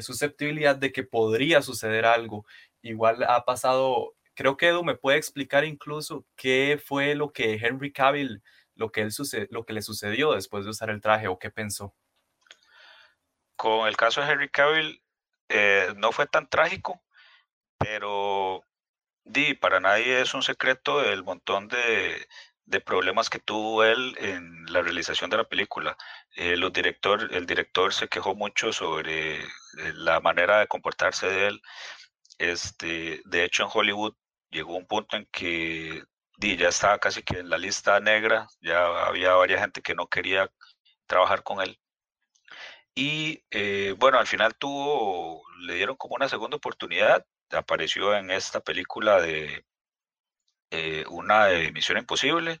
susceptibilidad 0.00 0.76
de 0.76 0.92
que 0.92 1.02
podría 1.04 1.60
suceder 1.60 2.06
algo 2.06 2.46
igual 2.82 3.22
ha 3.24 3.44
pasado, 3.44 4.14
creo 4.34 4.56
que 4.56 4.68
Edu 4.68 4.84
me 4.84 4.96
puede 4.96 5.18
explicar 5.18 5.64
incluso 5.64 6.24
qué 6.36 6.80
fue 6.84 7.14
lo 7.14 7.32
que 7.32 7.54
Henry 7.54 7.92
Cavill, 7.92 8.42
lo 8.74 8.90
que, 8.90 9.02
él 9.02 9.10
lo 9.50 9.64
que 9.64 9.72
le 9.72 9.82
sucedió 9.82 10.32
después 10.32 10.64
de 10.64 10.70
usar 10.70 10.90
el 10.90 11.00
traje 11.00 11.28
o 11.28 11.38
qué 11.38 11.50
pensó. 11.50 11.94
Con 13.56 13.86
el 13.86 13.96
caso 13.96 14.20
de 14.20 14.30
Henry 14.30 14.48
Cavill, 14.48 15.02
eh, 15.48 15.92
no 15.96 16.12
fue 16.12 16.26
tan 16.26 16.48
trágico, 16.48 17.02
pero 17.78 18.64
di, 19.24 19.54
para 19.54 19.80
nadie 19.80 20.20
es 20.20 20.34
un 20.34 20.42
secreto 20.42 21.04
el 21.04 21.24
montón 21.24 21.68
de, 21.68 22.26
problemas 22.84 23.28
que 23.28 23.40
tuvo 23.40 23.82
él 23.84 24.16
en 24.20 24.64
la 24.72 24.80
realización 24.82 25.28
de 25.28 25.38
la 25.38 25.48
película. 25.48 25.96
Eh, 26.36 26.56
los 26.56 26.72
director, 26.72 27.28
el 27.34 27.44
director 27.46 27.92
se 27.92 28.08
quejó 28.08 28.34
mucho 28.36 28.72
sobre 28.72 29.40
eh, 29.40 29.46
la 29.94 30.20
manera 30.20 30.60
de 30.60 30.68
comportarse 30.68 31.26
de 31.26 31.48
él. 31.48 31.62
Este, 32.40 33.20
de 33.26 33.44
hecho, 33.44 33.64
en 33.64 33.70
Hollywood 33.72 34.14
llegó 34.50 34.74
un 34.76 34.86
punto 34.86 35.16
en 35.16 35.26
que 35.30 36.02
ya 36.38 36.68
estaba 36.70 36.98
casi 36.98 37.22
que 37.22 37.38
en 37.38 37.50
la 37.50 37.58
lista 37.58 38.00
negra, 38.00 38.48
ya 38.62 39.06
había 39.06 39.34
varias 39.34 39.60
gente 39.60 39.82
que 39.82 39.94
no 39.94 40.06
quería 40.08 40.50
trabajar 41.06 41.42
con 41.42 41.60
él. 41.60 41.78
Y 42.94 43.44
eh, 43.50 43.94
bueno, 43.98 44.18
al 44.18 44.26
final 44.26 44.54
tuvo, 44.56 45.42
le 45.60 45.74
dieron 45.74 45.96
como 45.96 46.14
una 46.16 46.28
segunda 46.30 46.56
oportunidad, 46.56 47.26
apareció 47.50 48.16
en 48.16 48.30
esta 48.30 48.60
película 48.60 49.20
de 49.20 49.66
eh, 50.70 51.04
una 51.10 51.46
de 51.46 51.72
Misión 51.72 51.98
Imposible, 51.98 52.60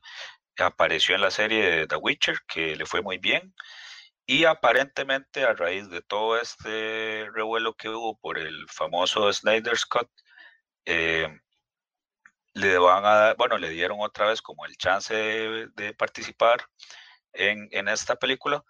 apareció 0.58 1.14
en 1.14 1.22
la 1.22 1.30
serie 1.30 1.86
The 1.86 1.96
Witcher, 1.96 2.40
que 2.46 2.76
le 2.76 2.84
fue 2.86 3.00
muy 3.02 3.16
bien, 3.18 3.54
y 4.30 4.44
aparentemente 4.44 5.42
a 5.42 5.54
raíz 5.54 5.90
de 5.90 6.02
todo 6.02 6.40
este 6.40 7.28
revuelo 7.34 7.74
que 7.74 7.88
hubo 7.88 8.16
por 8.16 8.38
el 8.38 8.64
famoso 8.68 9.32
Snyder 9.32 9.76
Scott, 9.76 10.08
eh, 10.84 11.28
le 12.54 12.78
van 12.78 13.04
a 13.04 13.14
dar, 13.14 13.36
bueno, 13.36 13.58
le 13.58 13.70
dieron 13.70 13.98
otra 14.00 14.28
vez 14.28 14.40
como 14.40 14.64
el 14.66 14.76
chance 14.76 15.12
de, 15.14 15.94
participar 15.94 16.64
en, 17.32 17.88
esta 17.88 18.14
película. 18.14 18.64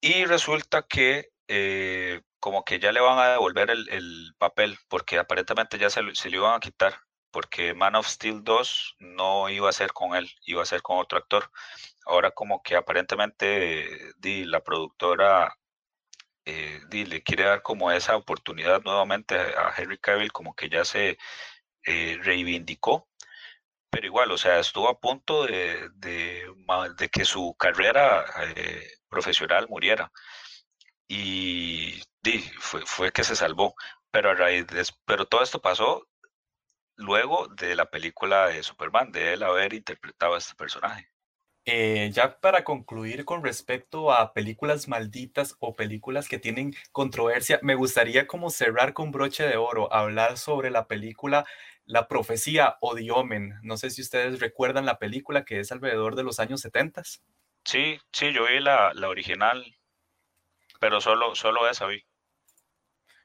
Y 0.00 0.24
resulta 0.26 0.82
que 0.82 1.30
eh, 1.48 2.20
como 2.38 2.64
que 2.64 2.78
ya 2.78 2.92
le 2.92 3.00
van 3.00 3.18
a 3.18 3.30
devolver 3.30 3.70
el, 3.70 4.34
papel, 4.38 4.78
porque 4.88 5.18
aparentemente 5.18 5.78
ya 5.78 5.90
se, 5.90 6.00
se, 6.14 6.30
le 6.30 6.36
iban 6.36 6.54
a 6.54 6.60
quitar, 6.60 7.00
porque 7.32 7.74
Man 7.74 7.96
of 7.96 8.06
Steel 8.06 8.44
2 8.44 8.96
no 9.00 9.48
iba 9.48 9.68
a 9.68 9.72
ser 9.72 9.92
con 9.92 10.14
él, 10.14 10.30
iba 10.44 10.62
a 10.62 10.66
ser 10.66 10.80
con 10.80 10.98
otro 10.98 11.18
actor 11.18 11.50
ahora 12.06 12.30
como 12.32 12.62
que 12.62 12.76
aparentemente 12.76 14.12
di, 14.18 14.44
la 14.44 14.60
productora 14.62 15.56
eh, 16.44 16.80
di, 16.88 17.04
le 17.06 17.22
quiere 17.22 17.44
dar 17.44 17.62
como 17.62 17.90
esa 17.92 18.16
oportunidad 18.16 18.82
nuevamente 18.82 19.36
a 19.36 19.72
Henry 19.76 19.98
Cavill, 19.98 20.32
como 20.32 20.54
que 20.54 20.68
ya 20.68 20.84
se 20.84 21.18
eh, 21.84 22.18
reivindicó, 22.22 23.08
pero 23.90 24.06
igual, 24.06 24.30
o 24.32 24.38
sea, 24.38 24.60
estuvo 24.60 24.88
a 24.88 25.00
punto 25.00 25.46
de, 25.46 25.88
de, 25.96 27.08
que 27.12 27.24
su 27.24 27.54
carrera 27.58 28.24
eh, 28.56 28.88
profesional 29.08 29.68
muriera. 29.68 30.12
Y 31.08 32.02
di, 32.22 32.38
fue, 32.58 32.82
fue 32.86 33.12
que 33.12 33.24
se 33.24 33.36
salvó, 33.36 33.74
pero 34.10 34.30
a 34.30 34.34
raíz 34.34 34.66
de, 34.68 34.84
pero 35.04 35.26
todo 35.26 35.42
esto 35.42 35.60
pasó 35.60 36.06
luego 36.96 37.48
de 37.48 37.74
la 37.76 37.90
película 37.90 38.48
de 38.48 38.62
Superman, 38.62 39.12
de 39.12 39.34
él 39.34 39.42
haber 39.42 39.74
interpretado 39.74 40.34
a 40.34 40.38
este 40.38 40.54
personaje. 40.54 41.10
Eh, 41.66 42.10
ya 42.12 42.40
para 42.40 42.64
concluir 42.64 43.24
con 43.24 43.44
respecto 43.44 44.12
a 44.12 44.32
películas 44.32 44.88
malditas 44.88 45.56
o 45.60 45.74
películas 45.76 46.28
que 46.28 46.38
tienen 46.38 46.74
controversia, 46.92 47.60
me 47.62 47.74
gustaría 47.74 48.26
como 48.26 48.50
cerrar 48.50 48.94
con 48.94 49.12
broche 49.12 49.44
de 49.46 49.56
oro, 49.56 49.92
hablar 49.92 50.38
sobre 50.38 50.70
la 50.70 50.86
película 50.88 51.44
La 51.84 52.08
profecía 52.08 52.76
o 52.80 52.94
The 52.94 53.10
Omen. 53.10 53.54
No 53.62 53.76
sé 53.76 53.90
si 53.90 54.02
ustedes 54.02 54.40
recuerdan 54.40 54.86
la 54.86 54.98
película 54.98 55.44
que 55.44 55.60
es 55.60 55.70
alrededor 55.72 56.16
de 56.16 56.24
los 56.24 56.40
años 56.40 56.60
70. 56.62 57.02
Sí, 57.64 57.98
sí, 58.12 58.32
yo 58.34 58.46
vi 58.46 58.60
la, 58.60 58.92
la 58.94 59.08
original, 59.08 59.64
pero 60.80 61.00
solo, 61.00 61.36
solo 61.36 61.68
esa 61.70 61.86
vi. 61.86 62.04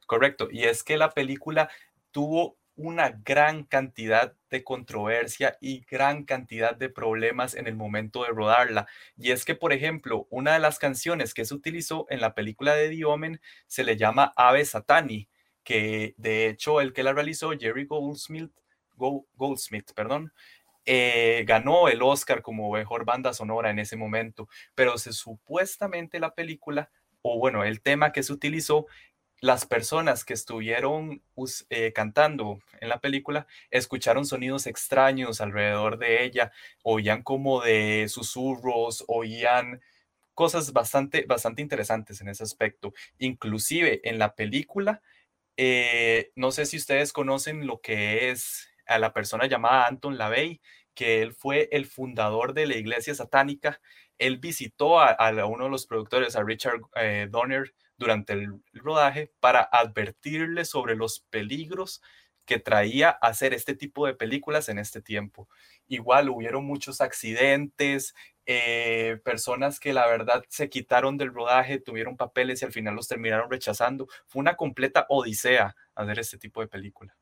Correcto, 0.08 0.48
y 0.52 0.66
es 0.66 0.84
que 0.84 0.98
la 0.98 1.12
película 1.12 1.70
tuvo 2.12 2.58
una 2.76 3.10
gran 3.24 3.64
cantidad 3.64 4.34
de 4.50 4.64
controversia 4.64 5.58
y 5.62 5.86
gran 5.90 6.24
cantidad 6.26 6.76
de 6.76 6.90
problemas 6.90 7.56
en 7.56 7.68
el 7.68 7.76
momento 7.76 8.24
de 8.24 8.30
rodarla. 8.30 8.88
Y 9.18 9.32
es 9.32 9.46
que, 9.46 9.56
por 9.56 9.74
ejemplo, 9.74 10.28
una 10.30 10.54
de 10.54 10.60
las 10.60 10.80
canciones 10.80 11.34
que 11.34 11.46
se 11.46 11.54
utilizó 11.54 12.06
en 12.10 12.22
la 12.22 12.34
película 12.34 12.76
de 12.76 12.90
The 12.90 13.40
se 13.68 13.84
le 13.84 13.98
llama 13.98 14.34
Ave 14.36 14.66
Satani, 14.66 15.30
que 15.64 16.14
de 16.18 16.48
hecho 16.48 16.82
el 16.82 16.94
que 16.94 17.04
la 17.04 17.14
realizó, 17.14 17.52
Jerry 17.52 17.86
Goldsmith, 17.86 18.52
Goldsmith, 18.98 19.92
perdón, 19.94 20.32
eh, 20.86 21.44
ganó 21.48 21.88
el 21.88 22.02
Oscar 22.04 22.42
como 22.42 22.72
mejor 22.72 23.06
banda 23.06 23.34
sonora 23.34 23.72
en 23.72 23.80
ese 23.80 23.98
momento, 23.98 24.48
pero 24.76 24.98
se 24.98 25.14
supuestamente 25.14 26.20
la 26.20 26.36
película, 26.36 26.92
o 27.22 27.40
bueno, 27.40 27.64
el 27.64 27.82
tema 27.82 28.12
que 28.12 28.22
se 28.22 28.32
utilizó, 28.32 28.86
las 29.42 29.66
personas 29.66 30.26
que 30.26 30.34
estuvieron 30.34 31.22
eh, 31.70 31.94
cantando 31.94 32.60
en 32.80 32.90
la 32.90 33.00
película 33.00 33.48
escucharon 33.70 34.26
sonidos 34.26 34.66
extraños 34.68 35.42
alrededor 35.42 35.98
de 35.98 36.24
ella, 36.24 36.52
oían 36.84 37.22
como 37.22 37.62
de 37.62 38.08
susurros, 38.10 39.04
oían 39.08 39.82
cosas 40.34 40.74
bastante, 40.74 41.26
bastante 41.26 41.62
interesantes 41.62 42.22
en 42.22 42.30
ese 42.30 42.44
aspecto. 42.44 42.94
Inclusive 43.20 44.02
en 44.04 44.20
la 44.20 44.36
película, 44.36 45.02
eh, 45.58 46.32
no 46.36 46.52
sé 46.52 46.66
si 46.66 46.78
ustedes 46.78 47.14
conocen 47.14 47.68
lo 47.68 47.82
que 47.82 48.30
es 48.30 48.70
a 48.88 49.00
la 49.00 49.14
persona 49.14 49.48
llamada 49.48 49.88
Anton 49.88 50.18
LaVey, 50.18 50.62
que 50.94 51.22
él 51.22 51.34
fue 51.34 51.70
el 51.72 51.86
fundador 51.86 52.54
de 52.54 52.68
la 52.68 52.78
iglesia 52.78 53.16
satánica. 53.16 53.82
Él 54.18 54.38
visitó 54.38 55.00
a, 55.00 55.18
uno 55.46 55.66
de 55.66 55.70
los 55.70 55.88
productores, 55.88 56.36
a 56.36 56.44
Richard 56.44 56.82
eh, 56.96 57.28
Donner, 57.30 57.74
durante 57.98 58.34
el 58.34 58.62
rodaje 58.74 59.32
para 59.40 59.62
advertirle 59.62 60.66
sobre 60.66 60.96
los 60.96 61.20
peligros 61.30 62.02
que 62.46 62.60
traía 62.60 63.10
hacer 63.10 63.54
este 63.54 63.76
tipo 63.76 64.06
de 64.06 64.14
películas 64.14 64.70
en 64.70 64.78
este 64.80 65.02
tiempo. 65.02 65.50
Igual 65.88 66.30
hubieron 66.30 66.66
muchos 66.66 67.02
accidentes, 67.02 68.14
eh, 68.46 69.20
personas 69.24 69.80
que 69.80 69.94
la 69.94 70.06
verdad 70.06 70.44
se 70.50 70.70
quitaron 70.70 71.18
del 71.18 71.34
rodaje, 71.34 71.80
tuvieron 71.80 72.16
papeles 72.16 72.62
y 72.62 72.66
al 72.66 72.72
final 72.72 72.96
los 72.96 73.08
terminaron 73.08 73.50
rechazando. 73.50 74.08
Fue 74.28 74.40
una 74.40 74.56
completa 74.56 75.06
odisea 75.10 75.76
hacer 75.96 76.20
este 76.20 76.38
tipo 76.38 76.62
de 76.62 76.68
película. 76.68 77.16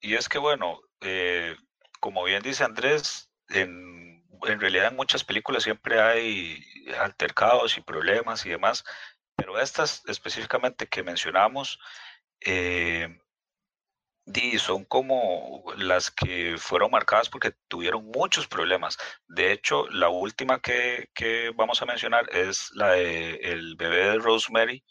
Y 0.00 0.14
es 0.14 0.28
que 0.28 0.38
bueno, 0.38 0.80
eh, 1.02 1.54
como 2.00 2.24
bien 2.24 2.42
dice 2.42 2.64
Andrés, 2.64 3.30
en, 3.50 4.24
en, 4.46 4.60
realidad 4.60 4.88
en 4.88 4.96
muchas 4.96 5.24
películas 5.24 5.62
siempre 5.62 6.00
hay 6.00 6.64
altercados 6.98 7.76
y 7.76 7.82
problemas 7.82 8.46
y 8.46 8.50
demás, 8.50 8.84
pero 9.40 9.58
estas 9.58 10.02
específicamente 10.06 10.86
que 10.86 11.02
mencionamos, 11.02 11.78
eh, 12.40 13.08
son 14.58 14.84
como 14.84 15.64
las 15.78 16.10
que 16.10 16.56
fueron 16.58 16.90
marcadas 16.90 17.30
porque 17.30 17.54
tuvieron 17.68 18.04
muchos 18.14 18.46
problemas. 18.46 18.98
De 19.26 19.50
hecho, 19.50 19.88
la 19.88 20.10
última 20.10 20.60
que, 20.60 21.08
que 21.14 21.50
vamos 21.56 21.80
a 21.80 21.86
mencionar 21.86 22.28
es 22.30 22.70
la 22.74 22.90
de 22.90 23.36
El 23.36 23.76
bebé 23.76 24.10
de 24.10 24.18
Rosemary. 24.18 24.84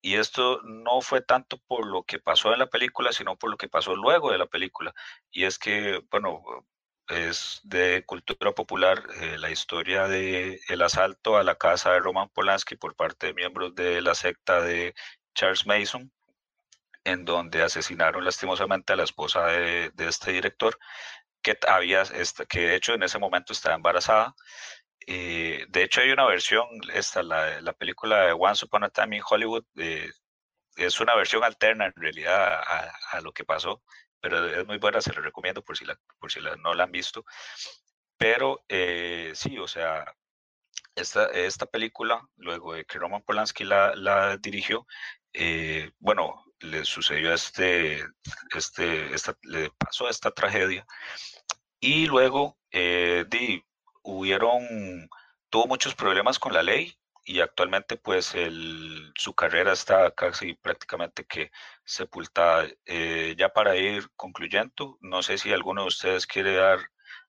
Y 0.00 0.14
esto 0.16 0.60
no 0.62 1.00
fue 1.00 1.20
tanto 1.20 1.58
por 1.66 1.86
lo 1.86 2.04
que 2.04 2.18
pasó 2.20 2.52
en 2.52 2.60
la 2.60 2.70
película, 2.70 3.12
sino 3.12 3.36
por 3.36 3.50
lo 3.50 3.56
que 3.56 3.68
pasó 3.68 3.96
luego 3.96 4.30
de 4.30 4.38
la 4.38 4.46
película. 4.46 4.94
Y 5.30 5.44
es 5.44 5.58
que, 5.58 6.00
bueno, 6.10 6.42
es 7.08 7.60
de 7.64 8.04
cultura 8.06 8.52
popular 8.52 9.02
eh, 9.20 9.38
la 9.38 9.50
historia 9.50 10.08
de 10.08 10.60
el 10.68 10.82
asalto 10.82 11.36
a 11.36 11.44
la 11.44 11.56
casa 11.56 11.92
de 11.92 12.00
Roman 12.00 12.28
Polanski 12.30 12.76
por 12.76 12.94
parte 12.96 13.28
de 13.28 13.34
miembros 13.34 13.74
de 13.74 14.00
la 14.02 14.14
secta 14.14 14.60
de 14.62 14.94
Charles 15.34 15.66
Mason 15.66 16.12
en 17.04 17.24
donde 17.24 17.62
asesinaron 17.62 18.24
lastimosamente 18.24 18.92
a 18.92 18.96
la 18.96 19.04
esposa 19.04 19.46
de, 19.46 19.92
este 19.98 20.32
director, 20.32 20.78
que, 21.42 21.58
había, 21.68 22.04
que 22.48 22.60
de 22.60 22.76
hecho 22.76 22.94
en 22.94 23.02
ese 23.02 23.18
momento 23.18 23.52
estaba 23.52 23.74
embarazada. 23.74 24.34
Eh, 25.06 25.66
de 25.68 25.82
hecho, 25.82 26.00
hay 26.00 26.10
una 26.10 26.26
versión, 26.26 26.66
esta, 26.94 27.22
la, 27.22 27.60
la, 27.60 27.72
película 27.72 28.26
de 28.26 28.32
Once 28.32 28.64
Upon 28.64 28.84
a 28.84 28.90
Time 28.90 29.16
in 29.16 29.22
Hollywood, 29.28 29.64
eh, 29.76 30.10
es 30.76 31.00
una 31.00 31.14
versión 31.16 31.44
alterna 31.44 31.86
en 31.86 31.94
realidad 31.96 32.62
a, 33.12 33.20
lo 33.20 33.32
que 33.32 33.44
pasó, 33.44 33.82
pero 34.22 34.46
es 34.46 34.66
muy 34.66 34.78
buena, 34.78 35.02
se 35.02 35.12
la 35.12 35.20
recomiendo 35.20 35.62
por 35.62 35.76
si, 35.76 35.84
la, 35.84 35.98
por 36.18 36.32
si 36.32 36.40
la, 36.40 36.56
no 36.56 36.72
la 36.72 36.84
han 36.84 36.92
visto. 36.92 37.24
Pero 38.16 38.64
eh, 38.68 39.32
sí, 39.34 39.58
o 39.58 39.68
sea, 39.68 40.04
esta, 40.94 41.26
esta 41.26 41.66
película, 41.66 42.26
luego 42.36 42.74
de 42.74 42.84
que 42.84 42.98
Roman 42.98 43.22
Polanski 43.22 43.64
la, 43.64 43.94
la 43.96 44.36
dirigió, 44.38 44.86
bueno, 45.98 46.44
le 46.60 46.84
sucedió 46.84 47.34
este, 47.34 48.04
este, 48.54 49.14
esta, 49.14 49.36
le 49.42 49.70
pasó 49.70 50.08
esta 50.08 50.30
tragedia. 50.30 50.86
Y 51.80 52.06
luego, 52.06 52.58
eh, 52.70 53.24
hubieron, 54.02 55.08
tuvo 55.50 55.66
muchos 55.66 55.94
problemas 55.94 56.38
con 56.38 56.52
la 56.52 56.62
ley 56.62 56.94
y 57.24 57.40
actualmente 57.40 57.96
pues 57.96 58.34
su 59.14 59.34
carrera 59.34 59.72
está 59.72 60.10
casi 60.12 60.54
prácticamente 60.54 61.24
que 61.24 61.50
sepultada. 61.84 62.68
Eh, 62.86 63.34
ya 63.38 63.48
para 63.50 63.76
ir 63.76 64.10
concluyendo, 64.16 64.98
no 65.00 65.22
sé 65.22 65.38
si 65.38 65.52
alguno 65.52 65.82
de 65.82 65.88
ustedes 65.88 66.26
quiere 66.26 66.54
dar 66.54 66.78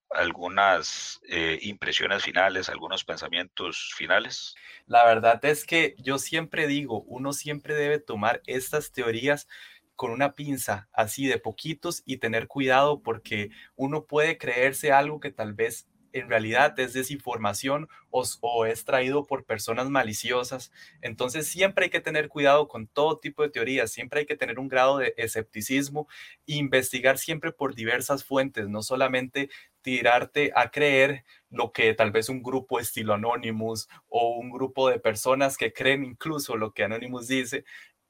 algunas 0.10 1.20
eh, 1.28 1.60
impresiones 1.62 2.24
finales, 2.24 2.70
algunos 2.70 3.04
pensamientos 3.04 3.94
finales. 3.96 4.56
La 4.86 5.06
verdad 5.06 5.44
es 5.46 5.66
que 5.66 5.96
yo 5.98 6.18
siempre 6.20 6.68
digo, 6.68 7.02
uno 7.04 7.34
siempre 7.34 7.74
debe 7.74 8.00
tomar 8.00 8.42
estas 8.46 8.92
teorías 8.92 9.48
con 9.96 10.12
una 10.12 10.34
pinza, 10.34 10.90
así 10.92 11.28
de 11.28 11.40
poquitos 11.40 12.02
y 12.06 12.18
tener 12.18 12.48
cuidado 12.48 13.02
porque 13.02 13.50
uno 13.76 14.06
puede 14.06 14.38
creerse 14.38 14.92
algo 14.92 15.20
que 15.20 15.32
tal 15.32 15.54
vez 15.54 15.88
en 16.14 16.30
realidad 16.30 16.80
es 16.80 16.94
desinformación 16.94 17.90
o, 18.10 18.66
es 18.66 18.86
traído 18.86 19.26
por 19.26 19.44
personas 19.44 19.90
maliciosas. 19.90 20.72
Entonces 21.02 21.48
siempre 21.48 21.86
hay 21.86 21.90
que 21.90 22.00
tener 22.00 22.30
cuidado 22.30 22.68
con 22.68 22.88
todo 22.88 23.20
tipo 23.20 23.44
de 23.44 23.50
teorías, 23.50 23.92
siempre 23.92 24.22
hay 24.22 24.26
que 24.26 24.38
tener 24.38 24.60
un 24.60 24.70
grado 24.70 25.00
de 25.00 25.14
escepticismo 25.18 26.08
e 26.48 26.56
investigar 26.56 27.18
siempre 27.18 27.52
por 27.52 27.76
diversas 27.76 28.24
fuentes, 28.24 28.70
no 28.70 28.84
solamente 28.84 29.50
tirarte 29.82 30.52
a 30.56 30.72
creer 30.72 31.26
lo 31.50 31.74
que 31.74 31.94
tal 31.94 32.12
vez 32.12 32.30
un 32.30 32.42
grupo 32.42 32.80
estilo 32.80 33.14
Anonymous 33.14 33.90
o 34.08 34.38
un 34.38 34.50
grupo 34.52 34.90
de 34.90 35.00
personas 35.00 35.58
que 35.58 35.74
creen 35.74 36.06
incluso 36.06 36.56
lo 36.56 36.74
que 36.74 36.84
Anonymous 36.84 37.28
dice 37.28 37.66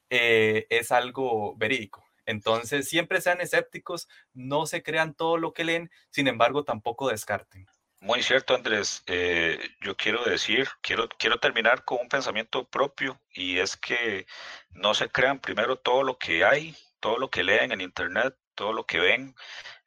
eh, 0.10 0.68
es 0.70 0.92
algo 0.92 1.56
verídico. 1.58 2.06
Entonces, 2.26 2.88
siempre 2.88 3.22
sean 3.22 3.42
escépticos, 3.42 4.08
no 4.34 4.66
se 4.66 4.84
crean 4.84 5.14
todo 5.14 5.38
lo 5.38 5.54
que 5.54 5.64
leen, 5.64 5.92
sin 6.10 6.28
embargo, 6.28 6.64
tampoco 6.64 7.10
descarten. 7.10 7.68
Muy 8.04 8.22
cierto, 8.22 8.54
Andrés. 8.54 9.02
Eh, 9.08 9.58
yo 9.80 9.96
quiero 9.96 10.26
decir, 10.26 10.68
quiero, 10.82 11.08
quiero 11.18 11.40
terminar 11.40 11.86
con 11.86 12.00
un 12.02 12.10
pensamiento 12.10 12.68
propio 12.70 13.22
y 13.32 13.60
es 13.60 13.78
que 13.78 14.28
no 14.72 14.94
se 14.94 15.08
crean 15.10 15.40
primero 15.40 15.78
todo 15.78 16.04
lo 16.04 16.18
que 16.18 16.44
hay, 16.44 16.76
todo 17.00 17.18
lo 17.18 17.30
que 17.30 17.46
leen 17.46 17.72
en 17.72 17.80
Internet, 17.80 18.36
todo 18.56 18.74
lo 18.74 18.86
que 18.86 19.00
ven. 19.00 19.36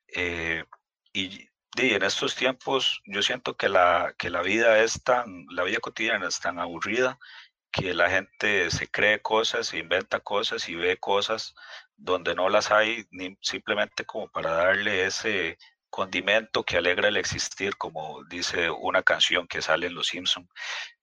Eh, 0.09 0.65
y, 1.13 1.49
en 1.79 2.03
estos 2.03 2.35
tiempos 2.37 3.03
yo 3.05 3.23
siento 3.23 3.57
que 3.57 3.69
la, 3.69 4.15
que 4.19 4.31
la 4.31 4.41
vida 4.43 4.83
es 4.83 5.03
tan, 5.05 5.47
la 5.51 5.65
vida 5.65 5.79
cotidiana 5.81 6.29
es 6.29 6.41
tan 6.41 6.59
aburrida 6.59 7.19
que 7.71 7.93
la 7.95 8.09
gente 8.11 8.71
se 8.71 8.89
cree 8.91 9.21
cosas, 9.21 9.75
inventa 9.75 10.21
cosas 10.21 10.69
y 10.71 10.75
ve 10.75 10.97
cosas 10.97 11.55
donde 11.97 12.35
no 12.35 12.49
las 12.49 12.71
hay, 12.71 13.07
ni 13.11 13.37
simplemente 13.43 14.07
como 14.07 14.31
para 14.31 14.53
darle 14.53 15.05
ese 15.05 15.59
condimento 15.97 16.63
que 16.63 16.77
alegra 16.77 17.09
el 17.09 17.17
existir, 17.17 17.79
como 17.79 18.23
dice 18.25 18.69
una 18.69 19.03
canción 19.03 19.49
que 19.49 19.63
sale 19.63 19.87
en 19.87 19.95
Los 19.95 20.09
Simpson. 20.09 20.47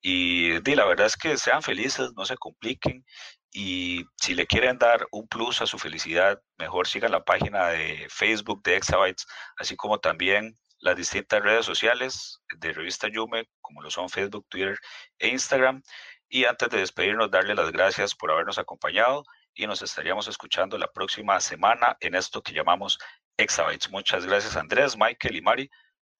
Y 0.04 0.60
di, 0.60 0.76
la 0.76 0.86
verdad 0.86 1.08
es 1.08 1.18
que 1.18 1.36
sean 1.36 1.64
felices, 1.64 2.12
no 2.16 2.26
se 2.26 2.38
compliquen. 2.38 3.04
Y 3.52 4.06
si 4.22 4.36
le 4.36 4.46
quieren 4.46 4.78
dar 4.78 5.08
un 5.12 5.28
plus 5.28 5.64
a 5.64 5.66
su 5.66 5.80
felicidad, 5.80 6.40
mejor 6.60 6.88
sigan 6.88 7.12
la 7.12 7.24
página 7.24 7.70
de 7.70 8.06
Facebook 8.12 8.62
de 8.62 8.76
Exabytes, 8.76 9.26
así 9.58 9.76
como 9.76 10.00
también 10.00 10.56
las 10.78 10.96
distintas 10.96 11.42
redes 11.42 11.66
sociales 11.66 12.40
de 12.60 12.72
Revista 12.72 13.08
Yume, 13.08 13.50
como 13.62 13.82
lo 13.82 13.90
son 13.90 14.10
Facebook, 14.10 14.46
Twitter 14.48 14.78
e 15.18 15.30
Instagram. 15.30 15.82
Y 16.30 16.46
antes 16.46 16.70
de 16.70 16.78
despedirnos, 16.78 17.32
darle 17.32 17.56
las 17.56 17.72
gracias 17.72 18.14
por 18.14 18.30
habernos 18.30 18.60
acompañado 18.60 19.24
y 19.56 19.66
nos 19.66 19.82
estaríamos 19.82 20.28
escuchando 20.28 20.78
la 20.78 20.92
próxima 20.92 21.40
semana 21.40 21.98
en 22.00 22.14
esto 22.14 22.44
que 22.44 22.54
llamamos 22.54 23.00
Exabytes. 23.38 23.90
Muchas 23.92 24.26
gracias 24.26 24.56
Andrés, 24.56 24.96
Michael 24.98 25.36
y 25.36 25.42
Mari 25.42 25.70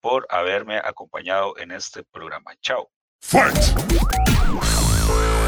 por 0.02 0.28
haberme 0.30 0.78
acompañado 0.78 1.58
en 1.58 1.72
este 1.72 2.04
programa. 2.04 2.52
Chao. 2.62 2.90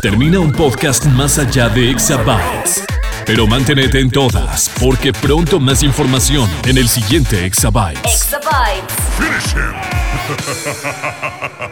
Termina 0.01 0.39
un 0.39 0.51
podcast 0.53 1.05
más 1.05 1.37
allá 1.37 1.67
de 1.69 1.91
Exabytes. 1.91 2.85
Pero 3.25 3.47
manténete 3.47 3.99
en 3.99 4.11
todas, 4.11 4.71
porque 4.79 5.11
pronto 5.11 5.59
más 5.59 5.81
información 5.81 6.49
en 6.65 6.77
el 6.77 6.87
siguiente 6.87 7.45
Exabytes. 7.45 8.31
Exabytes. 8.31 9.55